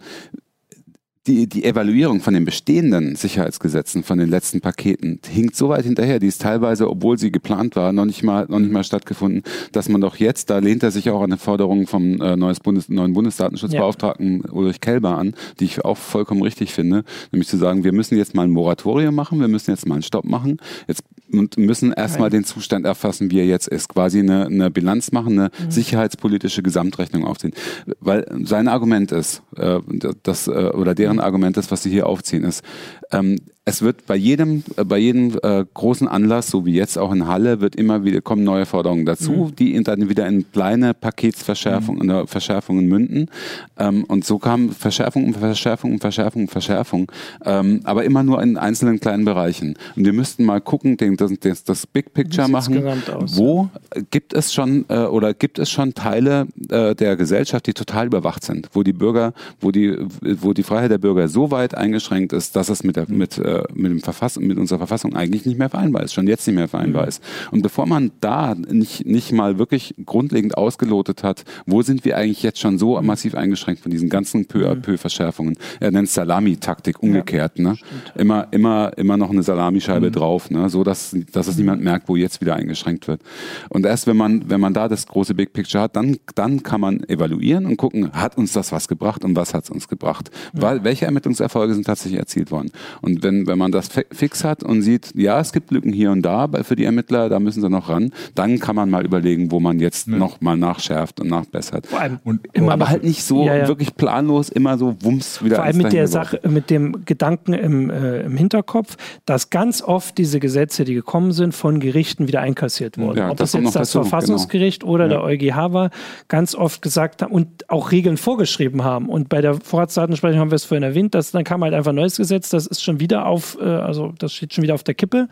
die, 1.28 1.48
die 1.48 1.66
Evaluierung 1.66 2.22
von 2.22 2.34
den 2.34 2.46
bestehenden 2.46 3.16
Sicherheitsgesetzen, 3.16 4.04
von 4.04 4.18
den 4.18 4.30
letzten 4.30 4.62
Paketen, 4.62 5.20
hinkt 5.28 5.56
so 5.56 5.70
weit 5.70 5.86
hinterher. 5.86 6.20
Die 6.20 6.28
ist 6.28 6.42
teilweise, 6.42 6.90
obwohl 6.90 7.18
sie 7.18 7.32
geplant 7.32 7.76
war, 7.76 7.92
noch 7.92 8.06
nicht 8.06 8.24
mal, 8.24 8.46
noch 8.48 8.60
nicht 8.60 8.72
mal 8.72 8.84
stattgefunden, 8.84 9.44
dass 9.72 9.90
man 9.90 10.02
doch 10.02 10.16
jetzt, 10.16 10.50
da 10.50 10.60
lehnt 10.60 10.84
er 10.84 10.92
sich 10.92 11.10
auch 11.10 11.20
an 11.20 11.32
eine 11.32 11.38
Forderung 11.38 11.88
vom 11.88 12.22
äh, 12.22 12.36
neues 12.36 12.60
Bundes, 12.60 12.90
neuen 12.90 13.14
Bundesdatenschutzbeauftragten 13.14 14.44
ja. 14.46 14.52
Ulrich 14.52 14.82
Kelber 14.82 15.18
an, 15.18 15.36
die 15.60 15.66
ich 15.66 15.84
auch 15.84 15.98
vollkommen 15.98 16.42
richtig 16.42 16.74
finde, 16.74 17.04
nämlich 17.32 17.50
zu 17.50 17.58
sagen, 17.58 17.84
wir 17.84 17.92
müssen 17.92 18.18
jetzt 18.18 18.34
mal 18.34 18.44
ein 18.44 18.52
Moratorium 18.52 19.14
machen, 19.14 19.40
wir 19.40 19.48
müssen 19.48 19.72
jetzt 19.72 19.88
mal 19.88 19.96
einen 19.96 20.04
Stopp 20.04 20.26
machen, 20.26 20.58
jetzt 20.88 21.04
und 21.32 21.58
müssen 21.58 21.92
erstmal 21.92 22.30
den 22.30 22.44
Zustand 22.44 22.86
erfassen, 22.86 23.32
wie 23.32 23.40
er 23.40 23.46
jetzt 23.46 23.68
ist. 23.68 23.90
Quasi 23.90 24.20
eine, 24.20 24.46
eine 24.46 24.72
Bilanz 24.72 25.12
machen, 25.12 25.40
eine 25.40 25.50
mhm. 25.50 25.72
sicherheitspolitische 25.72 26.64
Gesamtrechnung 26.64 27.26
aufziehen. 27.26 27.54
Weil 28.00 28.26
sein 28.44 28.68
Argument 28.68 29.12
ist, 29.12 29.42
äh, 29.56 29.80
das, 30.24 30.48
äh, 30.48 30.52
oder 30.52 30.96
deren 30.96 31.20
Argument 31.20 31.58
ist, 31.58 31.72
was 31.72 31.84
sie 31.84 31.90
hier 31.90 32.08
aufziehen, 32.08 32.44
ist, 32.44 32.64
ähm, 33.12 33.38
es 33.68 33.82
wird 33.82 34.06
bei 34.06 34.16
jedem, 34.16 34.64
äh, 34.78 34.86
bei 34.86 34.98
jedem 34.98 35.38
äh, 35.44 35.66
großen 35.74 36.08
Anlass, 36.08 36.48
so 36.48 36.66
wie 36.66 36.74
jetzt 36.74 36.98
auch 36.98 37.12
in 37.12 37.28
Halle, 37.28 37.60
wird 37.60 37.76
immer 37.76 38.06
wieder 38.06 38.22
kommen 38.22 38.46
neue 38.46 38.66
Forderungen 38.66 39.06
dazu, 39.06 39.32
mhm. 39.32 39.56
die 39.58 39.84
dann 39.84 40.08
wieder 40.08 40.26
in 40.26 40.50
kleine 40.50 40.94
Paketsverschärfungen 40.94 42.08
mhm. 42.08 42.28
Verschärfungen 42.28 42.88
münden. 42.88 43.30
Ähm, 43.78 44.06
und 44.06 44.24
so 44.24 44.40
kam 44.40 44.70
Verschärfung 44.70 45.26
um 45.26 45.34
Verschärfung 45.34 45.92
um 45.92 46.00
Verschärfung 46.00 46.44
um 46.44 46.48
Verschärfung, 46.48 47.12
ähm, 47.44 47.82
aber 47.84 48.06
immer 48.06 48.24
nur 48.24 48.42
in 48.42 48.58
einzelnen 48.58 49.02
kleinen 49.02 49.26
Bereichen. 49.26 49.76
Und 49.98 50.06
wir 50.06 50.14
müssten 50.14 50.46
mal 50.46 50.62
gucken, 50.62 50.96
den, 50.96 51.18
das, 51.18 51.34
das, 51.42 51.66
das 51.66 51.86
Big 51.86 52.14
Picture 52.14 52.48
machen. 52.48 52.82
Aus, 53.14 53.38
wo 53.38 53.70
ja. 53.94 54.02
gibt 54.12 54.34
es 54.34 54.54
schon 54.54 54.86
äh, 54.88 55.00
oder 55.00 55.34
gibt 55.34 55.60
es 55.60 55.70
schon 55.70 55.94
Teile 55.94 56.48
äh, 56.70 56.96
der 56.96 57.18
Gesellschaft, 57.18 57.68
die 57.68 57.74
total 57.74 58.08
überwacht 58.08 58.46
sind, 58.46 58.70
wo 58.72 58.84
die 58.84 58.94
Bürger, 58.94 59.34
wo 59.60 59.72
die, 59.72 59.94
wo 60.22 60.54
die 60.54 60.64
Freiheit 60.64 60.92
der 60.92 61.00
Bürger 61.00 61.28
so 61.28 61.52
weit 61.52 61.76
eingeschränkt 61.76 62.32
ist, 62.32 62.56
dass 62.56 62.70
es 62.70 62.84
mit 62.84 62.96
der, 62.96 63.10
mhm. 63.10 63.18
mit, 63.18 63.38
äh, 63.38 63.57
mit, 63.74 63.92
dem 63.92 64.00
Verfass 64.02 64.40
mit 64.40 64.58
unserer 64.58 64.80
Verfassung 64.80 65.16
eigentlich 65.16 65.46
nicht 65.46 65.58
mehr 65.58 65.70
vereinbar 65.70 66.04
ist, 66.04 66.14
schon 66.14 66.28
jetzt 66.28 66.48
nicht 66.48 66.56
mehr 66.56 66.68
vereinbar 66.68 67.04
mhm. 67.04 67.10
ist. 67.10 67.24
Und 67.52 67.62
bevor 67.62 67.86
man 67.86 68.12
da 68.22 68.56
nicht, 68.56 69.06
nicht 69.06 69.32
mal 69.32 69.58
wirklich 69.58 69.96
grundlegend 70.06 70.58
ausgelotet 70.58 71.24
hat, 71.24 71.44
wo 71.66 71.82
sind 71.82 72.06
wir 72.06 72.18
eigentlich 72.18 72.44
jetzt 72.44 72.60
schon 72.60 72.78
so 72.78 73.00
mhm. 73.00 73.06
massiv 73.06 73.36
eingeschränkt 73.36 73.82
von 73.82 73.92
diesen 73.92 74.10
ganzen 74.10 74.46
peu 74.46 74.70
à 74.70 74.76
mhm. 74.76 74.82
peu 74.82 74.98
Verschärfungen. 74.98 75.58
Er 75.80 75.92
nennt 75.92 76.10
Salami-Taktik 76.10 77.02
umgekehrt. 77.02 77.58
Ja, 77.58 77.64
ne? 77.64 77.78
Immer, 78.16 78.48
immer, 78.52 78.92
immer 78.98 79.18
noch 79.18 79.30
eine 79.30 79.44
Salamischeibe 79.44 80.08
mhm. 80.08 80.14
drauf, 80.14 80.50
ne? 80.50 80.70
so 80.70 80.84
dass, 80.84 81.16
dass 81.32 81.48
es 81.48 81.56
mhm. 81.56 81.62
niemand 81.62 81.84
merkt, 81.84 82.10
wo 82.10 82.16
jetzt 82.16 82.42
wieder 82.42 82.56
eingeschränkt 82.56 83.08
wird. 83.08 83.22
Und 83.70 83.86
erst 83.86 84.08
wenn 84.08 84.18
man, 84.18 84.50
wenn 84.50 84.60
man 84.60 84.74
da 84.74 84.88
das 84.88 85.08
große 85.08 85.34
Big 85.34 85.54
Picture 85.54 85.84
hat, 85.84 85.96
dann, 85.96 86.18
dann 86.36 86.64
kann 86.64 86.82
man 86.82 87.04
evaluieren 87.04 87.66
und 87.66 87.78
gucken, 87.78 88.12
hat 88.14 88.38
uns 88.38 88.54
das 88.54 88.72
was 88.72 88.88
gebracht 88.88 89.24
und 89.24 89.36
was 89.36 89.54
hat 89.54 89.64
es 89.64 89.70
uns 89.70 89.88
gebracht? 89.88 90.32
Ja. 90.54 90.84
Welche 90.84 91.06
Ermittlungserfolge 91.06 91.74
sind 91.74 91.86
tatsächlich 91.86 92.20
erzielt 92.20 92.52
worden? 92.52 92.72
Und 93.02 93.24
wenn, 93.24 93.47
wenn 93.48 93.58
man 93.58 93.72
das 93.72 93.90
fix 94.12 94.44
hat 94.44 94.64
und 94.64 94.82
sieht, 94.82 95.14
ja, 95.16 95.40
es 95.40 95.52
gibt 95.52 95.72
Lücken 95.72 95.94
hier 95.94 96.12
und 96.12 96.22
da 96.22 96.48
für 96.64 96.76
die 96.76 96.86
Ermittler, 96.86 97.30
da 97.30 97.40
müssen 97.40 97.62
sie 97.62 97.70
noch 97.70 97.90
ran, 97.90 98.12
dann 98.36 98.60
kann 98.60 98.76
man 98.76 98.90
mal 98.90 99.06
überlegen, 99.06 99.52
wo 99.52 99.60
man 99.60 99.80
jetzt 99.80 100.08
ja. 100.08 100.18
noch 100.18 100.42
mal 100.42 100.58
nachschärft 100.58 101.20
und 101.20 101.30
nachbessert. 101.30 101.88
Vor 101.88 102.00
allem 102.00 102.20
und, 102.24 102.48
immer 102.54 102.74
aber 102.74 102.90
halt 102.90 103.04
nicht 103.04 103.24
so 103.24 103.46
ja, 103.46 103.56
ja. 103.56 103.68
wirklich 103.68 103.96
planlos, 103.96 104.50
immer 104.50 104.78
so 104.78 104.96
wumms 105.02 105.44
wieder. 105.44 105.58
Vor 105.58 105.66
allem 105.66 105.78
mit 105.78 105.94
der 105.94 106.08
Sache, 106.08 106.40
mit 106.48 106.70
dem 106.70 107.06
Gedanken 107.06 107.54
im, 107.54 107.90
äh, 107.90 108.22
im 108.22 108.38
Hinterkopf, 108.38 108.98
dass 109.26 109.50
ganz 109.50 109.82
oft 109.82 110.18
diese 110.18 110.40
Gesetze, 110.40 110.86
die 110.86 110.94
gekommen 110.94 111.32
sind, 111.32 111.54
von 111.54 111.80
Gerichten 111.80 112.28
wieder 112.28 112.42
einkassiert 112.42 112.98
wurden. 112.98 113.30
Ob 113.30 113.38
das, 113.38 113.52
das 113.52 113.62
jetzt 113.62 113.76
das 113.76 113.92
dazu, 113.92 114.02
Verfassungsgericht 114.02 114.82
genau. 114.82 114.94
oder 114.94 115.08
der 115.08 115.24
EuGH 115.24 115.74
war, 115.74 115.90
ganz 116.28 116.56
oft 116.56 116.82
gesagt 116.82 117.22
haben 117.22 117.32
und 117.32 117.70
auch 117.70 117.92
Regeln 117.92 118.18
vorgeschrieben 118.18 118.84
haben. 118.84 119.10
Und 119.10 119.30
bei 119.30 119.42
der 119.42 119.56
Vorratsdatenspeicherung 119.56 120.42
haben 120.42 120.52
wir 120.52 120.56
es 120.56 120.66
vorhin 120.66 120.84
erwähnt, 120.84 121.16
dass 121.16 121.32
dann 121.32 121.44
kam 121.44 121.64
halt 121.64 121.74
einfach 121.74 121.92
ein 121.92 121.96
neues 121.96 122.18
Gesetz, 122.18 122.50
das 122.50 122.68
ist 122.68 122.84
schon 122.84 123.00
wieder 123.00 123.27
auf, 123.28 123.58
äh, 123.60 123.66
also 123.66 124.14
das 124.18 124.34
steht 124.34 124.54
schon 124.54 124.64
wieder 124.64 124.74
auf 124.74 124.84
der 124.84 124.96
Kippe, 124.96 125.30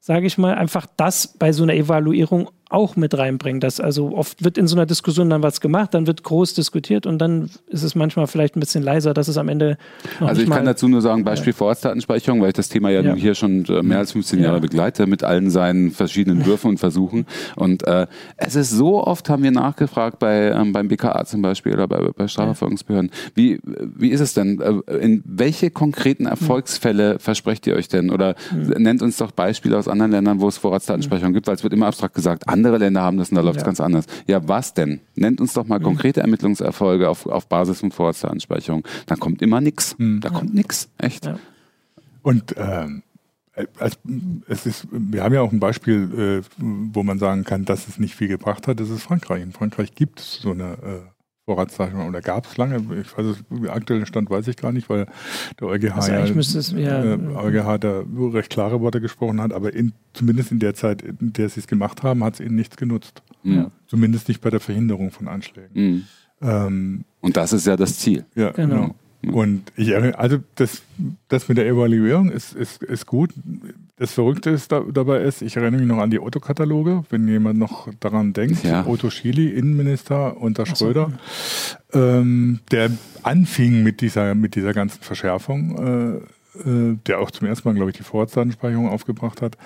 sage 0.00 0.26
ich 0.26 0.38
mal. 0.38 0.54
Einfach 0.54 0.86
das 0.96 1.26
bei 1.26 1.52
so 1.52 1.62
einer 1.62 1.74
Evaluierung 1.74 2.50
auch 2.72 2.96
mit 2.96 3.16
reinbringen. 3.16 3.60
Dass 3.60 3.80
also 3.80 4.16
oft 4.16 4.42
wird 4.42 4.58
in 4.58 4.66
so 4.66 4.76
einer 4.76 4.86
Diskussion 4.86 5.30
dann 5.30 5.42
was 5.42 5.60
gemacht, 5.60 5.94
dann 5.94 6.06
wird 6.06 6.22
groß 6.22 6.54
diskutiert 6.54 7.06
und 7.06 7.18
dann 7.18 7.50
ist 7.68 7.82
es 7.82 7.94
manchmal 7.94 8.26
vielleicht 8.26 8.56
ein 8.56 8.60
bisschen 8.60 8.82
leiser, 8.82 9.14
dass 9.14 9.28
es 9.28 9.36
am 9.36 9.48
Ende 9.48 9.76
Also 10.20 10.42
ich 10.42 10.50
kann 10.50 10.64
dazu 10.64 10.88
nur 10.88 11.02
sagen, 11.02 11.24
Beispiel 11.24 11.52
ja. 11.52 11.56
Vorratsdatenspeicherung, 11.56 12.40
weil 12.40 12.48
ich 12.48 12.54
das 12.54 12.68
Thema 12.68 12.90
ja, 12.90 13.00
ja. 13.00 13.14
hier 13.14 13.34
schon 13.34 13.64
äh, 13.66 13.82
mehr 13.82 13.98
als 13.98 14.12
15 14.12 14.40
Jahre 14.40 14.60
begleite 14.60 15.06
mit 15.06 15.22
allen 15.24 15.50
seinen 15.50 15.90
verschiedenen 15.90 16.44
Würfen 16.46 16.70
und 16.70 16.78
Versuchen. 16.78 17.26
Und 17.56 17.86
äh, 17.86 18.06
es 18.36 18.54
ist 18.54 18.70
so 18.70 19.04
oft, 19.04 19.28
haben 19.28 19.42
wir 19.42 19.50
nachgefragt 19.50 20.18
bei, 20.18 20.50
ähm, 20.50 20.72
beim 20.72 20.88
BKA 20.88 21.24
zum 21.24 21.42
Beispiel 21.42 21.74
oder 21.74 21.88
bei, 21.88 22.10
bei 22.16 22.28
Strafverfolgungsbehörden, 22.28 23.10
wie, 23.34 23.60
wie 23.64 24.08
ist 24.08 24.20
es 24.20 24.34
denn? 24.34 24.60
Äh, 24.60 24.96
in 24.96 25.22
welche 25.24 25.70
konkreten 25.70 26.26
Erfolgsfälle 26.26 27.18
versprecht 27.18 27.66
ihr 27.66 27.74
euch 27.74 27.88
denn? 27.88 28.10
Oder 28.10 28.34
mhm. 28.50 28.82
nennt 28.82 29.02
uns 29.02 29.16
doch 29.16 29.32
Beispiele 29.32 29.76
aus 29.76 29.88
anderen 29.88 30.12
Ländern, 30.12 30.40
wo 30.40 30.48
es 30.48 30.58
Vorratsdatenspeicherung 30.58 31.32
gibt, 31.32 31.46
weil 31.46 31.54
es 31.54 31.62
wird 31.62 31.72
immer 31.72 31.86
abstrakt 31.86 32.14
gesagt, 32.14 32.48
andere 32.62 32.78
Länder 32.78 33.02
haben 33.02 33.18
das 33.18 33.30
und 33.30 33.36
da 33.36 33.42
läuft 33.42 33.56
es 33.56 33.62
ja. 33.62 33.66
ganz 33.66 33.80
anders. 33.80 34.06
Ja, 34.26 34.46
was 34.46 34.72
denn? 34.74 35.00
Nennt 35.16 35.40
uns 35.40 35.52
doch 35.52 35.66
mal 35.66 35.80
mhm. 35.80 35.84
konkrete 35.84 36.20
Ermittlungserfolge 36.20 37.08
auf, 37.08 37.26
auf 37.26 37.48
Basis 37.48 37.80
von 37.80 37.90
Vorratsdatenspeicherung. 37.90 38.84
Da 39.06 39.16
kommt 39.16 39.42
immer 39.42 39.60
nichts. 39.60 39.96
Mhm. 39.98 40.20
Da 40.20 40.30
kommt 40.30 40.54
nichts. 40.54 40.88
Echt. 40.98 41.26
Ja. 41.26 41.38
Und 42.22 42.54
ähm, 42.56 43.02
also, 43.78 43.96
es 44.48 44.66
ist, 44.66 44.86
wir 44.92 45.24
haben 45.24 45.34
ja 45.34 45.42
auch 45.42 45.52
ein 45.52 45.60
Beispiel, 45.60 46.42
äh, 46.44 46.48
wo 46.56 47.02
man 47.02 47.18
sagen 47.18 47.44
kann, 47.44 47.64
dass 47.64 47.88
es 47.88 47.98
nicht 47.98 48.14
viel 48.14 48.28
gebracht 48.28 48.68
hat. 48.68 48.78
Das 48.78 48.90
ist 48.90 49.02
Frankreich. 49.02 49.42
In 49.42 49.52
Frankreich 49.52 49.94
gibt 49.94 50.20
es 50.20 50.34
so 50.36 50.52
eine 50.52 50.72
äh, 50.72 51.00
Vorratsdatenspeicherung 51.44 52.08
oder 52.08 52.20
gab 52.20 52.46
es 52.46 52.56
lange. 52.56 52.76
Ich 53.00 53.16
weiß 53.16 53.26
es, 53.26 53.68
aktuellen 53.68 54.06
Stand 54.06 54.30
weiß 54.30 54.46
ich 54.48 54.56
gar 54.56 54.70
nicht, 54.70 54.88
weil 54.88 55.06
der 55.58 55.68
EuGH 55.68 55.94
also 55.94 56.12
ja, 56.12 56.24
es, 56.24 56.72
ja 56.72 57.04
äh, 57.04 57.18
EuGH 57.18 57.78
da 57.78 58.04
recht 58.32 58.50
klare 58.50 58.80
Worte 58.80 59.00
gesprochen 59.00 59.40
hat, 59.40 59.52
aber 59.52 59.74
in, 59.74 59.92
zumindest 60.12 60.52
in 60.52 60.60
der 60.60 60.74
Zeit, 60.74 61.02
in 61.02 61.32
der 61.32 61.48
sie 61.48 61.60
es 61.60 61.66
gemacht 61.66 62.02
haben, 62.02 62.22
hat 62.22 62.34
es 62.34 62.40
ihnen 62.40 62.54
nichts 62.54 62.76
genutzt. 62.76 63.22
Mhm. 63.42 63.72
Zumindest 63.86 64.28
nicht 64.28 64.40
bei 64.40 64.50
der 64.50 64.60
Verhinderung 64.60 65.10
von 65.10 65.26
Anschlägen. 65.26 65.70
Mhm. 65.74 66.04
Ähm, 66.42 67.04
Und 67.20 67.36
das 67.36 67.52
ist 67.52 67.66
ja 67.66 67.76
das 67.76 67.98
Ziel. 67.98 68.24
Ja, 68.34 68.50
genau. 68.52 68.74
genau. 68.74 68.94
Und 69.30 69.72
ich, 69.76 69.94
also 70.18 70.38
das, 70.56 70.82
das 71.28 71.48
mit 71.48 71.56
der 71.56 71.66
Evaluierung 71.66 72.30
ist, 72.30 72.54
ist, 72.54 72.82
ist 72.82 73.06
gut. 73.06 73.30
Das 73.96 74.12
Verrückte 74.12 74.50
ist 74.50 74.72
da, 74.72 74.80
dabei 74.80 75.22
ist, 75.22 75.42
ich 75.42 75.56
erinnere 75.56 75.80
mich 75.80 75.88
noch 75.88 75.98
an 75.98 76.10
die 76.10 76.18
Otto-Kataloge, 76.18 77.04
wenn 77.10 77.28
jemand 77.28 77.58
noch 77.58 77.88
daran 78.00 78.32
denkt, 78.32 78.64
ja. 78.64 78.84
Otto 78.84 79.10
Schily, 79.10 79.48
Innenminister 79.50 80.36
unter 80.38 80.66
Schröder, 80.66 81.12
so. 81.90 82.00
ähm, 82.00 82.60
der 82.72 82.90
anfing 83.22 83.84
mit 83.84 84.00
dieser, 84.00 84.34
mit 84.34 84.56
dieser 84.56 84.72
ganzen 84.72 85.00
Verschärfung. 85.02 86.20
Äh, 86.20 86.41
der 86.54 87.18
auch 87.18 87.30
zum 87.30 87.46
ersten 87.46 87.66
Mal, 87.66 87.74
glaube 87.74 87.90
ich, 87.90 87.96
die 87.96 88.02
Vorratsdatenspeicherung 88.02 88.88
aufgebracht 88.88 89.40
hat. 89.40 89.56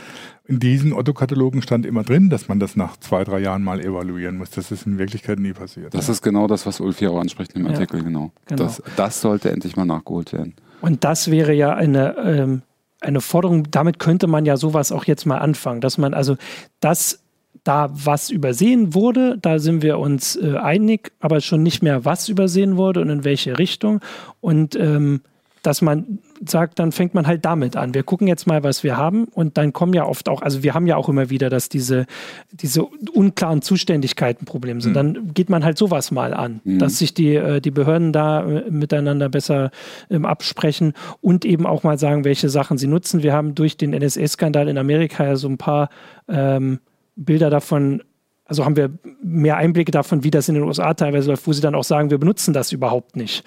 In 0.44 0.60
diesen 0.60 0.92
Otto-Katalogen 0.92 1.60
stand 1.60 1.84
immer 1.84 2.04
drin, 2.04 2.30
dass 2.30 2.48
man 2.48 2.60
das 2.60 2.76
nach 2.76 2.96
zwei, 2.98 3.24
drei 3.24 3.40
Jahren 3.40 3.64
mal 3.64 3.80
evaluieren 3.80 4.38
muss. 4.38 4.50
Das 4.50 4.70
ist 4.70 4.86
in 4.86 4.96
Wirklichkeit 4.98 5.40
nie 5.40 5.52
passiert. 5.52 5.94
Das 5.94 6.08
ist 6.08 6.22
genau 6.22 6.46
das, 6.46 6.64
was 6.64 6.78
Ulf 6.78 7.00
hier 7.00 7.10
auch 7.10 7.20
anspricht 7.20 7.52
im 7.54 7.66
Artikel, 7.66 7.98
ja, 7.98 8.04
genau. 8.04 8.30
genau. 8.46 8.62
Das, 8.62 8.82
das, 8.96 9.20
sollte 9.20 9.50
endlich 9.50 9.76
mal 9.76 9.84
nachgeholt 9.84 10.32
werden. 10.32 10.54
Und 10.80 11.02
das 11.02 11.30
wäre 11.30 11.52
ja 11.52 11.74
eine, 11.74 12.16
ähm, 12.18 12.62
eine 13.00 13.20
Forderung, 13.20 13.68
damit 13.70 13.98
könnte 13.98 14.28
man 14.28 14.46
ja 14.46 14.56
sowas 14.56 14.92
auch 14.92 15.04
jetzt 15.04 15.26
mal 15.26 15.38
anfangen, 15.38 15.80
dass 15.80 15.98
man 15.98 16.14
also 16.14 16.36
das 16.78 17.20
da 17.64 17.90
was 17.92 18.30
übersehen 18.30 18.94
wurde, 18.94 19.38
da 19.42 19.58
sind 19.58 19.82
wir 19.82 19.98
uns 19.98 20.36
äh, 20.36 20.56
einig, 20.56 21.10
aber 21.18 21.40
schon 21.40 21.64
nicht 21.64 21.82
mehr, 21.82 22.04
was 22.04 22.28
übersehen 22.28 22.76
wurde 22.76 23.00
und 23.00 23.10
in 23.10 23.24
welche 23.24 23.58
Richtung. 23.58 24.00
Und 24.40 24.76
ähm, 24.76 25.22
dass 25.62 25.82
man 25.82 26.20
sagt, 26.44 26.78
dann 26.78 26.92
fängt 26.92 27.14
man 27.14 27.26
halt 27.26 27.44
damit 27.44 27.76
an. 27.76 27.94
Wir 27.94 28.02
gucken 28.02 28.26
jetzt 28.26 28.46
mal, 28.46 28.62
was 28.62 28.82
wir 28.82 28.96
haben 28.96 29.24
und 29.24 29.56
dann 29.56 29.72
kommen 29.72 29.94
ja 29.94 30.06
oft 30.06 30.28
auch, 30.28 30.42
also 30.42 30.62
wir 30.62 30.74
haben 30.74 30.86
ja 30.86 30.96
auch 30.96 31.08
immer 31.08 31.30
wieder, 31.30 31.50
dass 31.50 31.68
diese, 31.68 32.06
diese 32.52 32.84
unklaren 32.84 33.62
Zuständigkeiten 33.62 34.44
Problem 34.44 34.80
sind. 34.80 34.92
Mhm. 34.92 34.94
Dann 34.94 35.34
geht 35.34 35.50
man 35.50 35.64
halt 35.64 35.78
sowas 35.78 36.10
mal 36.10 36.34
an, 36.34 36.60
mhm. 36.64 36.78
dass 36.78 36.98
sich 36.98 37.14
die, 37.14 37.34
äh, 37.34 37.60
die 37.60 37.70
Behörden 37.70 38.12
da 38.12 38.44
äh, 38.44 38.70
miteinander 38.70 39.28
besser 39.28 39.70
ähm, 40.10 40.24
absprechen 40.24 40.94
und 41.20 41.44
eben 41.44 41.66
auch 41.66 41.82
mal 41.82 41.98
sagen, 41.98 42.24
welche 42.24 42.48
Sachen 42.48 42.78
sie 42.78 42.86
nutzen. 42.86 43.22
Wir 43.22 43.32
haben 43.32 43.54
durch 43.54 43.76
den 43.76 43.90
NSA-Skandal 43.90 44.68
in 44.68 44.78
Amerika 44.78 45.24
ja 45.24 45.36
so 45.36 45.48
ein 45.48 45.58
paar 45.58 45.88
ähm, 46.28 46.80
Bilder 47.16 47.50
davon 47.50 48.02
also 48.48 48.64
haben 48.64 48.76
wir 48.76 48.90
mehr 49.22 49.56
Einblicke 49.56 49.90
davon, 49.90 50.22
wie 50.22 50.30
das 50.30 50.48
in 50.48 50.54
den 50.54 50.62
USA 50.64 50.94
teilweise 50.94 51.30
läuft, 51.30 51.46
wo 51.46 51.52
sie 51.52 51.60
dann 51.60 51.74
auch 51.74 51.84
sagen, 51.84 52.10
wir 52.10 52.18
benutzen 52.18 52.54
das 52.54 52.72
überhaupt 52.72 53.16
nicht. 53.16 53.44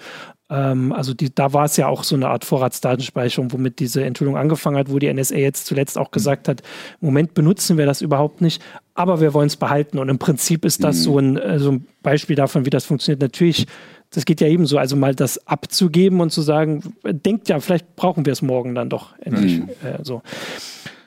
Ähm, 0.50 0.92
also 0.92 1.14
die, 1.14 1.34
da 1.34 1.52
war 1.52 1.64
es 1.64 1.76
ja 1.76 1.86
auch 1.86 2.04
so 2.04 2.16
eine 2.16 2.28
Art 2.28 2.44
Vorratsdatenspeicherung, 2.44 3.52
womit 3.52 3.78
diese 3.78 4.04
Enthüllung 4.04 4.36
angefangen 4.36 4.76
hat, 4.76 4.90
wo 4.90 4.98
die 4.98 5.12
NSA 5.12 5.36
jetzt 5.36 5.66
zuletzt 5.66 5.96
auch 5.96 6.10
gesagt 6.10 6.48
hat, 6.48 6.62
im 7.00 7.06
Moment 7.06 7.34
benutzen 7.34 7.78
wir 7.78 7.86
das 7.86 8.02
überhaupt 8.02 8.40
nicht, 8.40 8.62
aber 8.94 9.20
wir 9.20 9.32
wollen 9.32 9.46
es 9.46 9.56
behalten. 9.56 9.98
Und 9.98 10.08
im 10.08 10.18
Prinzip 10.18 10.64
ist 10.64 10.84
das 10.84 10.98
mhm. 10.98 11.02
so, 11.02 11.18
ein, 11.18 11.36
äh, 11.36 11.58
so 11.58 11.72
ein 11.72 11.86
Beispiel 12.02 12.36
davon, 12.36 12.66
wie 12.66 12.70
das 12.70 12.84
funktioniert. 12.84 13.22
Natürlich 13.22 13.66
das 14.12 14.24
geht 14.24 14.40
ja 14.40 14.48
ebenso, 14.48 14.76
also 14.76 14.96
mal 14.96 15.14
das 15.14 15.46
abzugeben 15.46 16.20
und 16.20 16.30
zu 16.30 16.42
sagen, 16.42 16.82
denkt 17.04 17.48
ja, 17.48 17.60
vielleicht 17.60 17.94
brauchen 17.94 18.26
wir 18.26 18.32
es 18.32 18.42
morgen 18.42 18.74
dann 18.74 18.88
doch 18.88 19.16
endlich. 19.20 19.60
Mhm. 19.60 19.68
Äh, 19.84 20.02
so. 20.02 20.22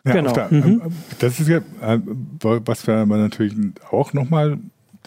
Ja, 0.06 0.14
genau. 0.14 0.34
Der, 0.34 0.48
mhm. 0.52 0.82
Äh, 0.86 0.90
das 1.20 1.40
ist 1.40 1.50
ja, 1.50 1.58
äh, 1.58 2.00
was 2.40 2.88
wir 2.88 3.06
natürlich 3.06 3.54
auch 3.92 4.14
nochmal 4.14 4.58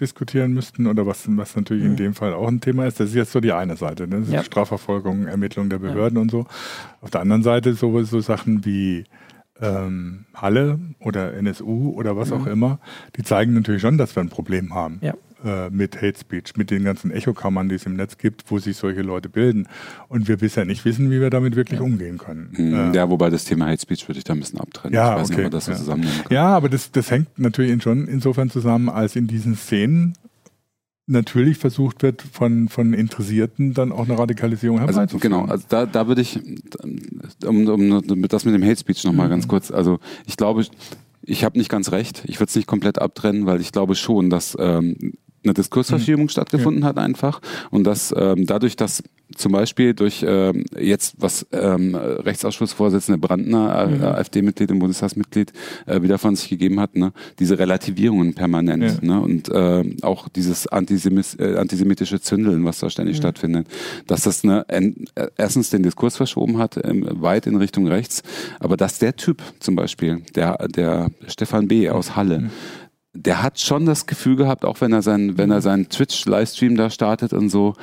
diskutieren 0.00 0.52
müssten 0.52 0.86
oder 0.86 1.06
was, 1.06 1.24
was 1.28 1.56
natürlich 1.56 1.84
mhm. 1.84 1.90
in 1.90 1.96
dem 1.96 2.14
Fall 2.14 2.34
auch 2.34 2.48
ein 2.48 2.60
Thema 2.60 2.86
ist. 2.86 3.00
Das 3.00 3.10
ist 3.10 3.14
jetzt 3.14 3.32
so 3.32 3.40
die 3.40 3.52
eine 3.52 3.76
Seite, 3.76 4.06
ne? 4.06 4.24
ja. 4.28 4.42
Strafverfolgung, 4.42 5.26
Ermittlung 5.26 5.70
der 5.70 5.78
Behörden 5.78 6.16
ja. 6.16 6.22
und 6.22 6.30
so. 6.30 6.46
Auf 7.00 7.10
der 7.10 7.20
anderen 7.20 7.42
Seite 7.42 7.74
so, 7.74 8.02
so 8.02 8.20
Sachen 8.20 8.64
wie 8.64 9.04
ähm, 9.60 10.26
Halle 10.34 10.78
oder 11.00 11.34
NSU 11.34 11.92
oder 11.96 12.16
was 12.16 12.30
mhm. 12.30 12.36
auch 12.36 12.46
immer, 12.46 12.78
die 13.16 13.22
zeigen 13.22 13.54
natürlich 13.54 13.82
schon, 13.82 13.98
dass 13.98 14.14
wir 14.14 14.22
ein 14.22 14.28
Problem 14.28 14.74
haben. 14.74 14.98
Ja 15.02 15.14
äh, 15.44 15.70
mit 15.70 15.96
Hate 15.96 16.18
Speech, 16.18 16.56
mit 16.56 16.70
den 16.70 16.84
ganzen 16.84 17.10
Echokammern, 17.10 17.68
die 17.68 17.74
es 17.74 17.86
im 17.86 17.96
Netz 17.96 18.18
gibt, 18.18 18.50
wo 18.50 18.58
sich 18.58 18.76
solche 18.76 19.02
Leute 19.02 19.28
bilden. 19.28 19.68
Und 20.08 20.28
wir 20.28 20.38
bisher 20.38 20.64
nicht 20.64 20.84
wissen, 20.84 21.10
wie 21.10 21.20
wir 21.20 21.30
damit 21.30 21.56
wirklich 21.56 21.80
umgehen 21.80 22.18
können. 22.18 22.48
Mhm. 22.56 22.94
Ja, 22.94 23.10
wobei 23.10 23.30
das 23.30 23.44
Thema 23.44 23.66
Hate 23.66 23.82
Speech 23.82 24.08
würde 24.08 24.18
ich 24.18 24.24
da 24.24 24.32
ein 24.32 24.40
bisschen 24.40 24.60
abtrennen. 24.60 24.94
Ja, 24.94 25.14
ich 25.14 25.22
weiß 25.22 25.30
okay. 25.30 25.36
nicht, 25.36 25.46
ob 25.46 25.52
das 25.52 25.64
so 25.66 25.72
ja. 25.72 25.76
zusammennehmen 25.78 26.22
kann. 26.22 26.32
Ja, 26.32 26.48
aber 26.48 26.68
das, 26.68 26.90
das 26.90 27.10
hängt 27.10 27.38
natürlich 27.38 27.82
schon 27.82 28.08
insofern 28.08 28.50
zusammen, 28.50 28.88
als 28.88 29.16
in 29.16 29.26
diesen 29.26 29.56
Szenen 29.56 30.14
natürlich 31.06 31.58
versucht 31.58 32.02
wird, 32.02 32.22
von, 32.22 32.68
von 32.68 32.92
Interessierten 32.92 33.74
dann 33.74 33.92
auch 33.92 34.06
eine 34.06 34.18
Radikalisierung 34.18 34.78
herbeizuführen. 34.78 35.32
Also, 35.34 35.44
genau, 35.44 35.52
also 35.52 35.66
da, 35.68 35.86
da 35.86 36.08
würde 36.08 36.20
ich, 36.20 36.40
um, 37.44 37.68
um 37.68 38.22
das 38.28 38.44
mit 38.44 38.54
dem 38.54 38.64
Hate 38.64 38.80
Speech 38.80 39.04
nochmal 39.04 39.26
mhm. 39.26 39.30
ganz 39.30 39.48
kurz, 39.48 39.70
also 39.70 40.00
ich 40.26 40.36
glaube, 40.36 40.64
ich 41.22 41.44
habe 41.44 41.58
nicht 41.58 41.68
ganz 41.68 41.92
recht. 41.92 42.22
Ich 42.26 42.40
würde 42.40 42.48
es 42.48 42.56
nicht 42.56 42.66
komplett 42.66 43.00
abtrennen, 43.00 43.46
weil 43.46 43.60
ich 43.60 43.72
glaube 43.72 43.94
schon, 43.94 44.30
dass 44.30 44.56
ähm, 44.58 44.96
eine 45.46 45.54
Diskursverschiebung 45.54 46.24
mhm. 46.24 46.30
stattgefunden 46.30 46.82
ja. 46.82 46.88
hat 46.88 46.98
einfach 46.98 47.40
und 47.70 47.84
dass 47.84 48.14
ähm, 48.16 48.46
dadurch, 48.46 48.76
dass 48.76 49.02
zum 49.34 49.52
Beispiel 49.52 49.92
durch 49.94 50.24
ähm, 50.26 50.64
jetzt, 50.78 51.16
was 51.18 51.46
ähm, 51.52 51.94
Rechtsausschussvorsitzende 51.94 53.18
Brandner, 53.18 53.86
mhm. 53.86 54.04
AfD-Mitglied 54.04 54.70
und 54.70 54.78
Bundestagsmitglied, 54.78 55.52
äh, 55.86 56.00
wieder 56.02 56.18
von 56.18 56.36
sich 56.36 56.48
gegeben 56.48 56.78
hat, 56.78 56.94
ne? 56.96 57.12
diese 57.38 57.58
Relativierungen 57.58 58.34
permanent 58.34 58.84
ja. 58.84 58.98
ne? 59.02 59.20
und 59.20 59.48
äh, 59.48 59.96
auch 60.02 60.28
dieses 60.28 60.68
Antisemis 60.68 61.34
äh, 61.34 61.56
antisemitische 61.56 62.20
Zündeln, 62.20 62.64
was 62.64 62.78
da 62.78 62.88
ständig 62.88 63.16
mhm. 63.16 63.20
stattfindet, 63.20 63.66
dass 64.06 64.22
das 64.22 64.44
ne, 64.44 64.64
äh, 64.68 64.92
erstens 65.36 65.70
den 65.70 65.82
Diskurs 65.82 66.16
verschoben 66.16 66.58
hat, 66.58 66.78
ähm, 66.84 67.06
weit 67.10 67.46
in 67.46 67.56
Richtung 67.56 67.88
rechts, 67.88 68.22
aber 68.60 68.76
dass 68.76 69.00
der 69.00 69.16
Typ 69.16 69.42
zum 69.58 69.74
Beispiel, 69.74 70.22
der, 70.34 70.68
der 70.68 71.10
Stefan 71.26 71.66
B. 71.66 71.90
aus 71.90 72.14
Halle, 72.14 72.40
mhm 72.40 72.50
der 73.16 73.42
hat 73.42 73.58
schon 73.60 73.86
das 73.86 74.06
Gefühl 74.06 74.36
gehabt, 74.36 74.64
auch 74.64 74.80
wenn 74.80 74.92
er 74.92 75.02
seinen, 75.02 75.38
wenn 75.38 75.50
er 75.50 75.62
seinen 75.62 75.88
Twitch-Livestream 75.88 76.76
da 76.76 76.90
startet 76.90 77.32
und 77.32 77.48
so, 77.48 77.74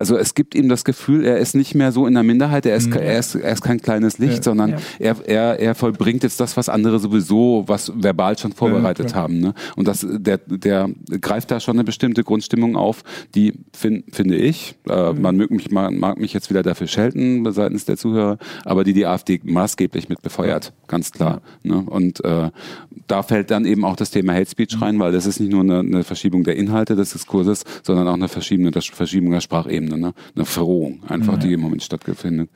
also 0.00 0.16
es 0.16 0.34
gibt 0.34 0.54
ihm 0.54 0.70
das 0.70 0.84
Gefühl, 0.84 1.26
er 1.26 1.36
ist 1.38 1.54
nicht 1.54 1.74
mehr 1.74 1.92
so 1.92 2.06
in 2.06 2.14
der 2.14 2.22
Minderheit, 2.22 2.64
er 2.64 2.74
ist, 2.74 2.88
mhm. 2.88 2.94
er 2.94 3.18
ist, 3.18 3.34
er 3.34 3.52
ist 3.52 3.60
kein 3.60 3.82
kleines 3.82 4.16
Licht, 4.16 4.38
ja, 4.38 4.42
sondern 4.42 4.70
ja. 4.70 4.78
Er, 4.98 5.16
er, 5.26 5.60
er 5.60 5.74
vollbringt 5.74 6.22
jetzt 6.22 6.40
das, 6.40 6.56
was 6.56 6.70
andere 6.70 6.98
sowieso, 6.98 7.64
was 7.66 7.92
verbal 7.94 8.38
schon 8.38 8.52
vorbereitet 8.52 9.10
ja, 9.10 9.16
haben. 9.16 9.40
Ne? 9.40 9.52
Und 9.76 9.86
das, 9.86 10.06
der, 10.08 10.38
der 10.38 10.88
greift 11.20 11.50
da 11.50 11.60
schon 11.60 11.76
eine 11.76 11.84
bestimmte 11.84 12.24
Grundstimmung 12.24 12.76
auf, 12.76 13.02
die 13.34 13.52
find, 13.74 14.04
finde 14.14 14.36
ich, 14.36 14.74
äh, 14.88 15.12
mhm. 15.12 15.20
man, 15.20 15.36
mag 15.36 15.50
mich, 15.50 15.70
man 15.70 15.98
mag 15.98 16.18
mich 16.18 16.32
jetzt 16.32 16.48
wieder 16.48 16.62
dafür 16.62 16.86
schelten 16.86 17.50
seitens 17.52 17.84
der 17.84 17.98
Zuhörer, 17.98 18.38
aber 18.64 18.84
die 18.84 18.94
die 18.94 19.04
AfD 19.04 19.38
maßgeblich 19.44 20.08
mit 20.08 20.22
befeuert, 20.22 20.72
ganz 20.86 21.12
klar. 21.12 21.42
Ne? 21.62 21.76
Und 21.76 22.24
äh, 22.24 22.50
da 23.06 23.22
fällt 23.22 23.50
dann 23.50 23.66
eben 23.66 23.84
auch 23.84 23.96
das 23.96 24.10
Thema 24.10 24.32
Hate 24.32 24.48
Speech 24.48 24.76
mhm. 24.76 24.82
rein, 24.82 24.98
weil 24.98 25.12
das 25.12 25.26
ist 25.26 25.40
nicht 25.40 25.52
nur 25.52 25.60
eine, 25.60 25.80
eine 25.80 26.04
Verschiebung 26.04 26.42
der 26.42 26.56
Inhalte 26.56 26.96
des 26.96 27.12
Diskurses, 27.12 27.64
sondern 27.82 28.08
auch 28.08 28.14
eine 28.14 28.28
Verschiebung, 28.28 28.68
eine 28.68 28.80
Verschiebung 28.80 29.32
der 29.32 29.42
Sprachebene. 29.42 29.89
Ebene, 29.90 30.08
ne? 30.08 30.14
eine 30.34 30.44
Verrohung 30.44 31.02
einfach, 31.08 31.36
mhm. 31.36 31.40
die 31.40 31.52
im 31.52 31.60
Moment 31.60 31.82
stattfindet. 31.82 32.50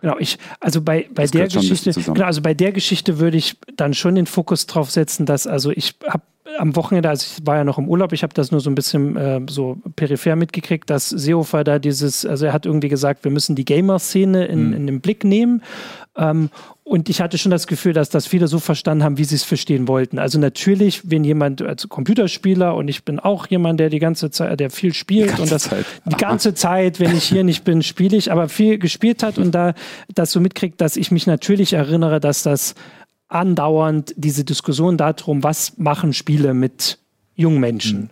Genau, 0.00 0.16
ich, 0.18 0.38
also 0.60 0.82
bei, 0.82 1.08
bei 1.12 1.26
der 1.26 1.48
Geschichte, 1.48 1.92
genau, 1.92 2.24
also 2.24 2.42
bei 2.42 2.54
der 2.54 2.72
Geschichte 2.72 3.18
würde 3.18 3.36
ich 3.36 3.56
dann 3.76 3.94
schon 3.94 4.14
den 4.14 4.26
Fokus 4.26 4.66
drauf 4.66 4.90
setzen, 4.90 5.26
dass, 5.26 5.46
also 5.46 5.70
ich 5.70 5.94
habe 6.06 6.22
am 6.58 6.76
Wochenende, 6.76 7.08
also 7.08 7.26
ich 7.26 7.46
war 7.46 7.56
ja 7.56 7.64
noch 7.64 7.78
im 7.78 7.88
Urlaub, 7.88 8.12
ich 8.12 8.22
habe 8.22 8.34
das 8.34 8.50
nur 8.50 8.60
so 8.60 8.70
ein 8.70 8.74
bisschen 8.74 9.16
äh, 9.16 9.40
so 9.48 9.78
peripher 9.96 10.36
mitgekriegt, 10.36 10.90
dass 10.90 11.08
Seehofer 11.08 11.64
da 11.64 11.78
dieses, 11.78 12.24
also 12.26 12.46
er 12.46 12.52
hat 12.52 12.66
irgendwie 12.66 12.88
gesagt, 12.88 13.24
wir 13.24 13.30
müssen 13.30 13.56
die 13.56 13.64
Gamer-Szene 13.64 14.46
in, 14.46 14.68
mhm. 14.68 14.72
in 14.74 14.86
den 14.86 15.00
Blick 15.00 15.24
nehmen. 15.24 15.62
Ähm, 16.16 16.50
und 16.90 17.08
ich 17.08 17.20
hatte 17.20 17.38
schon 17.38 17.52
das 17.52 17.68
Gefühl, 17.68 17.92
dass 17.92 18.08
das 18.10 18.26
viele 18.26 18.48
so 18.48 18.58
verstanden 18.58 19.04
haben, 19.04 19.16
wie 19.16 19.22
sie 19.22 19.36
es 19.36 19.44
verstehen 19.44 19.86
wollten. 19.86 20.18
Also 20.18 20.40
natürlich, 20.40 21.08
wenn 21.08 21.22
jemand 21.22 21.62
als 21.62 21.88
Computerspieler 21.88 22.74
und 22.74 22.88
ich 22.88 23.04
bin 23.04 23.20
auch 23.20 23.46
jemand, 23.46 23.78
der 23.78 23.90
die 23.90 24.00
ganze 24.00 24.32
Zeit, 24.32 24.58
der 24.58 24.70
viel 24.70 24.92
spielt 24.92 25.38
und 25.38 25.52
das 25.52 25.64
Zeit. 25.64 25.86
die 26.04 26.16
ganze 26.16 26.52
Zeit, 26.52 26.98
wenn 26.98 27.16
ich 27.16 27.22
hier 27.22 27.44
nicht 27.44 27.62
bin, 27.62 27.84
spiele 27.84 28.16
ich, 28.16 28.32
aber 28.32 28.48
viel 28.48 28.78
gespielt 28.78 29.22
hat 29.22 29.38
und 29.38 29.52
da 29.52 29.74
das 30.12 30.32
so 30.32 30.40
mitkriegt, 30.40 30.80
dass 30.80 30.96
ich 30.96 31.12
mich 31.12 31.28
natürlich 31.28 31.74
erinnere, 31.74 32.18
dass 32.18 32.42
das 32.42 32.74
andauernd 33.30 34.12
diese 34.16 34.44
Diskussion 34.44 34.96
darum, 34.96 35.42
was 35.42 35.78
machen 35.78 36.12
Spiele 36.12 36.52
mit 36.52 36.98
jungen 37.34 37.60
Menschen. 37.60 38.00
Mhm. 38.00 38.08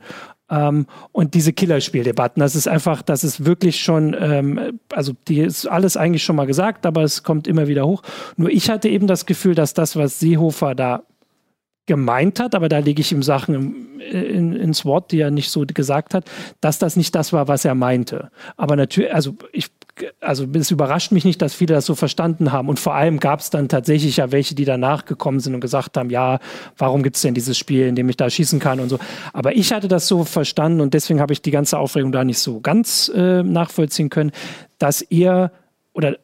Ähm, 0.51 0.87
und 1.13 1.35
diese 1.35 1.53
Killerspieldebatten, 1.53 2.41
das 2.41 2.57
ist 2.57 2.69
einfach, 2.69 3.03
das 3.03 3.23
ist 3.25 3.45
wirklich 3.45 3.81
schon, 3.81 4.17
ähm, 4.19 4.81
also 4.91 5.13
die 5.29 5.41
ist 5.41 5.67
alles 5.67 5.97
eigentlich 5.97 6.25
schon 6.25 6.37
mal 6.37 6.47
gesagt, 6.47 6.87
aber 6.87 7.03
es 7.03 7.23
kommt 7.23 7.47
immer 7.47 7.69
wieder 7.69 7.87
hoch. 7.87 8.03
Nur 8.37 8.51
ich 8.51 8.71
hatte 8.71 8.89
eben 8.89 9.07
das 9.07 9.27
Gefühl, 9.27 9.55
dass 9.55 9.75
das, 9.75 9.97
was 9.97 10.19
Seehofer 10.21 10.75
da 10.75 11.03
gemeint 11.85 12.39
hat, 12.39 12.55
aber 12.55 12.69
da 12.69 12.79
lege 12.79 13.01
ich 13.01 13.13
ihm 13.13 13.23
Sachen 13.23 13.99
in, 13.99 14.55
ins 14.55 14.85
Wort, 14.85 15.11
die 15.11 15.21
er 15.21 15.31
nicht 15.31 15.51
so 15.51 15.65
gesagt 15.67 16.15
hat, 16.15 16.25
dass 16.61 16.79
das 16.79 16.97
nicht 16.97 17.15
das 17.15 17.33
war, 17.33 17.49
was 17.49 17.65
er 17.65 17.75
meinte. 17.75 18.31
Aber 18.57 18.77
natürlich, 18.77 19.13
also 19.13 19.35
ich 19.53 19.69
also 20.21 20.47
es 20.55 20.71
überrascht 20.71 21.13
mich 21.13 21.25
nicht, 21.25 21.41
dass 21.43 21.55
viele 21.55 21.75
das 21.75 21.87
so 21.87 21.95
verstanden 21.95 22.53
haben. 22.53 22.69
Und 22.69 22.79
vor 22.79 22.95
allem 22.95 23.21
gab 23.21 23.41
es 23.41 23.51
dann 23.51 23.69
tatsächlich 23.69 24.17
ja 24.19 24.33
welche, 24.33 24.55
die 24.55 24.65
danach 24.65 25.05
gekommen 25.05 25.41
sind 25.41 25.55
und 25.55 25.61
gesagt 25.61 25.97
haben, 25.97 26.11
ja, 26.11 26.39
warum 26.77 27.03
gibt 27.03 27.17
es 27.17 27.23
denn 27.23 27.35
dieses 27.35 27.59
Spiel, 27.59 27.87
in 27.87 27.95
dem 27.95 28.09
ich 28.09 28.17
da 28.17 28.29
schießen 28.29 28.59
kann 28.61 28.81
und 28.81 28.89
so. 28.89 28.99
Aber 29.33 29.57
ich 29.57 29.73
hatte 29.73 29.89
das 29.89 30.09
so 30.09 30.25
verstanden 30.25 30.81
und 30.81 30.95
deswegen 30.95 31.21
habe 31.21 31.33
ich 31.33 31.43
die 31.43 31.51
ganze 31.51 31.79
Aufregung 31.79 32.13
da 32.13 32.25
nicht 32.25 32.39
so 32.39 32.61
ganz 32.61 33.11
äh, 33.15 33.43
nachvollziehen 33.43 34.11
können, 34.11 34.33
dass 34.79 35.03
er 35.03 35.53
oder 35.93 36.17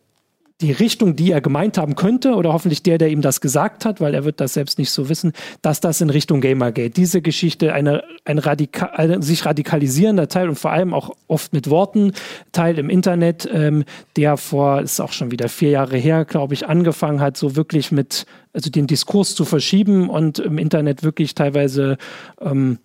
die 0.64 0.72
Richtung, 0.72 1.14
die 1.14 1.30
er 1.30 1.42
gemeint 1.42 1.76
haben 1.76 1.94
könnte, 1.94 2.34
oder 2.34 2.52
hoffentlich 2.52 2.82
der, 2.82 2.96
der 2.96 3.10
ihm 3.10 3.20
das 3.20 3.40
gesagt 3.40 3.84
hat, 3.84 4.00
weil 4.00 4.14
er 4.14 4.24
wird 4.24 4.40
das 4.40 4.54
selbst 4.54 4.78
nicht 4.78 4.90
so 4.90 5.08
wissen, 5.10 5.32
dass 5.60 5.80
das 5.80 6.00
in 6.00 6.08
Richtung 6.08 6.40
Gamergate, 6.40 6.90
diese 6.90 7.20
Geschichte, 7.20 7.74
eine, 7.74 8.02
ein, 8.24 8.38
radika 8.38 8.86
ein 8.86 9.20
sich 9.20 9.44
radikalisierender 9.44 10.28
Teil 10.28 10.48
und 10.48 10.58
vor 10.58 10.72
allem 10.72 10.94
auch 10.94 11.10
oft 11.28 11.52
mit 11.52 11.68
Worten, 11.68 12.12
Teil 12.52 12.78
im 12.78 12.88
Internet, 12.88 13.48
ähm, 13.52 13.84
der 14.16 14.36
vor, 14.36 14.80
ist 14.80 15.00
auch 15.00 15.12
schon 15.12 15.30
wieder 15.30 15.48
vier 15.48 15.70
Jahre 15.70 15.98
her, 15.98 16.24
glaube 16.24 16.54
ich, 16.54 16.66
angefangen 16.66 17.20
hat, 17.20 17.36
so 17.36 17.56
wirklich 17.56 17.92
mit, 17.92 18.24
also 18.52 18.70
den 18.70 18.86
Diskurs 18.86 19.34
zu 19.34 19.44
verschieben 19.44 20.08
und 20.08 20.38
im 20.38 20.56
Internet 20.56 21.02
wirklich 21.02 21.34
teilweise 21.34 21.98
ähm, 22.40 22.78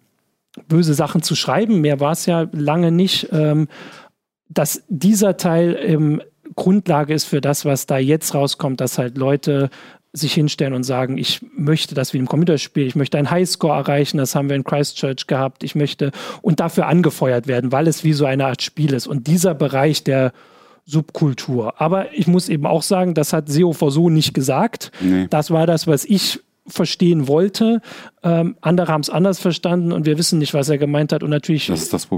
böse 0.67 0.93
Sachen 0.93 1.21
zu 1.21 1.35
schreiben. 1.35 1.79
Mehr 1.79 2.01
war 2.01 2.11
es 2.11 2.25
ja 2.25 2.47
lange 2.51 2.91
nicht. 2.91 3.29
Ähm, 3.31 3.67
dass 4.49 4.83
dieser 4.89 5.37
Teil 5.37 5.73
im 5.73 6.21
Grundlage 6.55 7.13
ist 7.13 7.25
für 7.25 7.41
das, 7.41 7.65
was 7.65 7.85
da 7.85 7.97
jetzt 7.97 8.33
rauskommt, 8.33 8.81
dass 8.81 8.97
halt 8.97 9.17
Leute 9.17 9.69
sich 10.11 10.33
hinstellen 10.33 10.73
und 10.73 10.83
sagen, 10.83 11.17
ich 11.17 11.45
möchte 11.55 11.93
das 11.93 12.13
wie 12.13 12.17
im 12.17 12.27
Computerspiel, 12.27 12.87
ich 12.87 12.95
möchte 12.95 13.17
einen 13.17 13.29
Highscore 13.29 13.77
erreichen, 13.77 14.17
das 14.17 14.33
haben 14.33 14.49
wir 14.49 14.55
in 14.55 14.63
Christchurch 14.63 15.27
gehabt, 15.27 15.63
ich 15.63 15.75
möchte 15.75 16.11
und 16.41 16.59
dafür 16.59 16.87
angefeuert 16.87 17.45
werden, 17.45 17.71
weil 17.71 17.87
es 17.87 18.03
wie 18.03 18.13
so 18.13 18.25
eine 18.25 18.47
Art 18.47 18.63
Spiel 18.63 18.93
ist. 18.93 19.05
Und 19.05 19.27
dieser 19.27 19.53
Bereich 19.53 20.03
der 20.03 20.33
Subkultur. 20.85 21.79
Aber 21.79 22.13
ich 22.13 22.25
muss 22.25 22.49
eben 22.49 22.65
auch 22.65 22.81
sagen, 22.81 23.13
das 23.13 23.31
hat 23.31 23.47
Seehofer 23.47 23.91
so 23.91 24.09
nicht 24.09 24.33
gesagt. 24.33 24.91
Nee. 24.99 25.27
Das 25.29 25.51
war 25.51 25.67
das, 25.67 25.85
was 25.85 26.03
ich 26.03 26.41
verstehen 26.69 27.27
wollte. 27.27 27.81
Ähm, 28.21 28.55
andere 28.61 28.91
haben 28.91 29.01
es 29.01 29.09
anders 29.09 29.39
verstanden 29.39 29.91
und 29.91 30.05
wir 30.05 30.17
wissen 30.17 30.39
nicht, 30.39 30.53
was 30.53 30.69
er 30.69 30.77
gemeint 30.77 31.13
hat. 31.13 31.23
Und 31.23 31.29
natürlich 31.29 31.71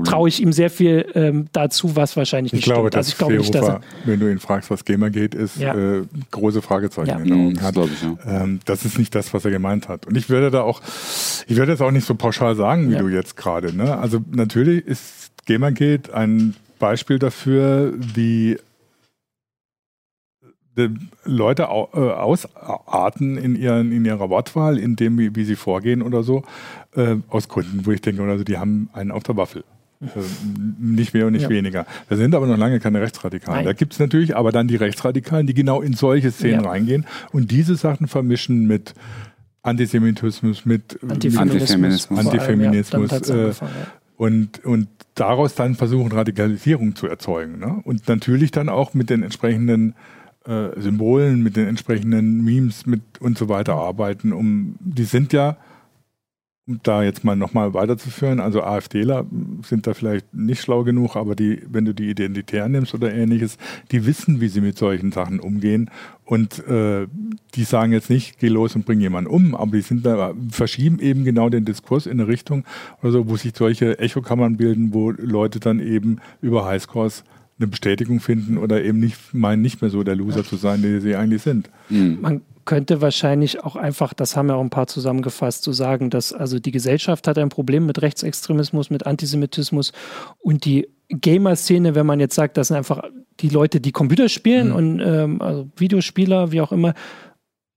traue 0.03 0.29
ich 0.29 0.41
ihm 0.41 0.51
sehr 0.51 0.69
viel 0.69 1.05
ähm, 1.13 1.47
dazu, 1.51 1.95
was 1.95 2.17
wahrscheinlich 2.17 2.53
nicht 2.53 2.61
ich 2.61 2.65
glaube, 2.65 2.89
stimmt. 2.89 2.97
Also 2.97 3.09
ich 3.09 3.17
glaube 3.17 3.37
nicht, 3.37 3.53
dass 3.53 3.67
er, 3.67 3.81
wenn 4.05 4.19
du 4.19 4.31
ihn 4.31 4.39
fragst, 4.39 4.71
was 4.71 4.85
Gamer 4.85 5.09
geht, 5.09 5.35
ist 5.35 5.57
ja. 5.57 5.75
äh, 5.75 6.03
große 6.31 6.61
Fragezeichen. 6.61 7.25
Ja. 7.25 7.35
Mhm, 7.35 7.53
das, 7.55 7.75
ich, 7.75 8.01
ja. 8.03 8.43
ähm, 8.43 8.59
das 8.65 8.85
ist 8.85 8.97
nicht 8.97 9.13
das, 9.13 9.33
was 9.33 9.45
er 9.45 9.51
gemeint 9.51 9.89
hat. 9.89 10.07
Und 10.07 10.17
ich 10.17 10.29
würde 10.29 10.49
da 10.49 10.63
auch, 10.63 10.81
ich 11.47 11.57
würde 11.57 11.71
das 11.73 11.81
auch 11.81 11.91
nicht 11.91 12.05
so 12.05 12.15
pauschal 12.15 12.55
sagen, 12.55 12.89
wie 12.89 12.93
ja. 12.93 12.99
du 12.99 13.09
jetzt 13.09 13.37
gerade. 13.37 13.75
Ne? 13.75 13.97
Also 13.97 14.19
natürlich 14.31 14.85
ist 14.85 15.31
Gamergate 15.45 16.13
ein 16.13 16.55
Beispiel 16.79 17.19
dafür, 17.19 17.93
wie 17.95 18.57
Leute 21.25 21.63
äh, 21.63 21.65
ausarten 21.65 23.37
in, 23.37 23.55
ihren, 23.55 23.91
in 23.91 24.05
ihrer 24.05 24.29
Wortwahl, 24.29 24.77
in 24.77 24.95
dem, 24.95 25.17
wie, 25.17 25.35
wie 25.35 25.43
sie 25.43 25.55
vorgehen 25.55 26.01
oder 26.01 26.23
so, 26.23 26.43
äh, 26.95 27.17
aus 27.29 27.49
Gründen, 27.49 27.85
wo 27.85 27.91
ich 27.91 28.01
denke, 28.01 28.23
also 28.23 28.43
die 28.43 28.57
haben 28.57 28.89
einen 28.93 29.11
auf 29.11 29.23
der 29.23 29.35
Waffel. 29.37 29.63
Äh, 30.01 30.07
nicht 30.79 31.13
mehr 31.13 31.27
und 31.27 31.33
nicht 31.33 31.43
ja. 31.43 31.49
weniger. 31.49 31.85
Da 32.09 32.15
sind 32.15 32.33
aber 32.33 32.47
noch 32.47 32.57
lange 32.57 32.79
keine 32.79 33.01
Rechtsradikalen. 33.01 33.59
Nein. 33.59 33.65
Da 33.65 33.73
gibt 33.73 33.93
es 33.93 33.99
natürlich 33.99 34.35
aber 34.35 34.51
dann 34.51 34.67
die 34.67 34.75
Rechtsradikalen, 34.77 35.45
die 35.45 35.53
genau 35.53 35.81
in 35.81 35.93
solche 35.93 36.31
Szenen 36.31 36.63
ja. 36.63 36.69
reingehen 36.69 37.05
und 37.31 37.51
diese 37.51 37.75
Sachen 37.75 38.07
vermischen 38.07 38.65
mit 38.65 38.95
Antisemitismus, 39.63 40.65
mit 40.65 40.97
Antifeminismus, 41.03 42.17
Antifeminismus, 42.17 42.19
Antifeminismus 42.19 43.29
äh, 43.29 43.53
und, 44.17 44.65
und 44.65 44.87
daraus 45.13 45.53
dann 45.53 45.75
versuchen, 45.75 46.11
Radikalisierung 46.11 46.95
zu 46.95 47.07
erzeugen. 47.07 47.59
Ne? 47.59 47.79
Und 47.83 48.07
natürlich 48.07 48.49
dann 48.49 48.69
auch 48.69 48.95
mit 48.95 49.11
den 49.11 49.21
entsprechenden 49.21 49.93
äh, 50.45 50.79
Symbolen, 50.79 51.43
mit 51.43 51.55
den 51.55 51.67
entsprechenden 51.67 52.43
Memes 52.43 52.85
mit 52.85 53.01
und 53.19 53.37
so 53.37 53.49
weiter 53.49 53.75
arbeiten, 53.75 54.33
um 54.33 54.75
die 54.79 55.03
sind 55.03 55.33
ja, 55.33 55.57
um 56.67 56.79
da 56.83 57.03
jetzt 57.03 57.23
mal 57.23 57.35
nochmal 57.35 57.73
weiterzuführen, 57.73 58.39
also 58.39 58.63
AfDler 58.63 59.25
sind 59.63 59.87
da 59.87 59.93
vielleicht 59.93 60.33
nicht 60.33 60.61
schlau 60.61 60.83
genug, 60.83 61.15
aber 61.15 61.35
die, 61.35 61.61
wenn 61.69 61.85
du 61.85 61.93
die 61.93 62.09
Identitär 62.09 62.69
nimmst 62.69 62.93
oder 62.93 63.13
ähnliches, 63.13 63.57
die 63.91 64.05
wissen, 64.05 64.41
wie 64.41 64.47
sie 64.47 64.61
mit 64.61 64.77
solchen 64.77 65.11
Sachen 65.11 65.39
umgehen 65.39 65.89
und 66.25 66.65
äh, 66.67 67.07
die 67.55 67.63
sagen 67.63 67.91
jetzt 67.91 68.09
nicht, 68.09 68.39
geh 68.39 68.47
los 68.47 68.75
und 68.75 68.85
bring 68.85 68.99
jemanden 68.99 69.29
um, 69.29 69.53
aber 69.53 69.71
die 69.73 69.81
sind 69.81 70.05
da, 70.05 70.33
verschieben 70.49 70.99
eben 70.99 71.23
genau 71.23 71.49
den 71.49 71.65
Diskurs 71.65 72.05
in 72.05 72.19
eine 72.19 72.27
Richtung, 72.27 72.63
also 73.01 73.27
wo 73.27 73.37
sich 73.37 73.53
solche 73.55 73.99
Echokammern 73.99 74.57
bilden, 74.57 74.93
wo 74.93 75.11
Leute 75.11 75.59
dann 75.59 75.79
eben 75.79 76.19
über 76.41 76.65
Highscores 76.65 77.23
eine 77.61 77.67
Bestätigung 77.67 78.19
finden 78.19 78.57
oder 78.57 78.83
eben 78.83 78.99
nicht 78.99 79.33
meinen, 79.33 79.61
nicht 79.61 79.81
mehr 79.81 79.91
so 79.91 80.03
der 80.03 80.15
Loser 80.15 80.43
zu 80.43 80.55
sein, 80.55 80.81
der 80.81 81.01
sie 81.01 81.15
eigentlich 81.15 81.41
sind. 81.41 81.69
Mhm. 81.89 82.17
Man 82.21 82.41
könnte 82.65 83.01
wahrscheinlich 83.01 83.63
auch 83.63 83.75
einfach, 83.75 84.13
das 84.13 84.35
haben 84.35 84.49
ja 84.49 84.55
auch 84.55 84.61
ein 84.61 84.69
paar 84.69 84.87
zusammengefasst, 84.87 85.63
zu 85.63 85.71
so 85.71 85.77
sagen, 85.83 86.09
dass 86.09 86.33
also 86.33 86.59
die 86.59 86.71
Gesellschaft 86.71 87.27
hat 87.27 87.37
ein 87.37 87.49
Problem 87.49 87.85
mit 87.85 88.01
Rechtsextremismus, 88.01 88.89
mit 88.89 89.05
Antisemitismus 89.05 89.93
und 90.39 90.65
die 90.65 90.87
Gamer-Szene, 91.09 91.95
wenn 91.95 92.05
man 92.05 92.19
jetzt 92.19 92.35
sagt, 92.35 92.57
das 92.57 92.69
sind 92.69 92.77
einfach 92.77 93.03
die 93.39 93.49
Leute, 93.49 93.81
die 93.81 93.91
Computer 93.91 94.29
spielen 94.29 94.69
mhm. 94.69 94.75
und 94.75 94.99
ähm, 94.99 95.41
also 95.41 95.69
Videospieler, 95.75 96.51
wie 96.51 96.61
auch 96.61 96.71
immer, 96.71 96.93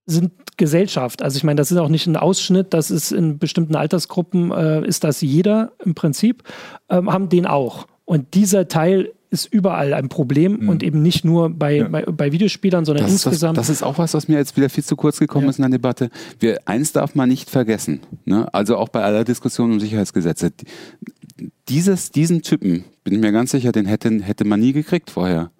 sind 0.06 0.32
Gesellschaft. 0.56 1.22
Also 1.22 1.36
ich 1.36 1.44
meine, 1.44 1.56
das 1.56 1.72
ist 1.72 1.78
auch 1.78 1.88
nicht 1.88 2.06
ein 2.06 2.16
Ausschnitt, 2.16 2.74
das 2.74 2.90
ist 2.90 3.10
in 3.10 3.38
bestimmten 3.38 3.74
Altersgruppen, 3.74 4.52
äh, 4.52 4.86
ist 4.86 5.02
das 5.02 5.20
jeder 5.20 5.72
im 5.84 5.94
Prinzip, 5.94 6.42
ähm, 6.88 7.12
haben 7.12 7.28
den 7.28 7.46
auch. 7.46 7.86
Und 8.04 8.34
dieser 8.34 8.68
Teil 8.68 9.12
ist 9.34 9.52
überall 9.52 9.92
ein 9.92 10.08
Problem 10.08 10.60
mhm. 10.60 10.68
und 10.68 10.82
eben 10.82 11.02
nicht 11.02 11.24
nur 11.24 11.50
bei, 11.50 11.76
ja. 11.76 11.88
bei, 11.88 12.04
bei, 12.04 12.32
Videospielern, 12.32 12.84
sondern 12.84 13.04
das 13.04 13.12
insgesamt. 13.12 13.58
Das, 13.58 13.66
das, 13.66 13.76
ist 13.76 13.82
auch 13.82 13.98
was, 13.98 14.14
was 14.14 14.28
mir 14.28 14.36
jetzt 14.36 14.56
wieder 14.56 14.70
viel 14.70 14.84
zu 14.84 14.96
kurz 14.96 15.18
gekommen 15.18 15.44
ja. 15.44 15.50
ist 15.50 15.58
in 15.58 15.62
der 15.62 15.70
Debatte. 15.70 16.10
Wir, 16.38 16.60
eins 16.66 16.92
darf 16.92 17.14
man 17.14 17.28
nicht 17.28 17.50
vergessen, 17.50 18.00
ne? 18.24 18.52
also 18.54 18.76
auch 18.76 18.88
bei 18.88 19.02
aller 19.02 19.24
Diskussion 19.24 19.72
um 19.72 19.80
Sicherheitsgesetze. 19.80 20.52
Dieses, 21.68 22.12
diesen 22.12 22.42
Typen, 22.42 22.84
bin 23.02 23.14
ich 23.14 23.20
mir 23.20 23.32
ganz 23.32 23.50
sicher, 23.50 23.72
den 23.72 23.86
hätte, 23.86 24.10
hätte 24.22 24.44
man 24.44 24.60
nie 24.60 24.72
gekriegt 24.72 25.10
vorher. 25.10 25.50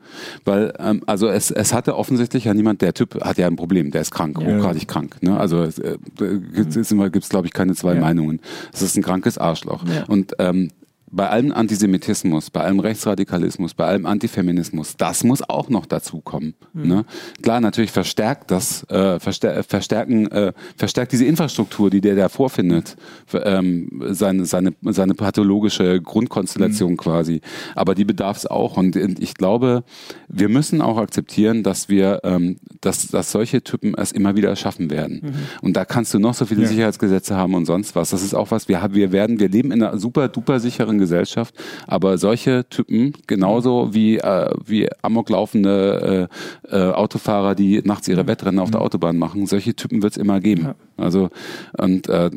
Weil, 0.44 0.72
ähm, 0.78 1.02
also 1.06 1.28
es, 1.28 1.50
es 1.50 1.74
hatte 1.74 1.96
offensichtlich 1.96 2.44
ja 2.44 2.54
niemand, 2.54 2.80
der 2.80 2.94
Typ 2.94 3.22
hat 3.24 3.38
ja 3.38 3.46
ein 3.46 3.56
Problem, 3.56 3.90
der 3.90 4.02
ist 4.02 4.10
krank, 4.10 4.38
ja. 4.40 4.46
hochgradig 4.46 4.86
krank. 4.86 5.16
Ne? 5.22 5.36
Also 5.36 5.64
äh, 5.64 5.98
gibt 6.16 6.76
es, 6.76 7.28
glaube 7.28 7.46
ich, 7.46 7.52
keine 7.52 7.74
zwei 7.74 7.94
ja. 7.94 8.00
Meinungen. 8.00 8.40
Es 8.72 8.82
ist 8.82 8.96
ein 8.96 9.02
krankes 9.02 9.36
Arschloch. 9.36 9.84
Ja. 9.86 10.04
Und 10.04 10.34
ähm, 10.38 10.70
bei 11.14 11.28
allem 11.28 11.52
Antisemitismus, 11.52 12.50
bei 12.50 12.60
allem 12.62 12.80
Rechtsradikalismus, 12.80 13.74
bei 13.74 13.86
allem 13.86 14.06
Antifeminismus, 14.06 14.96
das 14.96 15.22
muss 15.24 15.48
auch 15.48 15.68
noch 15.68 15.86
dazukommen. 15.86 16.54
Mhm. 16.72 16.88
Ne? 16.88 17.04
Klar, 17.40 17.60
natürlich 17.60 17.92
verstärkt 17.92 18.50
das, 18.50 18.88
äh, 18.90 19.20
verstär 19.20 19.62
verstärken, 19.62 20.30
äh, 20.30 20.52
verstärkt 20.76 21.12
diese 21.12 21.24
Infrastruktur, 21.24 21.90
die 21.90 22.00
der 22.00 22.16
da 22.16 22.28
vorfindet, 22.28 22.96
ähm, 23.32 23.88
seine, 24.10 24.44
seine, 24.44 24.74
seine 24.82 25.14
pathologische 25.14 26.00
Grundkonstellation 26.00 26.92
mhm. 26.92 26.96
quasi. 26.96 27.40
Aber 27.74 27.94
die 27.94 28.04
bedarf 28.04 28.38
es 28.38 28.46
auch. 28.46 28.76
Und 28.76 28.96
ich 28.96 29.34
glaube, 29.34 29.84
wir 30.28 30.48
müssen 30.48 30.80
auch 30.80 30.98
akzeptieren, 30.98 31.62
dass 31.62 31.88
wir, 31.88 32.20
ähm, 32.24 32.56
dass, 32.80 33.08
dass 33.08 33.30
solche 33.30 33.62
Typen 33.62 33.94
es 33.96 34.10
immer 34.10 34.34
wieder 34.34 34.54
schaffen 34.56 34.90
werden. 34.90 35.20
Mhm. 35.22 35.32
Und 35.62 35.76
da 35.76 35.84
kannst 35.84 36.12
du 36.12 36.18
noch 36.18 36.34
so 36.34 36.44
viele 36.44 36.62
ja. 36.62 36.68
Sicherheitsgesetze 36.68 37.36
haben 37.36 37.54
und 37.54 37.66
sonst 37.66 37.94
was. 37.94 38.10
Das 38.10 38.22
ist 38.22 38.34
auch 38.34 38.50
was, 38.50 38.68
wir 38.68 38.82
haben, 38.82 38.94
wir 38.94 39.12
werden, 39.12 39.38
wir 39.38 39.48
leben 39.48 39.70
in 39.70 39.82
einer 39.82 39.96
super 39.98 40.28
duper 40.28 40.58
sicheren 40.58 41.03
Gesellschaft. 41.04 41.54
Aber 41.86 42.18
solche 42.18 42.68
Typen, 42.68 43.12
genauso 43.26 43.94
wie, 43.94 44.18
äh, 44.18 44.50
wie 44.64 44.88
amoklaufende 45.02 46.28
äh, 46.70 46.76
äh, 46.76 46.92
Autofahrer, 46.92 47.54
die 47.54 47.82
nachts 47.84 48.08
ihre 48.08 48.26
Wettrennen 48.26 48.60
auf 48.60 48.70
der 48.70 48.80
Autobahn 48.80 49.16
machen, 49.18 49.46
solche 49.46 49.74
Typen 49.74 50.02
wird 50.02 50.12
es 50.12 50.16
immer 50.18 50.40
geben. 50.40 50.62
Ja. 50.62 50.74
Also, 50.96 51.30
und 51.78 52.08
äh, 52.08 52.30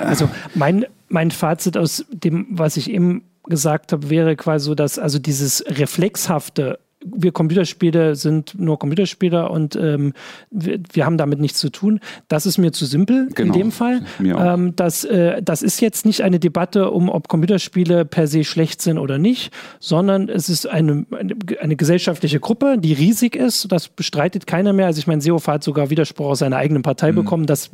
Also 0.00 0.28
mein, 0.54 0.86
mein 1.08 1.30
Fazit 1.30 1.76
aus 1.76 2.04
dem, 2.10 2.46
was 2.50 2.76
ich 2.76 2.90
eben 2.90 3.24
gesagt 3.44 3.92
habe, 3.92 4.10
wäre 4.10 4.36
quasi 4.36 4.66
so, 4.66 4.74
dass 4.74 4.98
also 4.98 5.18
dieses 5.18 5.64
reflexhafte 5.66 6.78
wir 7.04 7.32
Computerspiele 7.32 8.16
sind 8.16 8.58
nur 8.58 8.78
Computerspieler 8.78 9.50
und 9.50 9.76
ähm, 9.76 10.12
wir, 10.50 10.80
wir, 10.92 11.06
haben 11.06 11.16
damit 11.16 11.38
nichts 11.38 11.58
zu 11.60 11.70
tun. 11.70 12.00
Das 12.26 12.46
ist 12.46 12.58
mir 12.58 12.72
zu 12.72 12.86
simpel 12.86 13.28
genau. 13.34 13.54
in 13.54 13.60
dem 13.60 13.72
Fall. 13.72 14.02
Ähm, 14.20 14.74
das, 14.74 15.04
äh, 15.04 15.42
das 15.42 15.62
ist 15.62 15.80
jetzt 15.80 16.06
nicht 16.06 16.22
eine 16.22 16.40
Debatte 16.40 16.90
um, 16.90 17.08
ob 17.08 17.28
Computerspiele 17.28 18.04
per 18.04 18.26
se 18.26 18.44
schlecht 18.44 18.82
sind 18.82 18.98
oder 18.98 19.18
nicht, 19.18 19.52
sondern 19.78 20.28
es 20.28 20.48
ist 20.48 20.66
eine, 20.66 21.06
eine, 21.16 21.34
eine 21.60 21.76
gesellschaftliche 21.76 22.40
Gruppe, 22.40 22.76
die 22.78 22.92
riesig 22.92 23.36
ist. 23.36 23.70
Das 23.70 23.88
bestreitet 23.88 24.46
keiner 24.46 24.72
mehr. 24.72 24.86
Also 24.86 24.98
ich 24.98 25.06
meine, 25.06 25.20
Seehofer 25.20 25.52
hat 25.52 25.64
sogar 25.64 25.90
Widerspruch 25.90 26.30
aus 26.30 26.38
seiner 26.40 26.56
eigenen 26.56 26.82
Partei 26.82 27.12
mhm. 27.12 27.16
bekommen. 27.16 27.46
Das 27.46 27.70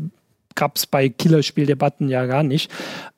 gab 0.55 0.77
es 0.77 0.87
bei 0.87 1.09
Killerspieldebatten 1.09 2.09
ja 2.09 2.27
gar 2.27 2.43
nicht. 2.43 2.71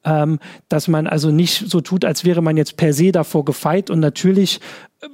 Ähm, 0.04 0.38
dass 0.68 0.86
man 0.86 1.06
also 1.06 1.30
nicht 1.30 1.68
so 1.68 1.80
tut, 1.80 2.04
als 2.04 2.24
wäre 2.24 2.40
man 2.40 2.56
jetzt 2.56 2.76
per 2.76 2.92
se 2.92 3.10
davor 3.10 3.44
gefeit. 3.44 3.90
Und 3.90 3.98
natürlich, 3.98 4.60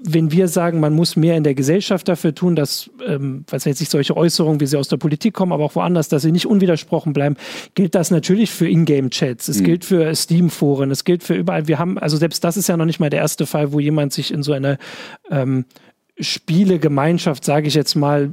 wenn 0.04 0.30
wir 0.30 0.48
sagen, 0.48 0.80
man 0.80 0.92
muss 0.92 1.16
mehr 1.16 1.36
in 1.36 1.44
der 1.44 1.54
Gesellschaft 1.54 2.08
dafür 2.08 2.34
tun, 2.34 2.56
dass, 2.56 2.90
ähm, 3.06 3.44
was 3.48 3.64
jetzt 3.64 3.80
nicht 3.80 3.90
solche 3.90 4.16
Äußerungen, 4.16 4.60
wie 4.60 4.66
sie 4.66 4.76
aus 4.76 4.88
der 4.88 4.98
Politik 4.98 5.32
kommen, 5.32 5.52
aber 5.52 5.64
auch 5.64 5.74
woanders, 5.74 6.08
dass 6.08 6.22
sie 6.22 6.32
nicht 6.32 6.46
unwidersprochen 6.46 7.14
bleiben, 7.14 7.36
gilt 7.74 7.94
das 7.94 8.10
natürlich 8.10 8.50
für 8.50 8.68
Ingame-Chats. 8.68 9.48
Es 9.48 9.60
mhm. 9.60 9.64
gilt 9.64 9.84
für 9.84 10.14
Steam-Foren, 10.14 10.90
es 10.90 11.04
gilt 11.04 11.22
für 11.22 11.34
überall. 11.34 11.68
Wir 11.68 11.78
haben, 11.78 11.98
also 11.98 12.16
selbst 12.18 12.44
das 12.44 12.56
ist 12.56 12.68
ja 12.68 12.76
noch 12.76 12.86
nicht 12.86 13.00
mal 13.00 13.10
der 13.10 13.20
erste 13.20 13.46
Fall, 13.46 13.72
wo 13.72 13.80
jemand 13.80 14.12
sich 14.12 14.32
in 14.32 14.42
so 14.42 14.52
eine 14.52 14.78
ähm, 15.30 15.64
Spielegemeinschaft, 16.20 17.44
sage 17.44 17.66
ich 17.66 17.74
jetzt 17.74 17.94
mal, 17.94 18.32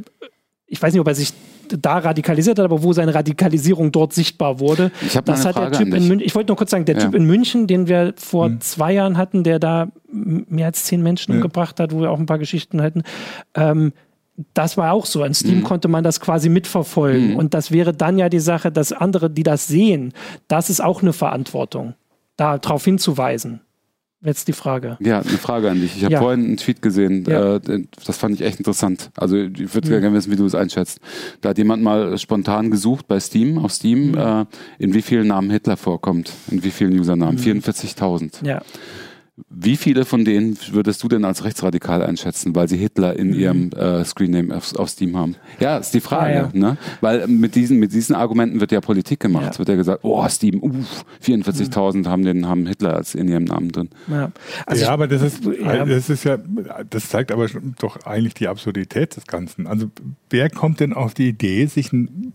ich 0.68 0.82
weiß 0.82 0.94
nicht, 0.94 1.02
ob 1.02 1.08
er 1.08 1.16
sich 1.16 1.34
da 1.78 1.98
radikalisiert 1.98 2.58
hat, 2.60 2.66
aber 2.66 2.84
wo 2.84 2.94
seine 2.94 3.14
Radikalisierung 3.14 3.92
dort 3.92 4.14
sichtbar 4.14 4.60
wurde. 4.60 4.92
Ich 5.02 5.14
das 5.14 5.46
hat 5.46 5.56
Frage 5.56 5.72
der 5.72 5.80
Typ 5.80 5.94
in 5.94 6.08
München. 6.08 6.26
Ich 6.26 6.36
wollte 6.36 6.50
nur 6.50 6.58
kurz 6.58 6.72
sagen, 6.72 6.86
der 6.86 6.96
ja. 6.96 7.02
Typ 7.02 7.16
in 7.16 7.26
München, 7.26 7.68
den 7.68 7.88
wir 7.88 8.14
vor 8.18 8.48
hm. 8.48 8.62
zwei 8.62 8.94
Jahren 8.94 9.18
hatten, 9.18 9.44
der 9.44 9.60
da 9.60 9.90
mehr 10.12 10.68
als 10.68 10.86
zehn 10.86 11.02
Menschen 11.02 11.32
ja. 11.34 11.38
umgebracht 11.38 11.80
hat, 11.80 11.94
wo 11.94 12.02
wir 12.02 12.12
auch 12.12 12.20
ein 12.20 12.26
paar 12.26 12.40
Geschichten 12.40 12.82
hatten. 12.82 13.04
Ähm, 13.56 13.94
das 14.54 14.78
war 14.78 14.94
auch 14.94 15.06
so. 15.06 15.24
An 15.24 15.34
Steam 15.34 15.60
mhm. 15.60 15.64
konnte 15.64 15.88
man 15.88 16.04
das 16.04 16.20
quasi 16.20 16.50
mitverfolgen. 16.50 17.32
Mhm. 17.32 17.36
Und 17.36 17.54
das 17.54 17.72
wäre 17.72 17.94
dann 17.94 18.18
ja 18.18 18.30
die 18.30 18.40
Sache, 18.40 18.72
dass 18.72 18.94
andere, 18.94 19.30
die 19.30 19.44
das 19.44 19.68
sehen, 19.68 20.14
das 20.48 20.70
ist 20.70 20.82
auch 20.82 21.02
eine 21.02 21.14
Verantwortung, 21.14 21.96
darauf 22.38 22.86
hinzuweisen. 22.86 23.62
Jetzt 24.22 24.50
die 24.50 24.54
Frage. 24.54 24.98
Ja, 25.00 25.20
eine 25.20 25.38
Frage 25.38 25.70
an 25.70 25.80
dich. 25.80 25.96
Ich 25.96 26.04
habe 26.04 26.14
ja. 26.14 26.20
vorhin 26.20 26.44
einen 26.44 26.58
Tweet 26.58 26.82
gesehen, 26.82 27.24
ja. 27.26 27.56
äh, 27.56 27.86
das 28.06 28.18
fand 28.18 28.36
ich 28.36 28.42
echt 28.42 28.58
interessant. 28.58 29.12
Also 29.16 29.38
ich 29.38 29.74
würde 29.74 29.90
ja. 29.90 30.00
gerne 30.02 30.16
wissen, 30.16 30.30
wie 30.30 30.36
du 30.36 30.46
es 30.46 30.56
einschätzt. 30.56 31.00
Da 31.40 31.50
hat 31.50 31.58
jemand 31.58 31.84
mal 31.84 32.18
spontan 32.18 32.70
gesucht 32.70 33.08
bei 33.08 33.18
Steam, 33.22 33.58
auf 33.58 33.72
Steam, 33.72 34.12
mhm. 34.12 34.18
äh, 34.18 34.46
in 34.78 34.94
wie 34.94 35.02
vielen 35.02 35.28
Namen 35.28 35.50
Hitler 35.50 35.78
vorkommt, 35.78 36.34
in 36.52 36.64
wie 36.66 36.72
vielen 36.72 37.00
Usernamen. 37.00 37.36
Mhm. 37.36 37.60
44.000. 37.62 38.46
Ja. 38.46 38.62
Wie 39.50 39.78
viele 39.78 40.06
von 40.06 40.26
denen 40.26 40.58
würdest 40.72 41.04
du 41.04 41.08
denn 41.08 41.26
als 41.26 41.44
rechtsradikal 41.44 42.04
einschätzen, 42.04 42.56
weil 42.56 42.68
sie 42.68 42.78
Hitler 42.78 43.18
in 43.18 43.30
mhm. 43.30 43.40
ihrem 43.40 43.70
äh, 43.72 44.04
Screenname 44.04 44.56
auf, 44.56 44.76
auf, 44.76 44.90
Steam 44.90 45.16
haben? 45.18 45.36
Ja, 45.60 45.78
ist 45.78 45.94
die 45.94 46.02
Frage. 46.02 46.34
Ja, 46.34 46.40
ja. 46.42 46.50
Ne? 46.54 46.78
Weil 47.02 47.28
mit 47.28 47.56
diesen, 47.56 47.80
mit 47.80 47.94
diesen 47.94 48.16
Argumenten 48.16 48.60
wird 48.60 48.72
ja 48.72 48.82
Politik 48.82 49.20
gemacht. 49.20 49.44
Ja. 49.46 49.50
Es 49.52 49.60
wird 49.60 49.70
ja 49.70 49.76
gesagt, 49.76 50.00
oh, 50.04 50.28
Steam, 50.28 50.62
uff, 50.62 51.06
44.000 51.24 51.98
mhm. 51.98 52.08
haben, 52.08 52.24
den, 52.24 52.48
haben 52.48 52.68
Hitler 52.68 52.96
als 52.96 53.16
in 53.16 53.28
ihrem 53.28 53.46
Namen 53.46 53.72
drin. 53.72 53.90
Ja, 54.08 54.32
also 54.66 54.82
ja 54.82 54.88
ich, 54.88 54.92
aber 54.92 55.08
das 55.08 55.22
ist, 55.22 55.46
das 55.46 56.10
ist 56.10 56.24
ja, 56.24 56.38
das 56.90 57.10
zeigt 57.10 57.32
aber 57.32 57.48
doch 57.80 57.98
eigentlich 58.06 58.34
die 58.34 58.48
Absurdität 58.48 59.16
des 59.16 59.28
Ganzen. 59.28 59.68
Also 59.68 59.90
wer 60.30 60.50
kommt 60.50 60.80
denn 60.80 60.94
auf 60.94 61.14
die 61.14 61.30
Idee, 61.30 61.66
sich 61.66 61.94
ein 61.94 62.34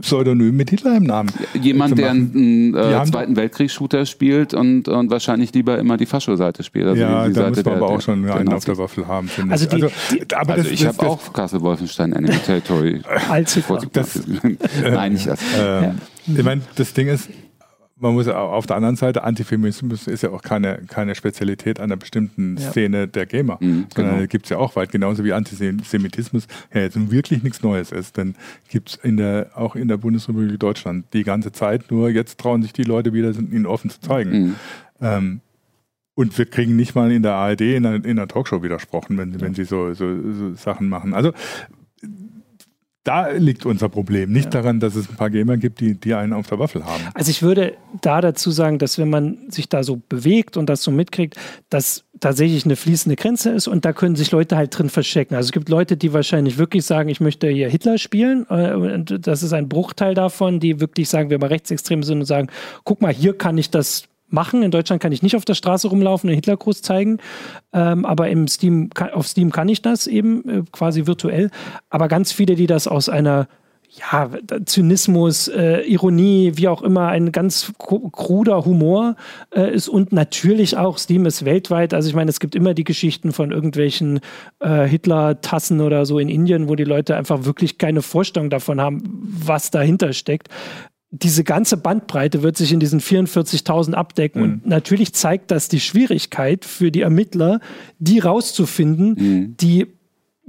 Pseudonym 0.00 0.56
mit 0.56 0.70
Hitler 0.70 0.96
im 0.96 1.02
Namen. 1.02 1.28
Jemand, 1.60 1.98
der 1.98 2.10
einen 2.10 2.72
äh, 2.72 3.04
Zweiten 3.04 3.34
Weltkriegs-Shooter 3.34 4.06
spielt 4.06 4.54
und, 4.54 4.86
und 4.86 5.10
wahrscheinlich 5.10 5.52
lieber 5.54 5.76
immer 5.76 5.96
die 5.96 6.06
Fascho-Seite 6.06 6.62
spielt. 6.62 6.86
Also 6.86 7.02
ja, 7.02 7.24
die, 7.26 7.32
die 7.32 7.40
da 7.40 7.48
muss 7.48 7.64
man 7.64 7.74
aber 7.74 7.88
auch 7.88 8.00
schon 8.00 8.30
einen 8.30 8.52
auf 8.52 8.64
der 8.64 8.78
Waffel 8.78 9.08
haben, 9.08 9.26
finde 9.26 9.52
also 9.52 9.66
ich. 9.66 9.72
Also, 9.72 9.88
die, 10.12 10.34
aber 10.36 10.52
also 10.52 10.62
das, 10.62 10.72
ich 10.72 10.86
habe 10.86 11.00
auch 11.04 11.32
Castle 11.32 11.60
Wolfenstein 11.62 12.12
Enemy 12.12 12.36
Territory. 12.46 13.02
Allzu 13.28 13.60
das, 13.92 14.20
Nein, 14.82 15.12
nicht 15.14 15.26
das. 15.26 15.40
Äh, 15.52 15.82
ja. 15.82 15.94
Ich 16.26 16.44
meine, 16.44 16.62
das 16.76 16.94
Ding 16.94 17.08
ist, 17.08 17.28
man 18.02 18.14
muss 18.14 18.26
auf 18.26 18.66
der 18.66 18.76
anderen 18.76 18.96
Seite, 18.96 19.22
Antifeminismus 19.22 20.08
ist 20.08 20.22
ja 20.22 20.30
auch 20.30 20.42
keine, 20.42 20.82
keine 20.88 21.14
Spezialität 21.14 21.78
einer 21.78 21.96
bestimmten 21.96 22.56
ja. 22.56 22.70
Szene 22.70 23.06
der 23.06 23.26
Gamer. 23.26 23.58
Mhm, 23.60 23.86
genau. 23.94 24.26
gibt 24.26 24.46
es 24.46 24.50
ja 24.50 24.58
auch 24.58 24.74
weit, 24.74 24.90
genauso 24.90 25.24
wie 25.24 25.32
Antisemitismus 25.32 26.48
ja 26.74 26.80
jetzt 26.80 27.10
wirklich 27.12 27.44
nichts 27.44 27.62
Neues 27.62 27.92
ist. 27.92 28.16
Denn 28.16 28.34
gibt 28.68 28.90
es 28.90 28.94
in 28.96 29.16
der, 29.16 29.52
auch 29.54 29.76
in 29.76 29.86
der 29.86 29.98
Bundesrepublik 29.98 30.58
Deutschland 30.58 31.06
die 31.12 31.22
ganze 31.22 31.52
Zeit, 31.52 31.92
nur 31.92 32.10
jetzt 32.10 32.38
trauen 32.38 32.62
sich 32.62 32.72
die 32.72 32.82
Leute 32.82 33.12
wieder, 33.12 33.30
ihn 33.30 33.66
offen 33.66 33.88
zu 33.88 34.00
zeigen. 34.00 34.30
Mhm. 34.30 34.54
Ähm, 35.00 35.40
und 36.14 36.36
wir 36.36 36.46
kriegen 36.46 36.74
nicht 36.74 36.96
mal 36.96 37.10
in 37.12 37.22
der 37.22 37.34
ARD 37.34 37.60
in 37.60 37.86
einer, 37.86 38.04
in 38.04 38.18
einer 38.18 38.28
Talkshow 38.28 38.64
widersprochen, 38.64 39.16
wenn, 39.16 39.32
ja. 39.32 39.40
wenn 39.40 39.54
sie 39.54 39.64
so, 39.64 39.94
so, 39.94 40.32
so 40.32 40.54
Sachen 40.54 40.88
machen. 40.88 41.14
Also 41.14 41.32
da 43.04 43.30
liegt 43.30 43.66
unser 43.66 43.88
Problem. 43.88 44.30
Nicht 44.30 44.54
ja. 44.54 44.62
daran, 44.62 44.78
dass 44.78 44.94
es 44.94 45.08
ein 45.08 45.16
paar 45.16 45.30
Gamer 45.30 45.56
gibt, 45.56 45.80
die, 45.80 45.98
die 45.98 46.14
einen 46.14 46.32
auf 46.32 46.46
der 46.46 46.60
Waffel 46.60 46.84
haben. 46.84 47.02
Also 47.14 47.30
ich 47.30 47.42
würde 47.42 47.74
da 48.00 48.20
dazu 48.20 48.52
sagen, 48.52 48.78
dass 48.78 48.96
wenn 48.98 49.10
man 49.10 49.50
sich 49.50 49.68
da 49.68 49.82
so 49.82 50.00
bewegt 50.08 50.56
und 50.56 50.66
das 50.66 50.84
so 50.84 50.92
mitkriegt, 50.92 51.36
dass 51.68 52.04
tatsächlich 52.20 52.64
eine 52.64 52.76
fließende 52.76 53.16
Grenze 53.16 53.50
ist 53.50 53.66
und 53.66 53.84
da 53.84 53.92
können 53.92 54.14
sich 54.14 54.30
Leute 54.30 54.56
halt 54.56 54.78
drin 54.78 54.88
verstecken. 54.88 55.34
Also 55.34 55.48
es 55.48 55.52
gibt 55.52 55.68
Leute, 55.68 55.96
die 55.96 56.12
wahrscheinlich 56.12 56.58
wirklich 56.58 56.84
sagen, 56.84 57.08
ich 57.08 57.20
möchte 57.20 57.48
hier 57.48 57.68
Hitler 57.68 57.98
spielen. 57.98 58.46
Äh, 58.48 58.74
und 58.74 59.26
das 59.26 59.42
ist 59.42 59.52
ein 59.52 59.68
Bruchteil 59.68 60.14
davon, 60.14 60.60
die 60.60 60.78
wirklich 60.78 61.08
sagen, 61.08 61.30
wir 61.30 61.40
mal 61.40 61.46
rechtsextrem 61.46 62.04
sind 62.04 62.20
und 62.20 62.26
sagen, 62.26 62.48
guck 62.84 63.00
mal, 63.00 63.12
hier 63.12 63.36
kann 63.36 63.58
ich 63.58 63.70
das 63.70 64.04
machen. 64.32 64.62
In 64.62 64.70
Deutschland 64.70 65.02
kann 65.02 65.12
ich 65.12 65.22
nicht 65.22 65.36
auf 65.36 65.44
der 65.44 65.54
Straße 65.54 65.88
rumlaufen 65.88 66.28
und 66.28 66.34
Hitlergruß 66.34 66.82
zeigen, 66.82 67.18
ähm, 67.72 68.04
aber 68.04 68.28
im 68.28 68.48
Steam, 68.48 68.90
auf 69.12 69.26
Steam 69.26 69.52
kann 69.52 69.68
ich 69.68 69.82
das 69.82 70.06
eben 70.06 70.48
äh, 70.48 70.62
quasi 70.72 71.06
virtuell. 71.06 71.50
Aber 71.90 72.08
ganz 72.08 72.32
viele, 72.32 72.54
die 72.54 72.66
das 72.66 72.86
aus 72.86 73.08
einer 73.08 73.48
ja, 73.94 74.30
Zynismus, 74.64 75.48
äh, 75.48 75.80
Ironie, 75.82 76.52
wie 76.54 76.68
auch 76.68 76.80
immer, 76.80 77.08
ein 77.08 77.30
ganz 77.30 77.72
kruder 77.78 78.64
Humor 78.64 79.16
äh, 79.54 79.74
ist 79.74 79.88
und 79.88 80.12
natürlich 80.12 80.78
auch 80.78 80.96
Steam 80.96 81.26
ist 81.26 81.44
weltweit. 81.44 81.92
Also 81.92 82.08
ich 82.08 82.14
meine, 82.14 82.30
es 82.30 82.40
gibt 82.40 82.54
immer 82.54 82.72
die 82.72 82.84
Geschichten 82.84 83.32
von 83.32 83.52
irgendwelchen 83.52 84.20
äh, 84.60 84.86
Hitler-Tassen 84.86 85.82
oder 85.82 86.06
so 86.06 86.18
in 86.18 86.30
Indien, 86.30 86.70
wo 86.70 86.74
die 86.74 86.84
Leute 86.84 87.16
einfach 87.16 87.44
wirklich 87.44 87.76
keine 87.76 88.00
Vorstellung 88.00 88.48
davon 88.48 88.80
haben, 88.80 89.02
was 89.44 89.70
dahinter 89.70 90.14
steckt 90.14 90.48
diese 91.12 91.44
ganze 91.44 91.76
Bandbreite 91.76 92.42
wird 92.42 92.56
sich 92.56 92.72
in 92.72 92.80
diesen 92.80 93.00
44.000 93.00 93.92
abdecken. 93.92 94.40
Mhm. 94.40 94.44
Und 94.44 94.66
natürlich 94.66 95.12
zeigt 95.12 95.50
das 95.50 95.68
die 95.68 95.80
Schwierigkeit 95.80 96.64
für 96.64 96.90
die 96.90 97.02
Ermittler, 97.02 97.60
die 97.98 98.18
rauszufinden, 98.18 99.14
mhm. 99.18 99.56
die 99.60 99.88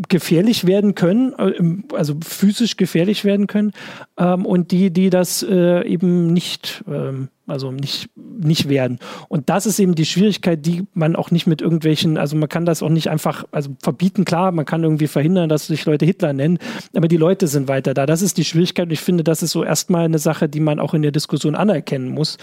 gefährlich 0.10 0.66
werden 0.66 0.96
können, 0.96 1.34
äh, 1.38 1.96
also 1.96 2.16
physisch 2.24 2.78
gefährlich 2.78 3.26
werden 3.26 3.46
können, 3.46 3.74
ähm, 4.18 4.46
und 4.46 4.72
die, 4.72 4.92
die 4.92 5.12
das 5.12 5.44
äh, 5.44 5.88
eben 5.88 6.34
nicht, 6.34 6.84
ähm, 6.88 7.30
also 7.46 7.72
nicht, 7.72 8.10
nicht 8.16 8.70
werden. 8.70 8.98
Und 9.28 9.50
das 9.50 9.68
ist 9.68 9.80
eben 9.80 9.94
die 9.94 10.06
Schwierigkeit, 10.06 10.66
die 10.66 10.86
man 10.94 11.16
auch 11.16 11.30
nicht 11.30 11.46
mit 11.46 11.62
irgendwelchen, 11.62 12.18
also 12.18 12.36
man 12.36 12.50
kann 12.50 12.66
das 12.66 12.82
auch 12.82 12.90
nicht 12.90 13.10
einfach, 13.10 13.46
also 13.52 13.76
verbieten, 13.84 14.26
klar, 14.26 14.52
man 14.52 14.66
kann 14.66 14.84
irgendwie 14.84 15.08
verhindern, 15.08 15.48
dass 15.48 15.68
sich 15.68 15.86
Leute 15.86 16.06
Hitler 16.06 16.34
nennen, 16.34 16.58
aber 16.96 17.08
die 17.08 17.18
Leute 17.18 17.46
sind 17.46 17.68
weiter 17.68 17.94
da. 17.94 18.08
Das 18.08 18.24
ist 18.24 18.38
die 18.38 18.46
Schwierigkeit 18.46 18.88
und 18.88 18.94
ich 18.94 19.02
finde, 19.02 19.24
das 19.24 19.44
ist 19.44 19.52
so 19.52 19.64
erstmal 19.64 20.06
eine 20.06 20.20
Sache, 20.20 20.50
die 20.50 20.60
man 20.60 20.80
auch 20.80 20.96
in 20.96 21.04
der 21.04 21.12
Diskussion 21.12 21.54
anerkennen 21.54 22.10
muss. 22.10 22.38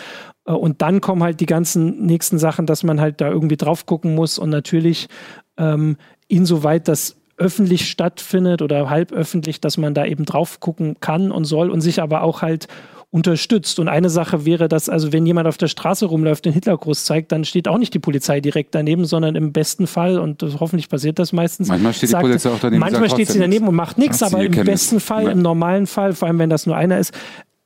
Äh, 0.44 0.52
und 0.52 0.82
dann 0.82 1.00
kommen 1.00 1.24
halt 1.24 1.40
die 1.40 1.46
ganzen 1.46 2.06
nächsten 2.06 2.38
Sachen, 2.38 2.66
dass 2.66 2.84
man 2.84 3.00
halt 3.00 3.20
da 3.20 3.28
irgendwie 3.28 3.56
drauf 3.56 3.86
gucken 3.86 4.14
muss 4.14 4.38
und 4.38 4.50
natürlich 4.50 5.08
ähm, 5.56 5.96
insoweit 6.28 6.86
das 6.86 7.19
öffentlich 7.40 7.90
stattfindet 7.90 8.62
oder 8.62 8.90
halb 8.90 9.12
öffentlich, 9.12 9.60
dass 9.60 9.78
man 9.78 9.94
da 9.94 10.04
eben 10.04 10.24
drauf 10.24 10.60
gucken 10.60 10.96
kann 11.00 11.32
und 11.32 11.44
soll 11.44 11.70
und 11.70 11.80
sich 11.80 12.00
aber 12.00 12.22
auch 12.22 12.42
halt 12.42 12.68
unterstützt. 13.10 13.80
Und 13.80 13.88
eine 13.88 14.08
Sache 14.08 14.44
wäre, 14.44 14.68
dass 14.68 14.88
also 14.88 15.12
wenn 15.12 15.26
jemand 15.26 15.48
auf 15.48 15.58
der 15.58 15.66
Straße 15.66 16.06
rumläuft, 16.06 16.44
den 16.44 16.52
Hitlergruß 16.52 17.04
zeigt, 17.04 17.32
dann 17.32 17.44
steht 17.44 17.66
auch 17.66 17.78
nicht 17.78 17.92
die 17.92 17.98
Polizei 17.98 18.40
direkt 18.40 18.74
daneben, 18.74 19.04
sondern 19.04 19.34
im 19.34 19.52
besten 19.52 19.88
Fall, 19.88 20.18
und 20.18 20.42
hoffentlich 20.60 20.88
passiert 20.88 21.18
das 21.18 21.32
meistens. 21.32 21.68
Manchmal 21.68 21.92
steht 21.92 22.10
sagt, 22.10 22.24
die 22.24 22.28
Polizei 22.28 22.50
auch 22.50 22.60
daneben. 22.60 22.80
Manchmal 22.80 23.10
steht 23.10 23.28
sie 23.28 23.40
daneben 23.40 23.66
und 23.66 23.74
macht 23.74 23.98
nichts, 23.98 24.22
aber 24.22 24.44
im 24.44 24.52
besten 24.52 25.00
Fall, 25.00 25.26
im 25.28 25.42
normalen 25.42 25.88
Fall, 25.88 26.12
vor 26.12 26.28
allem 26.28 26.38
wenn 26.38 26.50
das 26.50 26.66
nur 26.66 26.76
einer 26.76 26.98
ist, 26.98 27.12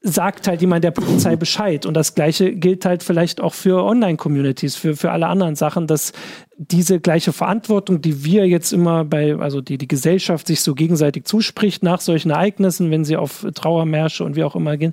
sagt 0.07 0.47
halt 0.49 0.61
jemand 0.61 0.85
der 0.85 0.91
Polizei 0.91 1.35
Bescheid. 1.35 1.87
Und 1.87 1.95
das 1.95 2.15
Gleiche 2.15 2.55
gilt 2.55 2.85
halt 2.85 3.03
vielleicht 3.03 3.41
auch 3.41 3.55
für 3.55 3.83
Online-Communities, 3.83 4.77
für, 4.77 4.97
für 4.97 5.11
alle 5.11 5.27
anderen 5.29 5.57
Sachen, 5.57 5.87
dass 5.87 6.13
diese 6.59 7.01
gleiche 7.01 7.33
Verantwortung, 7.33 8.03
die 8.03 8.23
wir 8.23 8.47
jetzt 8.47 8.73
immer 8.75 9.07
bei, 9.07 9.35
also 9.35 9.63
die 9.63 9.79
die 9.79 9.89
Gesellschaft 9.89 10.47
sich 10.47 10.61
so 10.61 10.75
gegenseitig 10.75 11.25
zuspricht 11.25 11.83
nach 11.83 12.03
solchen 12.03 12.31
Ereignissen, 12.31 12.91
wenn 12.91 13.07
sie 13.07 13.17
auf 13.17 13.47
Trauermärsche 13.55 14.25
und 14.25 14.37
wie 14.37 14.45
auch 14.45 14.55
immer 14.55 14.77
gehen, 14.77 14.93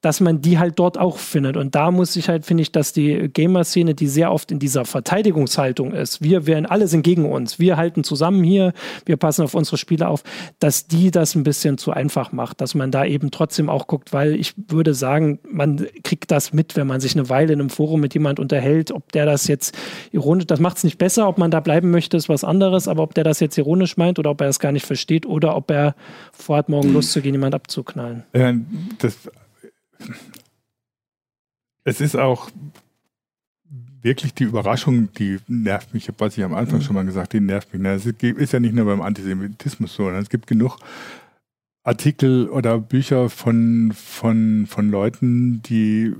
dass 0.00 0.20
man 0.20 0.40
die 0.40 0.58
halt 0.58 0.78
dort 0.78 0.96
auch 0.96 1.18
findet. 1.18 1.56
Und 1.56 1.74
da 1.74 1.90
muss 1.90 2.14
ich 2.14 2.28
halt, 2.28 2.46
finde 2.46 2.62
ich, 2.62 2.70
dass 2.70 2.92
die 2.92 3.28
Gamer-Szene, 3.32 3.94
die 3.94 4.06
sehr 4.06 4.32
oft 4.32 4.52
in 4.52 4.60
dieser 4.60 4.84
Verteidigungshaltung 4.84 5.92
ist, 5.92 6.22
wir 6.22 6.46
werden, 6.46 6.66
alle 6.66 6.86
sind 6.86 7.02
gegen 7.02 7.30
uns, 7.30 7.58
wir 7.58 7.76
halten 7.76 8.04
zusammen 8.04 8.44
hier, 8.44 8.72
wir 9.06 9.16
passen 9.16 9.42
auf 9.42 9.54
unsere 9.54 9.76
Spiele 9.76 10.06
auf, 10.06 10.22
dass 10.60 10.86
die 10.86 11.10
das 11.10 11.34
ein 11.34 11.42
bisschen 11.42 11.78
zu 11.78 11.90
einfach 11.90 12.30
macht, 12.30 12.60
dass 12.60 12.76
man 12.76 12.92
da 12.92 13.04
eben 13.04 13.32
trotzdem 13.32 13.68
auch 13.68 13.88
guckt, 13.88 14.12
weil 14.12 14.36
ich 14.36 14.54
würde 14.68 14.94
sagen, 14.94 15.40
man 15.50 15.86
kriegt 16.04 16.30
das 16.30 16.52
mit, 16.52 16.76
wenn 16.76 16.86
man 16.86 17.00
sich 17.00 17.16
eine 17.16 17.28
Weile 17.28 17.52
in 17.52 17.60
einem 17.60 17.70
Forum 17.70 18.00
mit 18.00 18.14
jemand 18.14 18.38
unterhält, 18.38 18.92
ob 18.92 19.10
der 19.10 19.26
das 19.26 19.48
jetzt 19.48 19.76
ironisch, 20.12 20.46
das 20.46 20.60
macht 20.60 20.76
es 20.76 20.84
nicht 20.84 20.98
besser, 20.98 21.26
ob 21.28 21.38
man 21.38 21.50
da 21.50 21.58
bleiben 21.58 21.90
möchte, 21.90 22.16
ist 22.16 22.28
was 22.28 22.44
anderes, 22.44 22.86
aber 22.86 23.02
ob 23.02 23.14
der 23.14 23.24
das 23.24 23.40
jetzt 23.40 23.58
ironisch 23.58 23.96
meint 23.96 24.20
oder 24.20 24.30
ob 24.30 24.40
er 24.40 24.46
das 24.46 24.60
gar 24.60 24.70
nicht 24.70 24.86
versteht 24.86 25.26
oder 25.26 25.56
ob 25.56 25.72
er 25.72 25.96
vorhat, 26.32 26.68
morgen 26.68 26.92
Lust 26.92 27.10
zu 27.10 27.20
gehen, 27.20 27.34
jemand 27.34 27.56
abzuknallen. 27.56 28.22
Ja, 28.32 28.54
das 28.98 29.16
es 31.84 32.00
ist 32.00 32.16
auch 32.16 32.50
wirklich 34.02 34.34
die 34.34 34.44
Überraschung, 34.44 35.12
die 35.14 35.38
nervt 35.48 35.92
mich, 35.94 36.08
was 36.18 36.38
ich 36.38 36.44
am 36.44 36.54
Anfang 36.54 36.78
mhm. 36.78 36.82
schon 36.82 36.94
mal 36.94 37.04
gesagt, 37.04 37.32
die 37.32 37.40
nervt 37.40 37.72
mich. 37.74 37.84
Es 37.84 38.06
ist 38.06 38.52
ja 38.52 38.60
nicht 38.60 38.74
nur 38.74 38.84
beim 38.84 39.02
Antisemitismus 39.02 39.94
so, 39.94 40.10
es 40.10 40.28
gibt 40.28 40.46
genug 40.46 40.78
Artikel 41.82 42.48
oder 42.48 42.78
Bücher 42.78 43.30
von, 43.30 43.92
von, 43.94 44.66
von 44.66 44.90
Leuten, 44.90 45.62
die 45.62 46.14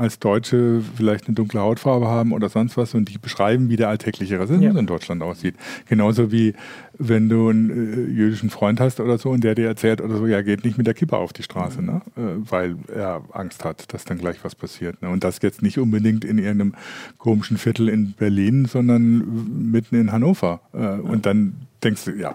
als 0.00 0.18
Deutsche 0.18 0.82
vielleicht 0.96 1.26
eine 1.26 1.34
dunkle 1.34 1.60
Hautfarbe 1.60 2.06
haben 2.06 2.32
oder 2.32 2.48
sonst 2.48 2.76
was 2.78 2.94
und 2.94 3.08
die 3.10 3.18
beschreiben, 3.18 3.68
wie 3.68 3.76
der 3.76 3.88
alltägliche 3.88 4.40
Rassismus 4.40 4.72
ja. 4.74 4.78
in 4.78 4.86
Deutschland 4.86 5.22
aussieht. 5.22 5.54
Genauso 5.88 6.32
wie 6.32 6.54
wenn 6.98 7.28
du 7.28 7.50
einen 7.50 7.70
äh, 7.70 8.10
jüdischen 8.10 8.48
Freund 8.48 8.80
hast 8.80 8.98
oder 8.98 9.18
so 9.18 9.30
und 9.30 9.44
der 9.44 9.54
dir 9.54 9.66
erzählt 9.66 10.00
oder 10.00 10.16
so, 10.16 10.26
ja, 10.26 10.40
geht 10.40 10.64
nicht 10.64 10.78
mit 10.78 10.86
der 10.86 10.94
Kippe 10.94 11.16
auf 11.16 11.32
die 11.32 11.42
Straße, 11.42 11.82
ne? 11.82 12.00
Äh, 12.16 12.50
weil 12.50 12.76
er 12.94 13.22
Angst 13.32 13.64
hat, 13.64 13.92
dass 13.92 14.04
dann 14.04 14.18
gleich 14.18 14.42
was 14.42 14.54
passiert. 14.54 15.02
Ne? 15.02 15.10
Und 15.10 15.22
das 15.22 15.38
jetzt 15.42 15.60
nicht 15.62 15.78
unbedingt 15.78 16.24
in 16.24 16.38
irgendeinem 16.38 16.74
komischen 17.18 17.58
Viertel 17.58 17.88
in 17.88 18.12
Berlin, 18.12 18.64
sondern 18.64 19.70
mitten 19.70 19.96
in 19.96 20.12
Hannover. 20.12 20.60
Äh, 20.72 20.80
ja. 20.80 20.94
Und 20.94 21.26
dann 21.26 21.66
denkst 21.84 22.04
du, 22.04 22.12
ja, 22.12 22.34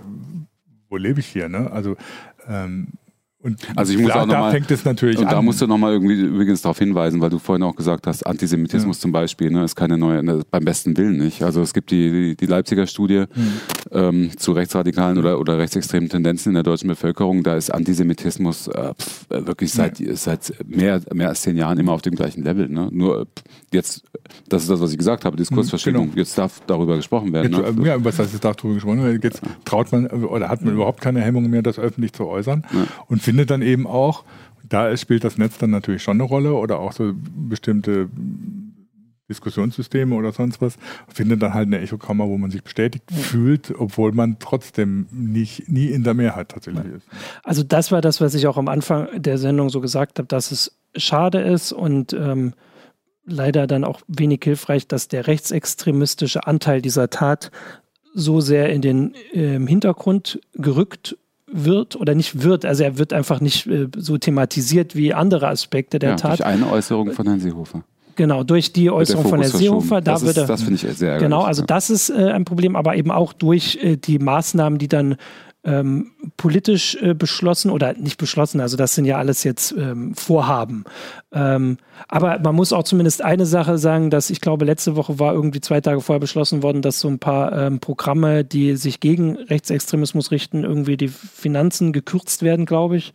wo 0.90 0.98
lebe 0.98 1.20
ich 1.20 1.28
hier? 1.28 1.50
Ne? 1.50 1.72
Also 1.72 1.98
ähm, 2.48 2.90
und 3.46 3.60
also 3.76 3.94
ich 3.94 4.00
muss 4.00 4.10
klar, 4.10 4.24
auch 4.24 4.26
noch 4.26 4.34
da 4.34 4.40
mal, 4.40 4.52
fängt 4.52 4.72
es 4.72 4.86
natürlich 4.86 5.20
und 5.20 5.26
an. 5.26 5.30
da 5.30 5.42
musst 5.44 5.62
du 5.62 5.68
nochmal 5.68 5.94
irgendwie 5.94 6.20
übrigens 6.20 6.64
darauf 6.64 6.80
hinweisen, 6.80 7.22
weil 7.22 7.30
du 7.30 7.38
vorhin 7.38 7.62
auch 7.62 7.76
gesagt 7.76 8.08
hast, 8.08 8.26
Antisemitismus 8.26 8.98
ja. 8.98 9.02
zum 9.02 9.12
Beispiel, 9.12 9.52
ne, 9.52 9.64
ist 9.64 9.76
keine 9.76 10.00
neue, 10.00 10.24
ne, 10.24 10.42
beim 10.50 10.66
besten 10.66 10.98
Willen 10.98 11.18
nicht. 11.18 11.44
Also 11.44 11.62
es 11.62 11.76
gibt 11.76 11.92
die, 11.92 12.36
die, 12.36 12.46
Leipziger 12.48 12.88
Studie 12.88 13.26
mhm. 13.36 13.52
ähm, 13.92 14.32
zu 14.36 14.54
rechtsradikalen 14.54 15.20
oder, 15.20 15.40
oder 15.40 15.60
rechtsextremen 15.60 16.10
Tendenzen 16.10 16.50
in 16.50 16.54
der 16.56 16.64
deutschen 16.64 16.88
Bevölkerung. 16.88 17.44
Da 17.44 17.56
ist 17.56 17.70
Antisemitismus 17.70 18.68
äh, 18.68 18.96
pf, 18.96 19.30
wirklich 19.30 19.72
seit, 19.72 20.00
ja. 20.00 20.16
seit 20.16 20.52
mehr, 20.68 21.02
mehr 21.14 21.30
als 21.30 21.44
zehn 21.44 21.56
Jahren 21.56 21.78
immer 21.78 21.92
auf 21.92 22.02
dem 22.02 22.16
gleichen 22.16 22.44
Level. 22.44 22.68
Ne? 22.68 22.90
Nur 22.92 23.28
jetzt, 23.72 24.02
das 24.50 24.64
ist 24.64 24.72
das, 24.72 24.82
was 24.82 24.92
ich 24.92 24.98
gesagt 24.98 25.24
habe, 25.24 25.38
Diskursverschiebung. 25.38 26.06
Genau. 26.08 26.18
Jetzt 26.18 26.36
darf 26.36 26.64
darüber 26.66 26.96
gesprochen 26.96 27.32
werden. 27.32 27.54
Jetzt, 27.54 27.78
ne? 27.78 27.88
Ja, 27.88 28.04
was 28.04 28.18
heißt, 28.18 28.34
jetzt 28.34 28.44
darf 28.44 28.56
darüber 28.56 28.74
gesprochen 28.74 29.04
werden? 29.04 29.20
Jetzt 29.22 29.42
traut 29.66 29.92
man 29.92 30.08
oder 30.08 30.50
hat 30.50 30.64
man 30.64 30.74
überhaupt 30.74 31.00
keine 31.00 31.22
Hemmung 31.22 31.48
mehr, 31.48 31.62
das 31.62 31.78
öffentlich 31.78 32.14
zu 32.14 32.26
äußern 32.26 32.66
und 33.08 33.22
findet 33.22 33.35
findet 33.36 33.52
dann 33.52 33.62
eben 33.62 33.86
auch, 33.86 34.24
da 34.64 34.96
spielt 34.96 35.26
das 35.26 35.38
Netz 35.38 35.58
dann 35.58 35.70
natürlich 35.70 36.02
schon 36.02 36.16
eine 36.16 36.24
Rolle 36.24 36.54
oder 36.54 36.80
auch 36.80 36.94
so 36.94 37.12
bestimmte 37.14 38.10
Diskussionssysteme 39.28 40.16
oder 40.16 40.32
sonst 40.32 40.62
was, 40.62 40.78
findet 41.10 41.44
dann 41.44 41.54
halt 41.54 41.68
eine 41.68 41.82
Echokammer, 41.82 42.30
wo 42.30 42.38
man 42.38 42.50
sich 42.50 42.64
bestätigt 42.64 43.12
fühlt, 43.12 43.74
obwohl 43.78 44.14
man 44.14 44.38
trotzdem 44.40 45.08
nicht, 45.12 45.68
nie 45.68 45.88
in 45.88 46.06
der 46.06 46.14
Mehrheit 46.14 46.48
tatsächlich 46.48 46.86
ist. 46.86 47.08
Also 47.44 47.64
das 47.64 47.92
war 47.92 48.00
das, 48.00 48.22
was 48.22 48.36
ich 48.36 48.48
auch 48.48 48.56
am 48.56 48.70
Anfang 48.70 49.10
der 49.22 49.38
Sendung 49.38 49.70
so 49.70 49.82
gesagt 49.82 50.18
habe, 50.18 50.28
dass 50.28 50.52
es 50.52 50.78
schade 50.96 51.42
ist 51.42 51.74
und 51.74 52.14
ähm, 52.14 52.54
leider 53.26 53.68
dann 53.68 53.84
auch 53.84 54.00
wenig 54.08 54.40
hilfreich, 54.46 54.88
dass 54.88 55.10
der 55.10 55.28
rechtsextremistische 55.28 56.48
Anteil 56.48 56.82
dieser 56.82 57.10
Tat 57.10 57.52
so 58.14 58.40
sehr 58.40 58.70
in 58.70 58.82
den 58.82 59.14
äh, 59.34 59.60
Hintergrund 59.60 60.40
gerückt 60.54 61.18
wird 61.48 61.96
oder 61.96 62.16
nicht 62.16 62.44
wird. 62.44 62.66
Also 62.66 62.84
er 62.84 62.98
wird 62.98 63.14
einfach 63.14 63.40
nicht 63.40 63.68
äh, 63.68 63.88
so 63.96 64.18
thematisiert 64.18 64.96
wie 64.96 65.14
andere 65.14 65.48
Aspekte 65.48 66.00
der 66.00 66.12
ja, 66.12 66.16
Tat. 66.16 66.40
Durch 66.40 66.46
eine 66.46 66.70
Äußerung 66.70 67.12
von 67.12 67.28
Herrn 67.28 67.40
Seehofer. 67.40 67.84
Genau, 68.16 68.44
durch 68.44 68.72
die 68.72 68.90
Äußerung 68.90 69.28
von 69.28 69.42
Herrn 69.42 69.52
Seehofer, 69.52 70.02
da 70.02 70.14
das 70.14 70.26
würde. 70.26 70.42
Ist, 70.42 70.50
das 70.50 70.62
finde 70.64 70.88
ich 70.88 70.98
sehr 70.98 71.18
Genau, 71.18 71.42
also 71.42 71.64
das 71.64 71.90
ist 71.90 72.10
äh, 72.10 72.32
ein 72.32 72.46
Problem, 72.46 72.76
aber 72.76 72.96
eben 72.96 73.12
auch 73.12 73.34
durch 73.34 73.78
äh, 73.82 73.98
die 73.98 74.20
Maßnahmen, 74.20 74.80
die 74.80 74.88
dann 74.88 75.18
ähm, 75.66 76.12
politisch 76.38 76.96
äh, 77.02 77.14
beschlossen 77.14 77.72
oder 77.72 77.94
nicht 77.94 78.18
beschlossen, 78.18 78.62
also 78.62 78.78
das 78.78 78.96
sind 78.96 79.06
ja 79.06 79.18
alles 79.18 79.44
jetzt 79.44 79.74
ähm, 79.78 80.14
Vorhaben. 80.16 80.86
Ähm, 81.34 81.78
aber 82.08 82.40
man 82.40 82.56
muss 82.56 82.72
auch 82.72 82.84
zumindest 82.84 83.24
eine 83.24 83.46
Sache 83.46 83.78
sagen, 83.78 84.10
dass 84.10 84.30
ich 84.30 84.42
glaube, 84.42 84.66
letzte 84.66 84.96
Woche 84.96 85.20
war 85.20 85.34
irgendwie 85.34 85.62
zwei 85.62 85.82
Tage 85.82 86.02
vorher 86.02 86.20
beschlossen 86.20 86.62
worden, 86.62 86.82
dass 86.82 87.00
so 87.00 87.08
ein 87.08 87.20
paar 87.20 87.52
ähm, 87.58 87.80
Programme, 87.80 88.44
die 88.44 88.76
sich 88.76 89.00
gegen 89.00 89.38
Rechtsextremismus 89.38 90.32
richten, 90.32 90.64
irgendwie 90.64 90.98
die 90.98 91.08
Finanzen 91.08 91.94
gekürzt 91.94 92.44
werden, 92.44 92.66
glaube 92.66 92.98
ich. 92.98 93.14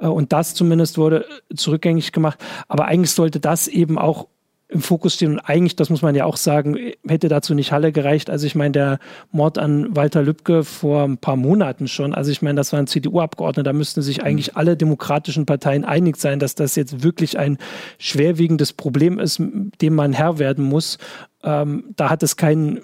Äh, 0.00 0.06
und 0.06 0.32
das 0.32 0.54
zumindest 0.54 0.98
wurde 0.98 1.24
zurückgängig 1.54 2.12
gemacht. 2.12 2.38
Aber 2.68 2.86
eigentlich 2.86 3.12
sollte 3.12 3.40
das 3.40 3.68
eben 3.68 3.98
auch 3.98 4.28
im 4.68 4.82
Fokus 4.82 5.14
stehen. 5.14 5.32
Und 5.32 5.40
eigentlich, 5.40 5.76
das 5.76 5.88
muss 5.88 6.02
man 6.02 6.14
ja 6.14 6.26
auch 6.26 6.36
sagen, 6.36 6.76
hätte 7.06 7.28
dazu 7.28 7.54
nicht 7.54 7.72
Halle 7.72 7.90
gereicht. 7.90 8.28
Also 8.28 8.46
ich 8.46 8.54
meine, 8.54 8.72
der 8.72 8.98
Mord 9.30 9.56
an 9.56 9.96
Walter 9.96 10.22
Lübcke 10.22 10.62
vor 10.62 11.04
ein 11.04 11.16
paar 11.16 11.36
Monaten 11.36 11.88
schon. 11.88 12.14
Also 12.14 12.30
ich 12.30 12.42
meine, 12.42 12.56
das 12.56 12.72
waren 12.74 12.86
CDU-Abgeordnete. 12.86 13.64
Da 13.64 13.72
müssten 13.72 14.02
sich 14.02 14.22
eigentlich 14.22 14.56
alle 14.56 14.76
demokratischen 14.76 15.46
Parteien 15.46 15.84
einig 15.84 16.18
sein, 16.18 16.38
dass 16.38 16.54
das 16.54 16.76
jetzt 16.76 17.02
wirklich 17.02 17.38
ein 17.38 17.56
schwerwiegendes 17.98 18.74
Problem 18.74 19.18
ist, 19.18 19.40
dem 19.80 19.94
man 19.94 20.12
Herr 20.12 20.38
werden 20.38 20.64
muss. 20.64 20.98
Ähm, 21.42 21.84
da 21.96 22.10
hat 22.10 22.22
es 22.22 22.36
keinen, 22.36 22.80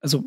also 0.00 0.24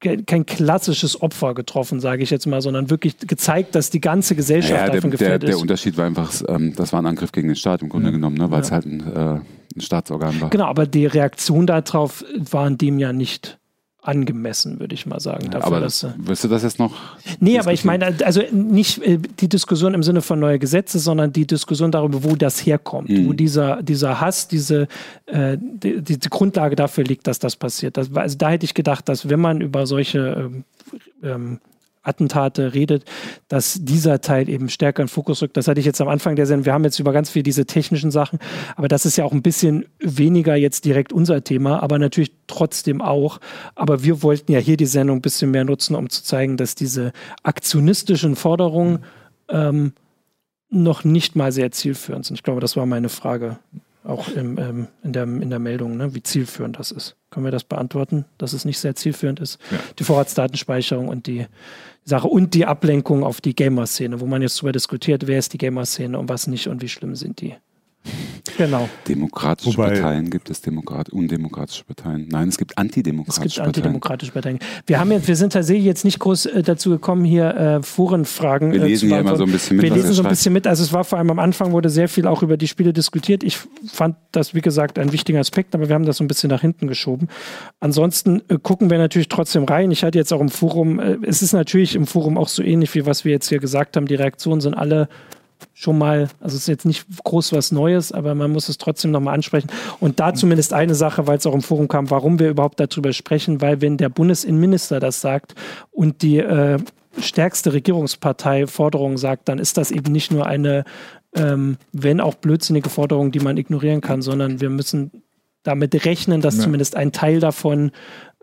kein 0.00 0.46
klassisches 0.46 1.20
Opfer 1.22 1.54
getroffen, 1.54 2.00
sage 2.00 2.22
ich 2.22 2.30
jetzt 2.30 2.46
mal, 2.46 2.60
sondern 2.60 2.90
wirklich 2.90 3.18
gezeigt, 3.18 3.74
dass 3.74 3.90
die 3.90 4.00
ganze 4.00 4.34
Gesellschaft 4.34 4.88
ja, 4.88 4.92
davon 4.92 5.10
gefährdet 5.10 5.42
der, 5.42 5.50
ist. 5.50 5.56
Der 5.56 5.62
Unterschied 5.62 5.96
war 5.96 6.06
einfach, 6.06 6.32
ähm, 6.48 6.74
das 6.74 6.92
war 6.92 7.02
ein 7.02 7.06
Angriff 7.06 7.32
gegen 7.32 7.48
den 7.48 7.56
Staat 7.56 7.82
im 7.82 7.88
Grunde 7.88 8.08
ja. 8.08 8.12
genommen, 8.12 8.36
ne, 8.36 8.50
weil 8.50 8.62
es 8.62 8.72
halt 8.72 8.86
ein, 8.86 9.00
äh, 9.00 9.40
ein 9.76 9.80
Staatsorgan 9.80 10.40
war. 10.40 10.50
Genau, 10.50 10.66
aber 10.66 10.86
die 10.86 11.06
Reaktion 11.06 11.66
darauf 11.66 12.24
war 12.36 12.66
in 12.66 12.78
dem 12.78 12.98
ja 12.98 13.12
nicht 13.12 13.58
angemessen, 14.04 14.80
würde 14.80 14.94
ich 14.94 15.06
mal 15.06 15.18
sagen. 15.18 15.50
Dafür, 15.50 15.66
aber 15.66 15.80
dass, 15.80 16.06
wirst 16.18 16.44
du 16.44 16.48
das 16.48 16.62
jetzt 16.62 16.78
noch? 16.78 16.92
Nee, 17.40 17.58
aber 17.58 17.72
ich 17.72 17.84
meine, 17.84 18.14
also 18.24 18.42
nicht 18.52 19.02
äh, 19.02 19.18
die 19.18 19.48
Diskussion 19.48 19.94
im 19.94 20.02
Sinne 20.02 20.20
von 20.20 20.38
neue 20.38 20.58
Gesetze, 20.58 20.98
sondern 20.98 21.32
die 21.32 21.46
Diskussion 21.46 21.90
darüber, 21.90 22.22
wo 22.22 22.36
das 22.36 22.64
herkommt, 22.64 23.08
mhm. 23.08 23.28
wo 23.28 23.32
dieser, 23.32 23.82
dieser 23.82 24.20
Hass, 24.20 24.46
diese 24.46 24.88
äh, 25.26 25.56
die, 25.58 26.02
die, 26.02 26.18
Grundlage 26.28 26.76
dafür 26.76 27.04
liegt, 27.04 27.26
dass 27.26 27.38
das 27.38 27.56
passiert. 27.56 27.96
Das, 27.96 28.14
also 28.14 28.36
da 28.36 28.50
hätte 28.50 28.64
ich 28.64 28.74
gedacht, 28.74 29.08
dass 29.08 29.28
wenn 29.28 29.40
man 29.40 29.62
über 29.62 29.86
solche 29.86 30.18
ähm, 30.18 30.64
ähm, 31.22 31.60
Attentate 32.04 32.74
redet, 32.74 33.04
dass 33.48 33.78
dieser 33.80 34.20
Teil 34.20 34.48
eben 34.48 34.68
stärker 34.68 35.02
in 35.02 35.08
Fokus 35.08 35.42
rückt. 35.42 35.56
Das 35.56 35.68
hatte 35.68 35.80
ich 35.80 35.86
jetzt 35.86 36.00
am 36.00 36.08
Anfang 36.08 36.36
der 36.36 36.46
Sendung. 36.46 36.66
Wir 36.66 36.72
haben 36.72 36.84
jetzt 36.84 36.98
über 36.98 37.12
ganz 37.12 37.30
viel 37.30 37.42
diese 37.42 37.66
technischen 37.66 38.10
Sachen, 38.10 38.38
aber 38.76 38.88
das 38.88 39.06
ist 39.06 39.16
ja 39.16 39.24
auch 39.24 39.32
ein 39.32 39.42
bisschen 39.42 39.86
weniger 39.98 40.54
jetzt 40.54 40.84
direkt 40.84 41.12
unser 41.12 41.42
Thema, 41.42 41.82
aber 41.82 41.98
natürlich 41.98 42.32
trotzdem 42.46 43.00
auch. 43.00 43.40
Aber 43.74 44.04
wir 44.04 44.22
wollten 44.22 44.52
ja 44.52 44.58
hier 44.58 44.76
die 44.76 44.86
Sendung 44.86 45.18
ein 45.18 45.22
bisschen 45.22 45.50
mehr 45.50 45.64
nutzen, 45.64 45.96
um 45.96 46.08
zu 46.10 46.22
zeigen, 46.22 46.56
dass 46.56 46.74
diese 46.74 47.12
aktionistischen 47.42 48.36
Forderungen 48.36 49.00
ähm, 49.48 49.92
noch 50.70 51.04
nicht 51.04 51.36
mal 51.36 51.52
sehr 51.52 51.70
zielführend 51.70 52.26
sind. 52.26 52.36
Ich 52.36 52.42
glaube, 52.42 52.60
das 52.60 52.76
war 52.76 52.86
meine 52.86 53.08
Frage 53.08 53.58
auch 54.04 54.28
im, 54.28 54.58
ähm, 54.58 54.88
in, 55.02 55.12
der, 55.12 55.24
in 55.24 55.50
der 55.50 55.58
Meldung, 55.58 55.96
ne, 55.96 56.14
wie 56.14 56.22
zielführend 56.22 56.78
das 56.78 56.90
ist. 56.90 57.16
Können 57.30 57.46
wir 57.46 57.50
das 57.50 57.64
beantworten, 57.64 58.26
dass 58.38 58.52
es 58.52 58.64
nicht 58.64 58.78
sehr 58.78 58.94
zielführend 58.94 59.40
ist? 59.40 59.58
Ja. 59.70 59.78
Die 59.98 60.04
Vorratsdatenspeicherung 60.04 61.08
und 61.08 61.26
die 61.26 61.46
Sache 62.04 62.28
und 62.28 62.54
die 62.54 62.66
Ablenkung 62.66 63.24
auf 63.24 63.40
die 63.40 63.54
Gamer-Szene, 63.54 64.20
wo 64.20 64.26
man 64.26 64.42
jetzt 64.42 64.58
darüber 64.58 64.72
diskutiert, 64.72 65.26
wer 65.26 65.38
ist 65.38 65.52
die 65.52 65.58
Gamer-Szene 65.58 66.18
und 66.18 66.28
was 66.28 66.46
nicht 66.46 66.68
und 66.68 66.82
wie 66.82 66.88
schlimm 66.88 67.14
sind 67.14 67.40
die. 67.40 67.54
Genau. 68.56 68.88
Demokratische 69.08 69.76
Wobei, 69.76 69.90
Parteien 69.90 70.30
gibt 70.30 70.50
es 70.50 70.60
Demokrat 70.60 71.10
undemokratische 71.10 71.84
Parteien. 71.84 72.28
Nein, 72.28 72.48
es 72.48 72.58
gibt 72.58 72.78
antidemokratische 72.78 73.40
Parteien. 73.40 73.48
Es 73.48 73.54
gibt 73.54 73.66
antidemokratische 73.66 74.32
Parteien. 74.32 74.58
Wir 74.86 75.00
haben 75.00 75.10
jetzt, 75.12 75.28
wir 75.28 75.36
sind 75.36 75.52
tatsächlich 75.52 75.84
jetzt 75.84 76.04
nicht 76.04 76.18
groß 76.18 76.46
äh, 76.46 76.62
dazu 76.62 76.90
gekommen, 76.90 77.24
hier 77.24 77.54
äh, 77.54 77.82
Forenfragen 77.82 78.72
Wir 78.72 78.82
äh, 78.82 78.88
lesen 78.88 79.08
hier 79.08 79.18
immer 79.18 79.36
so 79.36 79.44
ein 79.44 79.52
bisschen 79.52 79.76
mit. 79.76 79.84
Wir 79.84 79.94
lesen 79.94 80.12
so 80.12 80.22
ein 80.22 80.28
bisschen 80.28 80.52
mit. 80.52 80.66
Also 80.66 80.82
es 80.82 80.92
war 80.92 81.04
vor 81.04 81.18
allem 81.18 81.30
am 81.30 81.38
Anfang 81.38 81.72
wurde 81.72 81.90
sehr 81.90 82.08
viel 82.08 82.26
auch 82.26 82.42
über 82.42 82.56
die 82.56 82.68
Spiele 82.68 82.92
diskutiert. 82.92 83.42
Ich 83.42 83.58
fand 83.86 84.16
das, 84.32 84.54
wie 84.54 84.60
gesagt, 84.60 84.98
ein 84.98 85.12
wichtiger 85.12 85.40
Aspekt, 85.40 85.74
aber 85.74 85.88
wir 85.88 85.94
haben 85.94 86.06
das 86.06 86.18
so 86.18 86.24
ein 86.24 86.28
bisschen 86.28 86.50
nach 86.50 86.60
hinten 86.60 86.86
geschoben. 86.86 87.28
Ansonsten 87.80 88.42
äh, 88.48 88.58
gucken 88.62 88.90
wir 88.90 88.98
natürlich 88.98 89.28
trotzdem 89.28 89.64
rein. 89.64 89.90
Ich 89.90 90.04
hatte 90.04 90.18
jetzt 90.18 90.32
auch 90.32 90.40
im 90.40 90.48
Forum, 90.48 91.00
äh, 91.00 91.18
es 91.22 91.42
ist 91.42 91.52
natürlich 91.52 91.94
im 91.94 92.06
Forum 92.06 92.38
auch 92.38 92.48
so 92.48 92.62
ähnlich 92.62 92.94
wie 92.94 93.06
was 93.06 93.24
wir 93.24 93.32
jetzt 93.32 93.48
hier 93.48 93.58
gesagt 93.58 93.96
haben. 93.96 94.06
Die 94.06 94.14
Reaktionen 94.14 94.60
sind 94.60 94.74
alle 94.74 95.08
schon 95.72 95.98
mal, 95.98 96.28
also 96.40 96.56
es 96.56 96.62
ist 96.62 96.68
jetzt 96.68 96.86
nicht 96.86 97.06
groß 97.24 97.52
was 97.52 97.72
Neues, 97.72 98.12
aber 98.12 98.34
man 98.34 98.50
muss 98.50 98.68
es 98.68 98.78
trotzdem 98.78 99.10
nochmal 99.10 99.34
ansprechen. 99.34 99.68
Und 100.00 100.20
da 100.20 100.34
zumindest 100.34 100.72
eine 100.72 100.94
Sache, 100.94 101.26
weil 101.26 101.38
es 101.38 101.46
auch 101.46 101.54
im 101.54 101.62
Forum 101.62 101.88
kam, 101.88 102.10
warum 102.10 102.38
wir 102.38 102.50
überhaupt 102.50 102.80
darüber 102.80 103.12
sprechen, 103.12 103.60
weil 103.60 103.80
wenn 103.80 103.96
der 103.96 104.08
Bundesinnenminister 104.08 105.00
das 105.00 105.20
sagt 105.20 105.54
und 105.90 106.22
die 106.22 106.38
äh, 106.38 106.78
stärkste 107.18 107.72
Regierungspartei 107.72 108.66
Forderungen 108.66 109.16
sagt, 109.16 109.48
dann 109.48 109.58
ist 109.58 109.76
das 109.76 109.90
eben 109.90 110.12
nicht 110.12 110.32
nur 110.32 110.46
eine 110.46 110.84
ähm, 111.34 111.78
wenn 111.92 112.20
auch 112.20 112.34
blödsinnige 112.34 112.88
Forderungen, 112.88 113.32
die 113.32 113.40
man 113.40 113.56
ignorieren 113.56 114.00
kann, 114.00 114.22
sondern 114.22 114.60
wir 114.60 114.70
müssen 114.70 115.10
damit 115.62 116.04
rechnen, 116.04 116.40
dass 116.40 116.56
ja. 116.56 116.62
zumindest 116.62 116.96
ein 116.96 117.12
Teil 117.12 117.40
davon 117.40 117.90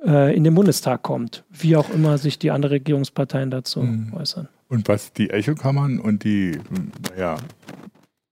äh, 0.05 0.36
in 0.36 0.43
den 0.43 0.55
Bundestag 0.55 1.03
kommt, 1.03 1.43
wie 1.49 1.76
auch 1.76 1.89
immer 1.89 2.17
sich 2.17 2.39
die 2.39 2.51
anderen 2.51 2.74
Regierungsparteien 2.74 3.51
dazu 3.51 3.82
mhm. 3.82 4.13
äußern. 4.13 4.49
Und 4.72 4.88
was 4.88 5.11
die 5.11 5.32
Echokammern 5.32 5.99
und 5.99 6.24
die 6.24 6.57
naja, 7.09 7.36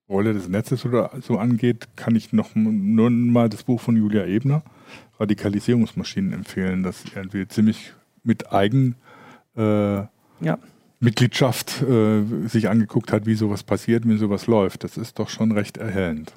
Rolle 0.08 0.32
des 0.34 0.48
Netzes 0.48 0.86
oder 0.86 1.12
so 1.22 1.38
angeht, 1.38 1.90
kann 1.98 2.16
ich 2.16 2.32
noch 2.32 2.56
nur 2.56 3.10
mal 3.10 3.50
das 3.50 3.64
Buch 3.64 3.82
von 3.82 3.98
Julia 3.98 4.26
Ebner, 4.26 4.64
Radikalisierungsmaschinen, 5.20 6.32
empfehlen, 6.32 6.82
das 6.82 7.04
irgendwie 7.14 7.46
ziemlich 7.46 7.92
mit 8.24 8.54
Eigen 8.54 8.96
äh, 9.58 9.96
ja. 10.00 10.58
Mitgliedschaft 11.02 11.82
äh, 11.82 12.24
sich 12.48 12.68
angeguckt 12.68 13.14
hat, 13.14 13.26
wie 13.26 13.36
sowas 13.36 13.64
passiert, 13.64 14.08
wie 14.08 14.18
sowas 14.18 14.48
läuft. 14.48 14.84
Das 14.84 14.98
ist 14.98 15.18
doch 15.18 15.30
schon 15.30 15.54
recht 15.54 15.78
erhellend. 15.78 16.34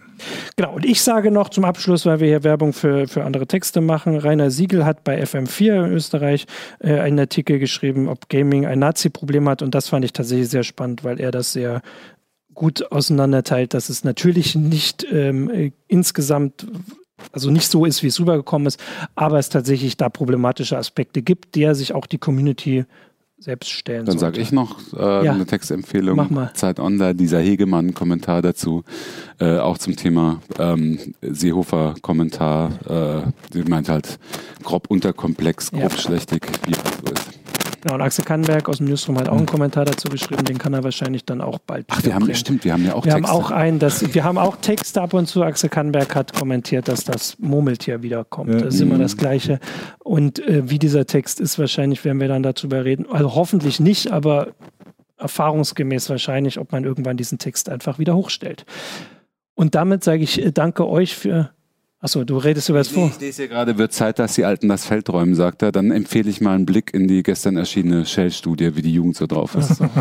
Genau, 0.55 0.75
und 0.75 0.85
ich 0.85 1.03
sage 1.03 1.33
noch 1.33 1.49
zum 1.49 1.65
Abschluss, 1.65 2.07
weil 2.07 2.21
wir 2.21 2.29
hier 2.29 2.45
Werbung 2.45 2.73
für, 2.73 3.09
für 3.09 3.25
andere 3.25 3.49
Texte 3.49 3.81
machen, 3.81 4.17
Rainer 4.17 4.53
Siegel 4.53 4.85
hat 4.85 5.03
bei 5.03 5.21
FM4 5.21 5.87
in 5.87 5.93
Österreich 5.93 6.47
äh, 6.79 7.01
einen 7.01 7.19
Artikel 7.19 7.59
geschrieben, 7.59 8.09
ob 8.09 8.29
Gaming 8.29 8.65
ein 8.65 8.79
Nazi-Problem 8.79 9.49
hat 9.49 9.63
und 9.63 9.75
das 9.75 9.89
fand 9.89 10.05
ich 10.05 10.13
tatsächlich 10.13 10.49
sehr 10.49 10.63
spannend, 10.63 11.03
weil 11.03 11.19
er 11.19 11.33
das 11.33 11.53
sehr 11.53 11.83
gut 12.55 12.93
auseinanderteilt, 12.93 13.75
dass 13.75 13.89
es 13.89 14.05
natürlich 14.05 14.55
nicht 14.55 15.05
ähm, 15.11 15.51
äh, 15.51 15.73
insgesamt 15.89 16.67
also 17.31 17.51
nicht 17.51 17.69
so 17.69 17.85
ist, 17.85 18.03
wie 18.03 18.09
es 18.09 18.19
rübergekommen 18.19 18.67
ist, 18.67 18.83
aber 19.15 19.39
es 19.39 19.49
tatsächlich 19.49 19.97
da 19.97 20.09
problematische 20.09 20.77
Aspekte 20.77 21.23
gibt, 21.23 21.55
der 21.55 21.75
sich 21.77 21.95
auch 21.95 22.07
die 22.07 22.19
Community 22.19 22.85
selbst 23.43 23.71
stellen 23.71 24.07
Dann 24.07 24.19
sage 24.19 24.41
ich 24.41 24.53
noch 24.53 24.79
äh, 24.95 25.25
ja. 25.25 25.33
eine 25.33 25.45
Textempfehlung. 25.45 26.17
Mach 26.17 26.31
mal. 26.31 26.53
Zeit 26.55 26.79
Online, 26.79 27.15
dieser 27.15 27.41
Hegemann-Kommentar 27.41 28.41
dazu, 28.41 28.85
äh, 29.41 29.59
auch 29.59 29.79
zum 29.79 29.97
Thema 29.97 30.41
ähm, 30.59 30.99
Seehofer-Kommentar. 31.23 33.25
Äh, 33.25 33.33
sie 33.53 33.65
meint 33.65 33.89
halt 33.89 34.19
grob 34.63 34.89
unterkomplex, 34.89 35.73
grob 35.73 35.83
ja. 35.83 35.91
schlechtig, 35.91 36.47
wie 36.67 36.73
das 36.73 36.99
so 37.05 37.13
ist. 37.13 37.42
Genau, 37.83 37.95
und 37.97 38.01
Axel 38.01 38.25
Kannberg 38.25 38.69
aus 38.69 38.79
dem 38.79 38.87
Newsroom 38.87 39.19
hat 39.19 39.29
auch 39.29 39.37
einen 39.37 39.47
Kommentar 39.47 39.85
dazu 39.85 40.09
geschrieben, 40.09 40.45
den 40.45 40.57
kann 40.57 40.73
er 40.73 40.85
wahrscheinlich 40.85 41.25
dann 41.25 41.41
auch 41.41 41.59
bald. 41.59 41.85
Ach, 41.91 42.05
wir 42.05 42.15
haben, 42.15 42.23
bringen. 42.23 42.37
stimmt, 42.37 42.65
wir 42.65 42.73
haben 42.73 42.85
ja 42.85 42.95
auch 42.95 43.05
wir 43.05 43.13
Texte. 43.13 43.29
Haben 43.29 43.43
auch 43.43 43.51
einen, 43.51 43.79
das, 43.81 44.15
wir 44.15 44.23
haben 44.23 44.39
auch 44.39 44.57
Texte 44.57 45.03
ab 45.03 45.15
und 45.15 45.27
zu. 45.27 45.43
Axel 45.43 45.69
Kannberg 45.69 46.15
hat 46.15 46.33
kommentiert, 46.33 46.87
dass 46.87 47.05
das 47.05 47.37
Murmeltier 47.41 48.03
wiederkommt. 48.03 48.51
Ja. 48.51 48.61
Das 48.61 48.77
ist 48.77 48.81
immer 48.81 48.99
das 48.99 49.17
Gleiche. 49.17 49.59
Und 49.99 50.39
äh, 50.47 50.71
wie 50.71 50.79
dieser 50.79 51.07
Text 51.07 51.41
ist, 51.41 51.59
wahrscheinlich 51.59 52.05
werden 52.05 52.21
wir 52.21 52.29
dann 52.29 52.45
darüber 52.45 52.85
reden. 52.85 53.07
Also 53.11 53.35
hoffentlich 53.35 53.81
nicht, 53.81 54.13
aber 54.13 54.49
erfahrungsgemäß 55.19 56.09
wahrscheinlich, 56.09 56.61
ob 56.61 56.71
man 56.71 56.85
irgendwann 56.85 57.17
diesen 57.17 57.39
Text 57.39 57.69
einfach 57.69 57.99
wieder 57.99 58.15
hochstellt. 58.15 58.65
Und 59.55 59.75
damit 59.75 60.05
sage 60.05 60.23
ich 60.23 60.41
äh, 60.41 60.53
danke 60.53 60.87
euch 60.89 61.17
für 61.17 61.51
Achso, 62.05 62.25
du 62.25 62.37
redest 62.37 62.69
über 62.69 62.79
das 62.79 62.89
vor. 62.89 63.13
Ich 63.15 63.21
lese 63.21 63.43
hier 63.43 63.49
gerade, 63.49 63.79
wird 63.79 63.93
Zeit, 63.93 64.19
dass 64.19 64.35
die 64.35 64.45
Alten 64.45 64.69
das 64.69 64.85
Feld 64.85 65.09
räumen, 65.09 65.37
sagt 65.37 65.63
er. 65.63 65.71
Dann 65.71 65.93
empfehle 65.93 66.29
ich 66.29 66.41
mal 66.41 66.57
einen 66.57 66.67
Blick 66.67 66.93
in 66.93 67.07
die 67.07 67.23
gestern 67.23 67.57
erschienene 67.57 68.05
Shell-Studie, 68.05 68.75
wie 68.75 68.83
die 68.83 68.93
Jugend 68.93 69.15
so 69.15 69.29
drauf 69.29 69.55
ist. 69.55 69.77
So. 69.77 69.85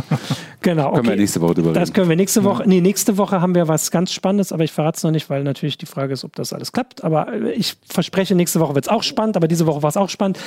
Genau, 0.64 0.90
okay. 0.90 0.98
Können 0.98 1.10
wir 1.10 1.16
nächste 1.16 1.42
Woche 1.42 1.56
drüber 1.56 1.70
reden. 1.70 1.80
Das 1.80 1.92
können 1.92 2.08
wir 2.08 2.16
nächste 2.16 2.44
Woche. 2.44 2.62
Ja. 2.62 2.68
Nee, 2.70 2.82
nächste 2.82 3.18
Woche 3.18 3.42
haben 3.42 3.56
wir 3.56 3.68
was 3.68 3.90
ganz 3.90 4.14
Spannendes, 4.14 4.52
aber 4.52 4.64
ich 4.64 4.72
verrate 4.72 4.98
es 4.98 5.04
noch 5.04 5.10
nicht, 5.10 5.28
weil 5.28 5.44
natürlich 5.44 5.80
die 5.80 5.88
Frage 5.88 6.14
ist, 6.14 6.24
ob 6.24 6.36
das 6.36 6.54
alles 6.54 6.72
klappt. 6.72 7.04
Aber 7.04 7.34
äh, 7.34 7.52
ich 7.54 7.78
verspreche, 7.90 8.36
nächste 8.36 8.60
Woche 8.60 8.76
wird 8.76 8.86
es 8.86 8.90
auch 8.90 9.02
spannend, 9.02 9.38
aber 9.38 9.48
diese 9.48 9.66
Woche 9.66 9.82
war 9.82 9.90
es 9.90 9.98
auch 9.98 10.10
spannend. 10.10 10.38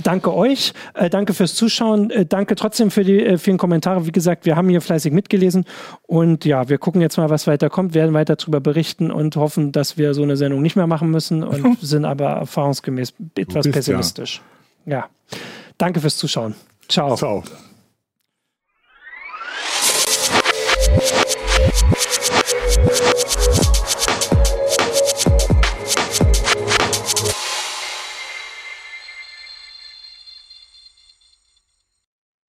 Danke 0.00 0.32
euch, 0.32 0.74
äh, 0.94 1.10
danke 1.10 1.34
fürs 1.34 1.56
Zuschauen, 1.56 2.10
äh, 2.10 2.24
danke 2.24 2.54
trotzdem 2.54 2.92
für 2.92 3.02
die 3.02 3.20
äh, 3.20 3.36
vielen 3.36 3.58
Kommentare. 3.58 4.06
Wie 4.06 4.12
gesagt, 4.12 4.46
wir 4.46 4.54
haben 4.54 4.68
hier 4.68 4.80
fleißig 4.80 5.12
mitgelesen 5.12 5.64
und 6.06 6.44
ja, 6.44 6.68
wir 6.68 6.78
gucken 6.78 7.00
jetzt 7.00 7.16
mal, 7.16 7.28
was 7.28 7.48
weiter 7.48 7.68
kommt, 7.68 7.94
werden 7.94 8.14
weiter 8.14 8.36
darüber 8.36 8.60
berichten 8.60 9.10
und 9.10 9.34
hoffen, 9.34 9.72
dass 9.72 9.98
wir 9.98 10.14
so 10.14 10.22
eine 10.22 10.36
Sendung 10.36 10.62
nicht 10.62 10.76
mehr 10.76 10.86
machen 11.04 11.10
müssen. 11.10 11.42
Und 11.42 11.78
sind 11.80 12.04
aber 12.04 12.30
erfahrungsgemäß 12.30 13.14
etwas 13.36 13.70
pessimistisch. 13.70 14.42
Ja. 14.86 14.92
ja. 14.92 15.38
Danke 15.78 16.00
fürs 16.00 16.16
Zuschauen. 16.16 16.54
Ciao. 16.88 17.16
Ciao. 17.16 17.42